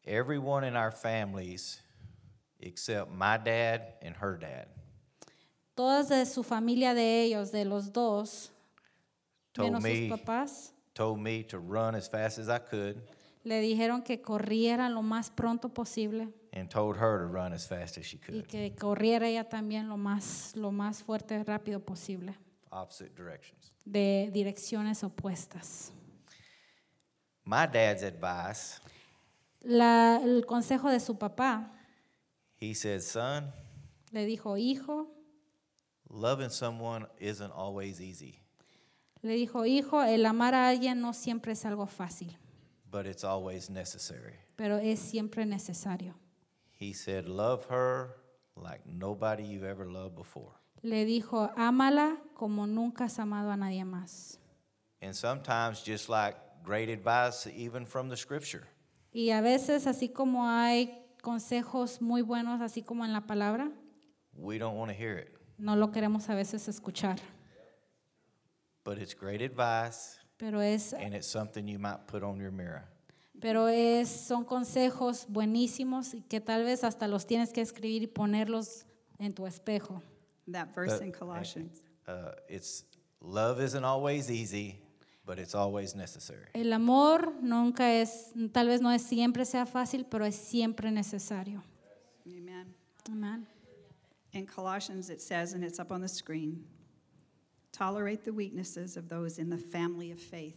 everyone 0.05 0.65
in 0.65 0.77
our 0.77 0.93
families, 0.93 1.83
except 2.61 3.11
my 3.11 3.37
dad 3.37 3.95
and 4.03 4.17
her 4.17 4.39
dad, 4.39 4.69
todas 5.77 6.09
de 6.09 6.25
su 6.27 6.43
familia 6.43 6.95
de 6.95 7.23
ellos, 7.25 7.51
de 7.51 7.65
los 7.65 7.93
dos, 7.93 8.51
told 9.53 9.73
menos 9.73 9.83
sus 9.83 9.93
me, 9.93 10.09
papás, 10.09 10.73
told 10.95 11.19
me 11.19 11.43
to 11.43 11.59
run 11.59 11.95
as 11.95 12.09
fast 12.09 12.39
as 12.39 12.49
I 12.49 12.59
could 12.59 13.01
le 13.45 13.61
dijeron 13.61 14.03
que 14.03 14.21
corriera 14.21 14.89
lo 14.89 15.03
más 15.03 15.31
pronto 15.31 15.71
posible 15.71 16.29
and 16.53 16.69
told 16.69 16.97
her 16.97 17.19
to 17.19 17.27
run 17.27 17.53
as 17.53 17.67
fast 17.67 17.97
as 17.99 18.05
she 18.05 18.17
y 18.17 18.21
could, 18.21 18.47
que 18.47 18.75
corriera 18.75 19.29
ella 19.29 19.49
también 19.49 19.89
lo 19.89 19.97
más, 19.97 20.55
lo 20.55 20.71
más 20.71 21.03
fuerte, 21.03 21.43
rápido 21.45 21.81
posible, 21.81 22.37
opposite 22.71 23.15
directions. 23.15 23.73
de 23.85 24.31
direcciones 24.33 25.03
opuestas. 25.05 25.93
My 27.45 27.67
dad's 27.67 28.03
advice, 28.03 28.81
La- 29.63 30.21
el 30.23 30.45
consejo 30.47 30.91
de 30.91 31.01
su 31.01 31.17
papá 31.19 31.73
he 32.61 32.75
said, 32.75 33.01
son, 33.01 33.51
le 34.13 34.27
dijo, 34.27 34.57
hijo, 34.59 35.09
loving 36.11 36.51
someone 36.51 37.07
isn't 37.19 37.51
always 37.55 38.01
easy, 38.01 38.39
le 39.23 39.35
dijo, 39.35 39.65
hijo, 39.67 40.03
el 40.03 40.27
amar 40.27 40.55
a 40.55 40.69
alguien 40.69 41.01
no 41.01 41.13
siempre 41.15 41.53
es 41.53 41.65
algo 41.65 41.87
fácil, 41.87 42.37
but 42.91 43.07
it's 43.07 43.25
always 43.25 43.71
necessary. 43.71 44.35
pero 44.57 44.77
es 44.79 44.99
siempre 45.01 45.47
necesario. 45.47 46.15
He 46.79 46.93
said, 46.93 47.27
love 47.27 47.65
her 47.71 48.15
like 48.57 48.83
nobody 48.87 49.43
you've 49.45 49.65
ever 49.65 49.87
loved 49.87 50.15
before. 50.17 50.53
Le 50.83 51.05
dijo, 51.05 51.51
ámala 51.57 52.17
como 52.35 52.67
nunca 52.67 53.05
has 53.05 53.19
amado 53.19 53.51
a 53.51 53.57
nadie 53.57 53.85
más. 53.85 54.39
And 55.01 55.15
sometimes, 55.15 55.83
just 55.85 56.09
like 56.09 56.37
great 56.65 56.89
advice, 56.89 57.47
even 57.47 57.87
from 57.87 58.09
the 58.09 58.17
scripture, 58.17 58.65
Y 59.13 59.31
a 59.31 59.41
veces, 59.41 59.87
así 59.87 60.09
como 60.11 60.49
hay 60.49 61.05
consejos 61.23 62.01
muy 62.03 62.23
buenos, 62.23 62.61
así 62.61 62.83
como 62.83 63.05
en 63.05 63.13
la 63.13 63.23
palabra, 63.27 63.71
we 64.35 64.59
don't 64.59 64.77
want 64.77 64.91
to 64.91 64.97
hear 64.97 65.19
it. 65.19 65.29
no 65.57 65.75
lo 65.77 65.91
queremos 65.91 66.29
a 66.29 66.35
veces 66.35 66.69
escuchar. 66.69 67.19
But 68.85 68.99
it's 68.99 69.15
great 69.15 69.41
advice, 69.43 70.19
Pero 70.37 70.61
es, 70.61 70.93
and 70.95 71.15
it's 71.15 71.27
something 71.27 71.67
you 71.67 71.79
might 71.79 72.07
put 72.07 72.23
on 72.23 72.39
your 72.39 72.53
mirror. 72.53 72.85
pero 73.41 73.69
es, 73.69 74.09
son 74.09 74.45
consejos 74.45 75.27
buenísimos 75.29 76.13
y 76.15 76.23
que 76.23 76.41
tal 76.41 76.65
vez 76.65 76.83
hasta 76.85 77.07
los 77.09 77.27
tienes 77.27 77.53
que 77.53 77.61
escribir 77.61 78.03
y 78.03 78.07
ponerlos 78.09 78.85
en 79.19 79.33
tu 79.33 79.47
espejo. 79.47 80.03
That 80.49 80.75
verse 80.75 80.93
But- 80.93 81.03
in 81.03 81.13
Colossians. 81.13 81.83
Uh, 82.07 82.33
it's 82.49 82.85
love 83.21 83.61
isn't 83.61 83.85
always 83.85 84.31
easy, 84.31 84.81
but 85.27 85.39
it's 85.39 85.55
always 85.55 85.95
necessary. 85.95 86.47
El 86.55 86.73
amor 86.73 87.35
nunca 87.43 87.85
es, 87.85 88.33
tal 88.53 88.67
vez 88.67 88.81
no 88.81 88.91
es 88.91 89.05
siempre 89.05 89.45
sea 89.45 89.67
fácil, 89.67 90.09
pero 90.09 90.25
es 90.25 90.37
siempre 90.37 90.91
necesario. 90.91 91.63
Amen. 92.27 92.75
Amén. 93.11 93.47
In 94.33 94.47
Colossians, 94.47 95.11
it 95.11 95.21
says, 95.21 95.53
and 95.53 95.63
it's 95.65 95.79
up 95.79 95.91
on 95.93 96.01
the 96.01 96.09
screen 96.09 96.65
tolerate 97.73 98.25
the 98.25 98.33
weaknesses 98.33 98.97
of 98.97 99.09
those 99.09 99.39
in 99.39 99.51
the 99.51 99.57
family 99.57 100.11
of 100.11 100.19
faith. 100.19 100.57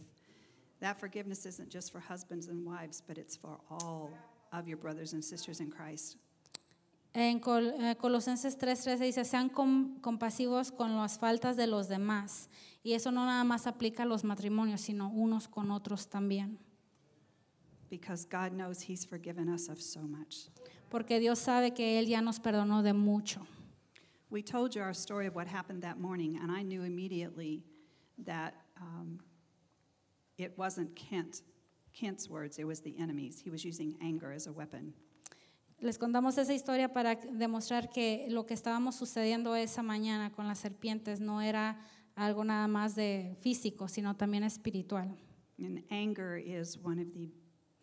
That 0.80 0.98
forgiveness 0.98 1.46
isn't 1.46 1.70
just 1.70 1.92
for 1.92 2.00
husbands 2.00 2.48
and 2.48 2.66
wives, 2.66 3.02
but 3.06 3.16
it's 3.16 3.36
for 3.36 3.58
all 3.70 4.10
of 4.52 4.66
your 4.66 4.76
brothers 4.76 5.12
and 5.12 5.24
sisters 5.24 5.60
in 5.60 5.70
Christ. 5.70 6.16
En 7.14 7.40
Col- 7.40 7.74
eh, 7.78 7.96
Colosenses 7.96 8.56
3:13 8.58 9.04
dice, 9.04 9.24
sean 9.24 9.48
com- 9.50 10.00
compasivos 10.00 10.72
con 10.72 10.96
las 10.96 11.18
faltas 11.18 11.56
de 11.56 11.66
los 11.66 11.88
demás. 11.88 12.48
Y 12.82 12.94
eso 12.94 13.12
no 13.12 13.26
nada 13.26 13.44
más 13.44 13.66
aplica 13.66 14.04
a 14.04 14.06
los 14.06 14.24
matrimonios, 14.24 14.80
sino 14.80 15.10
unos 15.10 15.46
con 15.48 15.70
otros 15.70 16.08
también. 16.08 16.58
because 17.90 18.24
God 18.24 18.52
knows 18.52 18.80
He's 18.88 19.04
forgiven 19.04 19.50
us 19.50 19.68
of 19.68 19.78
so 19.78 20.00
much. 20.00 20.48
porque 20.88 21.20
Dios 21.20 21.38
sabe 21.38 21.74
que 21.74 21.98
Él 21.98 22.06
ya 22.06 22.22
nos 22.22 22.40
perdonó 22.40 22.82
de 22.82 22.94
mucho. 22.94 23.46
We 24.30 24.42
told 24.42 24.74
you 24.74 24.80
our 24.80 24.94
story 24.94 25.26
of 25.26 25.34
what 25.36 25.46
happened 25.46 25.82
that 25.82 25.98
morning, 25.98 26.38
and 26.38 26.50
I 26.50 26.62
knew 26.62 26.84
immediately 26.84 27.62
that 28.24 28.54
um, 28.80 29.18
it 30.38 30.56
wasn't 30.56 30.94
Kent, 30.96 31.42
Kent's 31.92 32.30
words, 32.30 32.58
it 32.58 32.64
was 32.66 32.80
the 32.80 32.94
enemy's. 32.98 33.40
He 33.40 33.50
was 33.50 33.62
using 33.62 33.94
anger 34.00 34.32
as 34.32 34.46
a 34.46 34.52
weapon. 34.52 34.94
Les 35.82 35.98
contamos 35.98 36.38
esa 36.38 36.54
historia 36.54 36.92
para 36.92 37.16
demostrar 37.16 37.90
que 37.90 38.26
lo 38.30 38.46
que 38.46 38.54
estábamos 38.54 38.94
sucediendo 38.94 39.56
esa 39.56 39.82
mañana 39.82 40.30
con 40.30 40.46
las 40.46 40.60
serpientes 40.60 41.20
no 41.20 41.42
era 41.42 41.76
algo 42.14 42.44
nada 42.44 42.68
más 42.68 42.94
de 42.94 43.36
físico, 43.40 43.88
sino 43.88 44.14
también 44.16 44.44
espiritual. 44.44 45.08
And 45.58 45.82
anger 45.90 46.38
is 46.38 46.78
one 46.82 47.00
of 47.02 47.08
the 47.12 47.28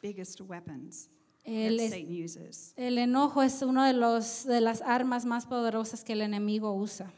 biggest 0.02 0.40
weapons 0.42 1.10
El, 1.44 1.76
that 1.78 1.84
es- 1.86 1.92
Satan 1.92 2.24
uses. 2.24 2.74
el 2.78 2.98
enojo 2.98 3.42
es 3.44 3.62
una 3.64 3.86
de, 3.88 3.94
los, 3.94 4.46
de 4.46 4.62
las 4.62 4.82
armas 4.82 5.26
más 5.26 5.46
poderosas 5.46 6.04
que 6.06 6.14
el 6.14 6.22
enemigo 6.22 6.74
usa. 6.74 7.12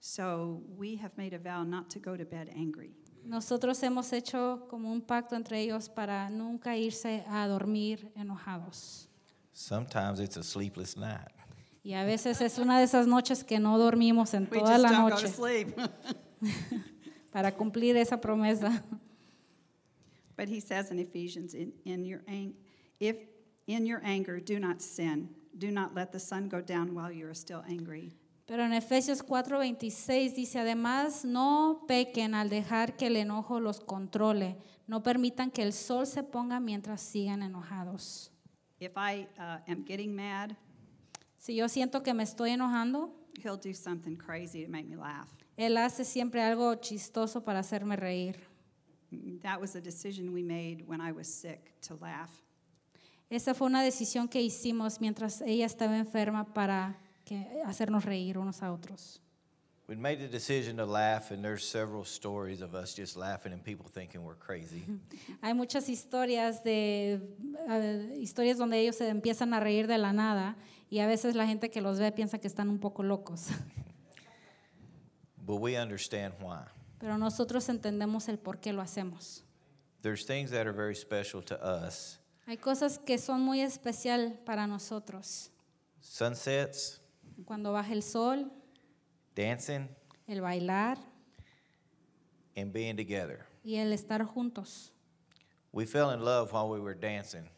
So 0.00 0.62
we 0.78 0.96
have 0.96 1.12
made 1.18 1.34
a 1.34 1.38
vow 1.38 1.64
not 1.64 1.90
to 1.90 2.00
go 2.00 2.16
to 2.16 2.24
bed 2.24 2.48
angry. 2.56 2.94
Nosotros 3.26 3.82
hemos 3.82 4.10
hecho 4.14 4.66
como 4.70 4.90
un 4.90 5.02
pacto 5.02 5.36
entre 5.36 5.60
ellos 5.60 5.90
para 5.90 6.30
nunca 6.30 6.78
irse 6.78 7.22
a 7.28 7.46
dormir 7.46 8.10
enojados. 8.16 9.09
Sometimes 9.60 10.20
it's 10.20 10.38
a 10.38 10.42
sleepless 10.42 10.96
night. 10.96 11.28
Y 11.84 11.92
a 11.92 12.02
veces 12.04 12.40
es 12.40 12.58
una 12.58 12.78
de 12.78 12.84
esas 12.84 13.06
noches 13.06 13.44
que 13.44 13.58
no 13.58 13.78
dormimos 13.78 14.32
en 14.32 14.48
We 14.50 14.58
toda 14.58 14.72
just 14.72 14.82
la 14.82 14.88
don't 14.90 15.10
go 15.10 15.16
to 15.16 15.22
noche 15.22 15.28
sleep. 15.28 15.68
para 17.30 17.52
cumplir 17.52 17.94
esa 17.96 18.16
promesa. 18.18 18.82
But 20.34 20.48
he 20.48 20.60
says 20.60 20.90
in 20.90 20.98
Ephesians, 20.98 21.52
in, 21.52 21.74
in 21.84 22.06
your 22.06 22.22
ang- 22.26 22.54
if 22.98 23.16
in 23.66 23.84
your 23.84 24.00
anger 24.02 24.40
do 24.40 24.58
not 24.58 24.80
sin, 24.80 25.28
do 25.58 25.70
not 25.70 25.94
let 25.94 26.10
the 26.10 26.20
sun 26.20 26.48
go 26.48 26.62
down 26.62 26.94
while 26.94 27.12
you 27.12 27.26
are 27.26 27.34
still 27.34 27.62
angry. 27.68 28.14
Pero 28.46 28.64
en 28.64 28.72
Efesios 28.72 29.22
4:26 29.22 30.34
dice, 30.34 30.58
además, 30.58 31.26
no 31.26 31.84
pequen 31.86 32.34
al 32.34 32.48
dejar 32.48 32.96
que 32.96 33.08
el 33.08 33.16
enojo 33.16 33.60
los 33.60 33.78
controle, 33.80 34.56
no 34.86 35.02
permitan 35.02 35.50
que 35.50 35.62
el 35.62 35.74
sol 35.74 36.06
se 36.06 36.22
ponga 36.22 36.60
mientras 36.60 37.02
sigan 37.02 37.42
enojados. 37.42 38.32
If 38.80 38.92
I 38.96 39.28
uh, 39.38 39.58
am 39.70 39.84
getting 39.84 40.14
mad, 40.14 40.56
Si 41.38 41.54
yo 41.54 41.68
siento 41.68 42.02
que 42.02 42.12
me 42.12 42.22
estoy 42.22 42.50
enojando, 42.50 43.14
he'll 43.42 43.56
do 43.56 43.72
something 43.72 44.16
crazy 44.16 44.64
to 44.64 44.70
make 44.70 44.86
me 44.88 44.96
laugh. 44.96 45.28
él 45.56 45.76
hace 45.76 46.04
siempre 46.04 46.42
algo 46.42 46.74
chistoso 46.76 47.42
para 47.44 47.60
hacerme 47.60 47.96
reír. 47.96 48.36
That 49.42 49.60
was 49.60 49.74
a 49.76 49.80
decision 49.80 50.32
we 50.32 50.42
made 50.42 50.84
when 50.86 51.00
I 51.00 51.12
was 51.12 51.26
sick 51.28 51.72
to 51.88 51.96
laugh. 52.00 52.30
Esa 53.30 53.54
fue 53.54 53.66
una 53.68 53.82
decisión 53.82 54.28
que 54.28 54.40
hicimos 54.42 55.00
mientras 55.00 55.40
ella 55.42 55.66
estaba 55.66 55.96
enferma 55.98 56.52
para 56.52 56.98
que- 57.24 57.62
hacernos 57.66 58.04
reír 58.04 58.38
unos 58.38 58.62
a 58.62 58.72
otros. 58.72 59.20
We 59.90 59.96
made 59.96 60.20
the 60.20 60.28
decision 60.28 60.76
to 60.76 60.86
laugh, 60.86 61.32
and 61.32 61.44
there's 61.44 61.64
several 61.64 62.04
stories 62.04 62.62
of 62.62 62.76
us 62.76 62.94
just 62.94 63.16
laughing 63.16 63.52
and 63.52 63.60
people 63.60 63.86
thinking 63.92 64.22
we're 64.22 64.36
crazy. 64.36 64.84
Hay 65.42 65.52
muchas 65.52 65.88
historias 65.88 66.62
de 66.62 67.20
eh, 67.68 68.14
historias 68.16 68.56
donde 68.56 68.78
ellos 68.78 68.94
se 68.94 69.08
empiezan 69.08 69.52
a 69.52 69.58
reír 69.58 69.88
de 69.88 69.98
la 69.98 70.12
nada 70.12 70.54
y 70.90 71.00
a 71.00 71.08
veces 71.08 71.34
la 71.34 71.44
gente 71.44 71.70
que 71.70 71.80
los 71.80 71.98
ve 71.98 72.12
piensa 72.12 72.38
que 72.38 72.46
están 72.46 72.68
un 72.68 72.78
poco 72.78 73.02
locos. 73.02 73.48
but 75.44 75.56
we 75.56 75.76
understand 75.76 76.34
why. 76.40 76.62
Pero 77.00 77.18
nosotros 77.18 77.68
entendemos 77.68 78.28
el 78.28 78.38
por 78.38 78.60
qué 78.60 78.72
lo 78.72 78.82
hacemos. 78.82 79.42
There's 80.02 80.24
things 80.24 80.52
that 80.52 80.68
are 80.68 80.72
very 80.72 80.94
special 80.94 81.42
to 81.42 81.56
us. 81.60 82.20
Hay 82.46 82.58
cosas 82.58 82.96
que 82.96 83.18
son 83.18 83.40
muy 83.40 83.60
especial 83.60 84.38
para 84.46 84.68
nosotros. 84.68 85.50
Sunsets, 86.00 87.00
Cuando 87.44 87.72
baja 87.72 87.92
el 87.92 88.04
sol, 88.04 88.52
dancing, 89.34 89.88
el 90.28 90.40
bailar 90.40 90.96
and 92.56 92.72
being 92.72 92.96
together. 92.96 93.46
y 93.64 93.76
el 93.76 93.92
estar 93.92 94.24
juntos. 94.26 94.90
We 95.72 95.86
fell 95.86 96.10
in 96.10 96.24
love 96.24 96.52
while 96.52 96.68
we 96.68 96.80
were 96.80 96.94
dancing. 96.94 97.48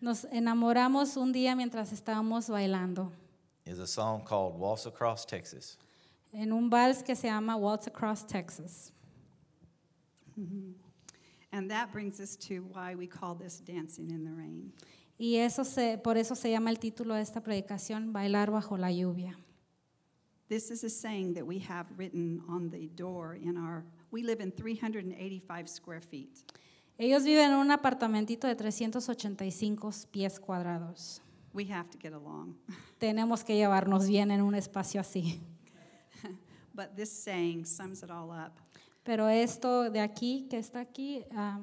Nos 0.00 0.24
enamoramos 0.32 1.16
un 1.16 1.32
día 1.32 1.54
mientras 1.56 1.92
estábamos 1.92 2.48
bailando 2.48 3.10
Is 3.64 3.78
a 3.78 3.86
song 3.86 4.24
called 4.24 4.56
Waltz 4.58 4.86
Across 4.86 5.26
Texas. 5.26 5.76
en 6.32 6.52
un 6.52 6.68
vals 6.70 7.02
que 7.02 7.14
se 7.14 7.28
llama 7.28 7.56
Waltz 7.56 7.86
Across 7.86 8.26
Texas. 8.26 8.92
Mm-hmm. 10.38 10.72
And 11.52 11.70
that 11.70 11.92
brings 11.92 12.18
us 12.20 12.34
to 12.48 12.62
why 12.72 12.94
we 12.94 13.06
call 13.06 13.34
this 13.34 13.60
dancing 13.60 14.10
in 14.10 14.24
the 14.24 14.32
rain. 14.32 14.72
Y 15.18 15.36
eso 15.36 15.62
se, 15.64 15.98
por 15.98 16.16
eso 16.16 16.34
se 16.34 16.50
llama 16.50 16.70
el 16.70 16.78
título 16.78 17.14
de 17.14 17.20
esta 17.20 17.40
predicación, 17.42 18.12
Bailar 18.12 18.50
bajo 18.50 18.76
la 18.76 18.90
lluvia. 18.90 19.36
This 20.48 20.70
is 20.70 20.84
a 20.84 20.90
saying 20.90 21.34
that 21.34 21.46
we 21.46 21.58
have 21.60 21.86
written 21.96 22.42
on 22.48 22.70
the 22.70 22.88
door 22.94 23.38
in 23.42 23.56
our, 23.56 23.84
we 24.10 24.22
live 24.22 24.40
in 24.40 24.50
385 24.52 25.68
square 25.68 26.00
feet. 26.00 26.42
Ellos 26.98 27.24
viven 27.24 27.50
en 27.50 27.58
un 27.58 27.70
apartamentito 27.70 28.46
de 28.46 28.54
385 28.54 30.06
pies 30.10 30.38
cuadrados. 30.38 31.20
We 31.54 31.64
have 31.64 31.90
to 31.90 31.98
get 31.98 32.12
along. 32.12 32.56
Tenemos 32.98 33.44
que 33.44 33.56
llevarnos 33.56 34.08
bien 34.08 34.30
en 34.30 34.42
un 34.42 34.54
espacio 34.54 35.00
así. 35.00 35.40
But 36.74 36.96
this 36.96 37.10
saying 37.10 37.64
sums 37.64 38.02
it 38.02 38.10
all 38.10 38.30
up. 38.30 38.52
Pero 39.04 39.28
esto 39.28 39.90
de 39.90 40.00
aquí, 40.00 40.46
que 40.48 40.58
está 40.58 40.80
aquí, 40.80 41.24
ah, 41.34 41.60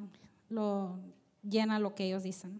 lo 0.49 0.99
llena 1.41 1.79
lo 1.79 1.95
que 1.95 2.05
ellos 2.05 2.23
dicen. 2.23 2.59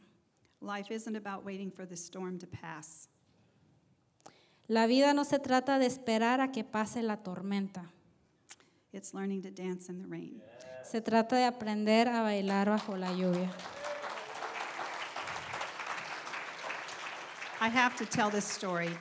Life 0.61 0.91
isn't 0.91 1.15
about 1.15 1.45
waiting 1.45 1.71
for 1.71 1.85
the 1.85 1.95
storm 1.95 2.37
to 2.39 2.47
pass. 2.47 3.09
La 4.69 4.85
vida 4.85 5.15
no 5.15 5.25
se 5.25 5.39
trata 5.39 5.79
de 5.79 5.87
esperar 5.87 6.41
a 6.41 6.51
que 6.51 6.63
pase 6.63 7.01
la 7.01 7.17
tormenta. 7.17 7.91
It's 8.93 9.15
learning 9.15 9.41
to 9.41 9.49
dance 9.49 9.91
in 9.91 9.99
the 9.99 10.07
rain. 10.07 10.43
Se 10.83 11.01
trata 11.01 11.35
de 11.35 11.45
aprender 11.45 12.07
a 12.07 12.21
bailar 12.21 12.69
bajo 12.69 12.95
la 12.95 13.11
lluvia. 13.11 13.49
I 17.59 17.67
have 17.67 17.95
to 17.97 18.05
tell 18.05 18.29
this 18.29 18.45
story. 18.45 18.95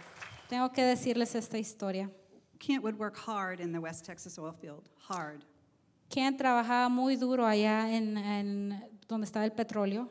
Tengo 0.49 0.71
que 0.73 0.83
decirles 0.83 1.35
esta 1.35 1.59
historia. 1.59 2.11
Kent 2.59 2.83
would 2.83 2.99
work 2.99 3.19
hard 3.19 3.61
in 3.61 3.71
the 3.71 3.79
West 3.79 4.07
Texas 4.07 4.39
oil 4.39 4.55
field, 4.55 4.89
hard. 4.97 5.45
Ken 6.09 6.39
trabajaba 6.39 6.89
muy 6.89 7.17
duro 7.17 7.45
allá 7.45 7.95
en, 7.95 8.17
en 8.17 8.83
donde 9.07 9.27
estaba 9.27 9.45
el 9.45 9.53
petróleo 9.53 10.09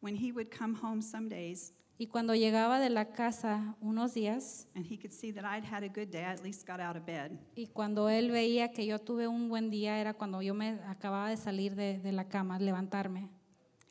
When 0.00 0.16
he 0.16 0.32
would 0.32 0.50
come 0.50 0.74
home 0.74 1.00
some 1.00 1.28
days 1.28 1.72
y 2.02 2.08
cuando 2.08 2.34
llegaba 2.34 2.80
de 2.80 2.90
la 2.90 3.12
casa 3.12 3.76
unos 3.80 4.12
días 4.12 4.66
and 4.74 4.84
he 4.84 4.98
could 4.98 5.12
see 5.12 5.32
that 5.32 5.44
I'd 5.44 5.64
had 5.64 5.84
a 5.84 5.88
good 5.88 6.10
day, 6.10 6.24
I 6.24 6.32
at 6.32 6.42
least 6.42 6.66
got 6.66 6.80
out 6.80 6.96
of 6.96 7.06
bed. 7.06 7.38
y 7.54 7.68
cuando 7.68 8.08
él 8.08 8.32
veía 8.32 8.72
que 8.72 8.84
yo 8.84 8.98
tuve 8.98 9.28
un 9.28 9.48
buen 9.48 9.70
día 9.70 10.00
era 10.00 10.12
cuando 10.12 10.42
yo 10.42 10.52
me 10.52 10.80
acababa 10.88 11.30
de 11.30 11.36
salir 11.36 11.76
de, 11.76 12.00
de 12.00 12.10
la 12.10 12.24
cama, 12.24 12.58
levantarme. 12.58 13.28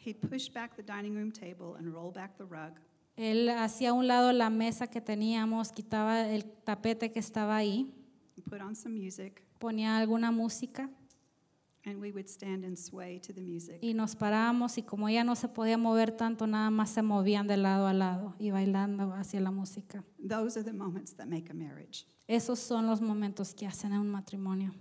He'd 0.05 0.19
push 0.29 0.51
back 0.51 0.75
the 0.75 0.83
dining 0.83 1.15
room 1.15 1.31
table 1.31 1.77
and 1.77 1.93
roll 1.93 2.11
back 2.11 2.35
the 2.35 2.43
rug. 2.43 2.73
Él 3.15 3.47
hacía 3.47 3.91
a 3.91 3.93
un 3.93 4.07
lado 4.07 4.33
la 4.33 4.49
mesa 4.49 4.87
que 4.87 4.99
teníamos, 4.99 5.71
quitaba 5.71 6.27
el 6.27 6.43
tapete 6.43 7.13
que 7.13 7.19
estaba 7.19 7.55
ahí, 7.55 7.93
and 8.35 8.43
put 8.43 8.59
on 8.59 8.75
some 8.75 8.93
music, 8.93 9.41
ponía 9.57 9.95
alguna 9.95 10.31
música 10.31 10.89
and 11.85 11.99
we 11.99 12.11
would 12.11 12.29
stand 12.29 12.63
and 12.63 12.77
sway 12.77 13.19
to 13.19 13.33
the 13.33 13.41
music. 13.41 13.79
y 13.81 13.93
nos 13.93 14.15
parábamos 14.15 14.77
y 14.77 14.83
como 14.83 15.07
ella 15.07 15.23
no 15.23 15.35
se 15.35 15.47
podía 15.47 15.77
mover 15.77 16.11
tanto, 16.11 16.45
nada 16.45 16.69
más 16.69 16.89
se 16.89 17.01
movían 17.01 17.47
de 17.47 17.57
lado 17.57 17.87
a 17.87 17.93
lado 17.93 18.35
y 18.39 18.51
bailando 18.51 19.13
hacia 19.13 19.39
la 19.39 19.51
música. 19.51 20.03
Those 20.19 20.57
are 20.57 20.63
the 20.63 20.73
moments 20.73 21.13
that 21.13 21.27
make 21.27 21.49
a 21.49 21.53
marriage. 21.53 22.05
Esos 22.27 22.59
son 22.59 22.87
los 22.87 23.01
momentos 23.01 23.53
que 23.53 23.67
hacen 23.67 23.93
a 23.93 23.99
un 23.99 24.09
matrimonio. 24.09 24.71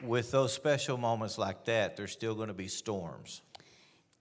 With 0.00 0.30
those 0.30 0.52
special 0.52 0.96
moments 0.96 1.38
like 1.38 1.64
that, 1.64 1.96
there's 1.96 2.12
still 2.12 2.34
going 2.34 2.48
to 2.48 2.54
be 2.54 2.68
storms. 2.68 3.42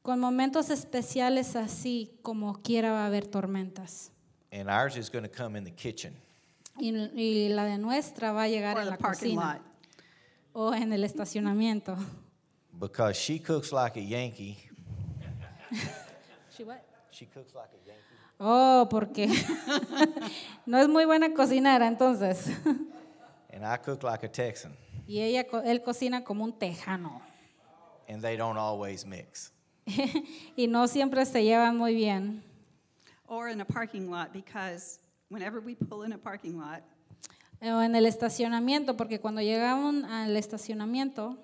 Con 0.01 0.19
momentos 0.19 0.69
especiales 0.69 1.55
así, 1.55 2.17
como 2.23 2.53
quiera 2.63 2.91
va 2.91 3.03
a 3.03 3.07
haber 3.07 3.27
tormentas. 3.27 4.09
And 4.51 4.69
ours 4.69 4.95
is 4.95 5.09
going 5.09 5.23
to 5.23 5.29
come 5.29 5.55
in 5.55 5.63
the 5.65 5.71
kitchen. 5.71 6.15
Y, 6.80 6.89
y 7.19 7.49
la 7.49 7.65
de 7.65 7.78
nuestra 7.78 8.32
va 8.32 8.43
a 8.43 8.47
llegar 8.47 8.75
Or 8.78 8.84
en 8.84 8.86
the 8.86 8.91
la 8.91 8.97
parking 8.97 9.36
cocina 9.36 9.53
lot. 9.55 9.61
o 10.53 10.73
en 10.73 10.93
el 10.93 11.03
estacionamiento. 11.03 11.95
Because 12.80 13.13
she 13.19 13.39
cooks 13.39 13.71
like 13.71 13.99
a 13.99 14.03
Yankee. 14.03 14.57
She 17.11 17.25
cooks 17.25 17.53
like 17.55 17.69
a 17.73 17.80
Yankee. 17.86 18.01
Oh, 18.39 18.88
porque 18.89 19.28
no 20.65 20.78
es 20.78 20.88
muy 20.88 21.05
buena 21.05 21.34
cocinera 21.34 21.88
entonces. 21.88 22.47
And 23.51 23.65
I 23.65 23.78
cook 23.78 24.03
like 24.03 24.23
a 24.23 24.30
Texan. 24.32 24.75
Y 25.07 25.19
ella, 25.21 25.45
co- 25.47 25.61
él 25.63 25.82
cocina 25.82 26.23
como 26.23 26.43
un 26.43 26.53
tejano. 26.53 27.21
And 28.07 28.21
they 28.21 28.38
don't 28.38 28.57
always 28.57 29.05
mix. 29.05 29.51
y 30.55 30.67
no 30.67 30.88
siempre 30.88 31.25
se 31.25 31.43
llevan 31.43 31.78
muy 31.78 31.95
bien. 31.95 32.43
Or 33.28 33.49
in 33.49 33.59
a 33.61 33.65
parking 33.65 34.09
lot, 34.09 34.32
because 34.32 34.99
whenever 35.30 35.59
we 35.59 35.75
pull 35.75 36.03
in 36.05 36.13
a 36.13 36.17
parking 36.17 36.57
lot, 36.57 36.82
o 37.61 37.82
en 37.82 37.95
el 37.95 38.05
estacionamiento, 38.05 38.95
porque 38.95 39.19
cuando 39.19 39.41
llegaban 39.41 40.05
al 40.05 40.36
estacionamiento 40.38 41.38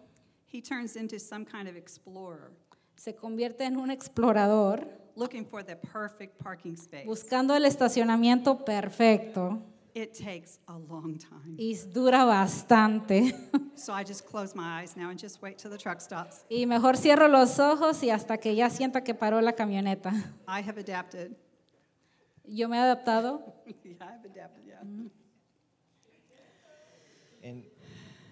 he 0.52 0.62
turns 0.62 0.96
into 0.96 1.18
some 1.20 1.46
kind 1.46 1.68
of 1.68 1.76
explorer, 1.76 2.52
se 2.96 3.16
convierte 3.16 3.66
en 3.66 3.78
un 3.78 3.90
explorador 3.90 4.88
looking 5.16 5.46
for 5.46 5.64
the 5.64 5.76
perfect 5.76 6.38
parking 6.42 6.74
space. 6.76 7.06
buscando 7.06 7.56
el 7.56 7.66
estacionamiento 7.66 8.64
perfecto 8.64 9.60
It 9.96 10.12
takes 10.18 10.60
a 10.68 10.78
long 10.80 11.20
time. 11.20 11.56
y 11.58 11.76
dura 11.94 12.24
bastante. 12.26 13.36
So 13.76 13.92
I 13.94 14.04
just 14.04 14.26
close 14.26 14.56
my 14.56 14.82
eyes 14.82 14.96
now 14.96 15.10
and 15.10 15.20
just 15.20 15.40
wait 15.42 15.58
till 15.60 15.70
the 15.72 15.78
truck 15.78 16.00
stops. 16.02 16.46
Y 16.50 16.66
mejor 16.66 16.96
cierro 16.98 17.28
los 17.28 17.60
ojos 17.60 18.02
y 18.04 18.10
hasta 18.12 18.38
que 18.38 18.56
ya 18.56 18.70
sienta 18.72 19.04
que 19.04 19.14
paró 19.16 19.40
la 19.42 19.54
camioneta. 19.54 20.12
I 20.48 20.62
have 20.62 20.80
adapted. 20.80 21.36
Yo 22.46 22.68
me 22.68 22.78
he 22.78 22.84
adaptado. 22.84 23.42
yeah, 23.84 23.94
I've 24.02 24.26
adapted, 24.26 24.64
yeah. 24.68 24.76
Mm-hmm. 24.84 25.08
And 27.44 27.64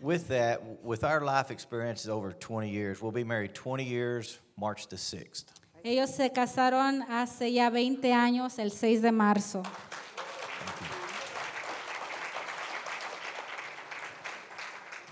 with 0.01 0.27
that, 0.29 0.83
with 0.83 1.03
our 1.03 1.21
life 1.21 1.51
experiences 1.51 2.09
over 2.09 2.31
20 2.31 2.69
years, 2.69 3.01
we'll 3.01 3.11
be 3.11 3.23
married 3.23 3.53
20 3.53 3.83
years, 3.83 4.37
March 4.57 4.87
the 4.87 4.95
6th. 4.95 5.45
Ellos 5.83 6.13
se 6.13 6.29
casaron 6.29 7.01
hace 7.09 7.51
ya 7.51 7.69
20 7.69 8.11
años, 8.11 8.59
el 8.59 8.71
6 8.71 9.01
de 9.01 9.11
marzo. 9.11 9.63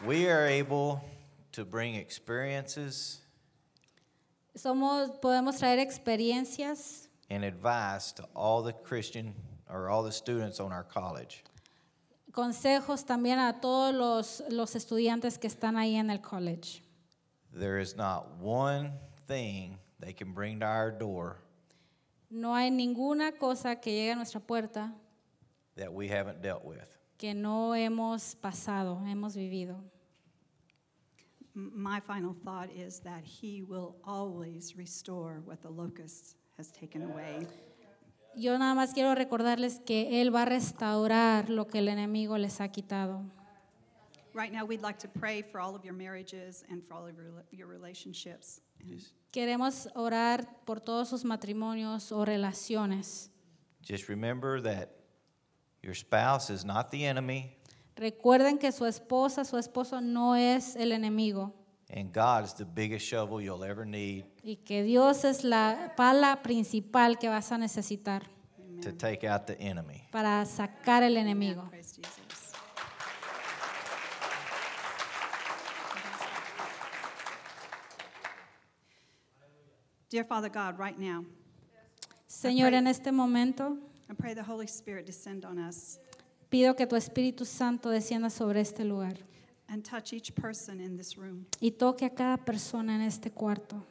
We 0.06 0.30
are 0.30 0.46
able 0.46 1.04
to 1.54 1.66
bring 1.66 1.96
experiences 1.96 3.22
Somos, 4.56 5.12
podemos 5.22 5.58
traer 5.58 5.80
experiencias 5.80 7.09
and 7.30 7.44
advice 7.44 8.12
to 8.14 8.24
all 8.36 8.62
the 8.64 8.74
Christian 8.74 9.34
or 9.70 9.90
all 9.90 10.04
the 10.04 10.12
students 10.12 10.60
on 10.60 10.72
our 10.72 10.84
college. 10.84 11.44
consejos 12.32 13.04
también 13.06 13.38
a 13.40 13.60
todos 13.60 13.94
los, 13.94 14.42
los 14.50 14.76
estudiantes 14.76 15.38
que 15.40 15.48
están 15.50 15.76
ahí 15.78 15.96
en 15.96 16.10
el 16.10 16.20
college. 16.20 16.82
There 17.54 17.80
is 17.80 17.96
not 17.96 18.38
one 18.40 18.92
thing 19.28 19.78
they 20.00 20.14
can 20.14 20.34
bring 20.34 20.60
to 20.60 20.66
our 20.66 20.92
door 20.92 21.38
No 22.32 22.54
hay 22.54 22.70
ninguna 22.70 23.32
cosa 23.40 23.76
que 23.78 23.92
llegue 23.92 24.12
a 24.12 24.16
nuestra 24.16 24.40
puerta 24.40 24.94
that 25.76 25.92
we 25.92 26.08
haven't 26.08 26.42
dealt 26.44 26.64
with. 26.64 26.88
que 27.18 27.34
no 27.34 27.72
hemos 27.74 28.36
pasado, 28.36 29.02
hemos 29.06 29.36
vivido. 29.36 29.76
M- 31.56 31.72
My 31.76 32.00
final 32.00 32.34
thought 32.46 32.70
is 32.72 33.00
that 33.02 33.24
he 33.26 33.64
will 33.64 33.96
always 34.06 34.76
restore 34.78 35.42
what 35.46 35.62
the 35.62 35.70
locust 35.70 36.36
has 36.60 36.72
taken 36.72 37.04
away. 37.04 37.48
Yo 38.36 38.58
nada 38.58 38.76
más 38.76 38.94
quiero 38.94 39.16
recordarles 39.16 39.80
que 39.80 40.22
Él 40.22 40.34
va 40.34 40.44
a 40.44 40.46
restaurar 40.46 41.50
lo 41.50 41.68
que 41.68 41.80
el 41.80 41.88
enemigo 41.88 42.38
les 42.38 42.60
ha 42.62 42.68
quitado. 42.70 43.24
Right 44.34 44.52
now, 44.52 44.66
we'd 44.66 44.82
like 44.82 45.00
to 45.00 45.08
pray 45.08 45.42
for 45.42 45.60
all 45.60 45.76
of 45.76 45.84
your 45.84 45.96
marriages 45.96 46.64
and 46.70 46.84
for 46.84 46.94
all 46.94 47.08
of 47.08 47.16
your, 47.52 47.68
relationships. 47.68 48.62
Queremos 49.32 49.88
orar 49.96 50.48
por 50.66 50.80
todos 50.80 51.10
sus 51.10 51.24
matrimonios 51.24 52.12
o 52.12 52.24
relaciones. 52.26 53.30
Just 53.82 54.08
remember 54.08 54.62
that 54.62 54.90
your 55.82 55.96
spouse 55.96 56.50
is 56.50 56.64
not 56.64 56.92
the 56.92 57.06
enemy 57.06 57.56
Recuerden 58.00 58.60
que 58.60 58.72
su 58.72 58.86
esposa, 58.86 59.44
su 59.44 59.58
esposo 59.58 60.00
no 60.00 60.38
es 60.38 60.78
el 60.78 60.94
enemigo 60.94 61.54
and 61.90 62.14
God 62.14 62.46
is 62.46 62.54
the 62.54 62.66
biggest 62.66 63.06
shovel 63.06 63.42
you'll 63.42 63.64
ever 63.64 63.86
need 63.86 64.26
y 64.44 64.58
que 64.64 64.84
Dios 64.84 65.24
es 65.26 65.44
la 65.44 65.94
pala 65.96 66.42
principal 66.44 67.18
que 67.18 67.30
vas 67.30 67.52
a 67.52 67.58
necesitar 67.58 68.24
to 68.82 68.92
take 68.92 69.24
out 69.24 69.46
the 69.48 69.60
enemy. 69.60 70.08
para 70.12 70.46
sacar 70.46 71.04
el 71.04 71.18
enemigo. 71.18 71.68
praise 71.70 71.96
Jesus. 71.96 72.54
Dear 80.10 80.24
Father 80.24 80.50
God, 80.50 80.80
right 80.80 80.98
now, 80.98 81.24
Señor, 82.28 82.74
en 82.74 82.88
este 82.88 83.12
momento 83.12 83.78
I 84.10 84.14
pray 84.14 84.34
the 84.34 84.42
Holy 84.44 84.66
Spirit 84.66 85.06
descend 85.06 85.46
on 85.46 85.60
us 85.60 86.00
pido 86.50 86.76
que 86.76 86.88
tu 86.88 86.96
Espíritu 86.96 87.46
Santo 87.46 87.90
descienda 87.90 88.30
sobre 88.30 88.62
este 88.62 88.84
lugar 88.84 89.18
and 89.72 89.84
touch 89.84 90.14
each 90.14 90.34
person 90.34 90.80
in 90.82 90.98
this 90.98 91.16
room. 91.18 91.46
y 91.62 91.72
toque 91.72 92.06
a 92.06 92.10
cada 92.10 92.38
persona 92.38 92.96
en 92.96 93.02
este 93.02 93.32
cuarto. 93.32 93.84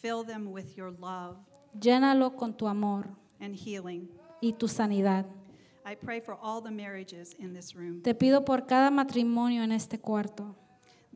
Fill 0.00 0.24
them 0.26 0.48
with 0.52 0.76
your 0.76 0.92
love 1.00 1.36
Llénalo 1.80 2.36
con 2.36 2.54
tu 2.56 2.66
amor 2.68 3.08
and 3.40 3.54
healing. 3.56 4.08
y 4.40 4.52
tu 4.52 4.68
sanidad. 4.68 5.24
I 5.86 5.96
pray 5.96 6.20
for 6.20 6.36
all 6.42 6.62
the 6.62 6.70
marriages 6.70 7.34
in 7.38 7.52
this 7.54 7.74
room 7.74 8.00
Te 8.02 8.14
pido 8.14 8.44
por 8.44 8.66
cada 8.66 8.90
matrimonio 8.90 9.62
en 9.62 9.72
este 9.72 9.98
cuarto, 9.98 10.54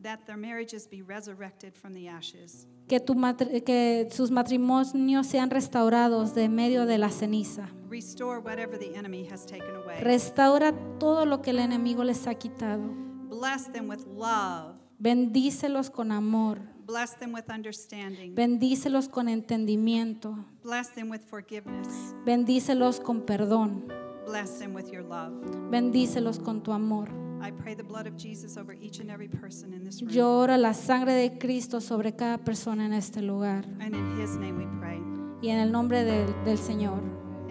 that 0.03 0.21
their 0.27 0.37
marriages 0.37 0.87
be 0.89 1.03
resurrected 1.03 1.73
from 1.75 1.93
the 1.95 2.09
ashes. 2.09 2.67
que, 2.87 3.01
tu 3.01 3.15
matri- 3.15 3.63
que 3.65 4.09
sus 4.11 4.31
matrimonios 4.31 5.27
sean 5.27 5.51
restaurados 5.51 6.35
de 6.35 6.49
medio 6.49 6.87
de 6.87 6.97
la 6.99 7.11
ceniza. 7.11 7.69
Restore 7.91 8.39
whatever 8.41 8.79
the 8.79 8.95
enemy 8.97 9.27
has 9.31 9.45
taken 9.47 9.75
away. 9.77 10.01
Restaura 10.03 10.73
todo 10.99 11.25
lo 11.27 11.41
que 11.43 11.51
el 11.51 11.59
enemigo 11.61 12.05
les 12.05 12.27
ha 12.27 12.35
quitado. 12.35 12.91
Bless 13.39 13.69
them 13.73 13.89
with 13.89 14.05
love. 14.07 14.75
Bendícelos 14.99 15.91
con 15.91 16.11
amor. 16.11 16.59
Bless 16.87 17.17
them 17.19 17.33
with 17.33 17.49
understanding. 17.51 18.35
Bendícelos 18.35 19.09
con 19.09 19.29
entendimiento. 19.29 20.45
Bless 20.65 20.89
them 20.89 21.09
with 21.09 21.21
forgiveness. 21.21 22.15
Bendícelos 22.27 22.99
con 22.99 23.21
perdón. 23.21 23.85
Bless 24.27 24.59
them 24.59 24.75
with 24.75 24.91
your 24.91 25.05
love. 25.05 25.33
Bendícelos 25.71 26.41
con 26.41 26.63
tu 26.63 26.73
amor. 26.73 27.09
I 27.41 27.53
pray 27.53 27.77
the 27.77 27.85
blood 27.85 28.09
of 28.09 28.17
Jesus 28.17 28.57
over 28.57 28.75
each 28.75 28.99
and 28.99 29.09
every 29.09 29.29
person 29.29 29.73
in 29.73 29.85
this 29.85 30.03
room. 30.03 30.11
Yo 30.11 30.41
oro 30.41 30.57
la 30.57 30.75
sangre 30.75 31.13
de 31.13 31.39
Cristo 31.39 31.81
sobre 31.81 32.17
cada 32.17 32.39
persona 32.39 32.87
en 32.87 32.93
este 32.93 33.23
lugar. 33.23 33.65
And 33.79 33.95
in 33.95 34.21
his 34.21 34.37
name 34.37 34.59
we 34.59 34.67
pray. 34.81 35.01
Y 35.41 35.51
en 35.51 35.61
el 35.61 35.71
nombre 35.71 36.03
del, 36.03 36.27
del 36.45 36.59
Señor 36.59 37.01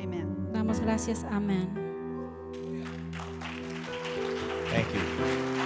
Amen. 0.04 0.52
damos 0.52 0.82
gracias. 0.82 1.24
Amén. 1.32 1.88
Thank 4.70 4.94
you. 4.94 5.57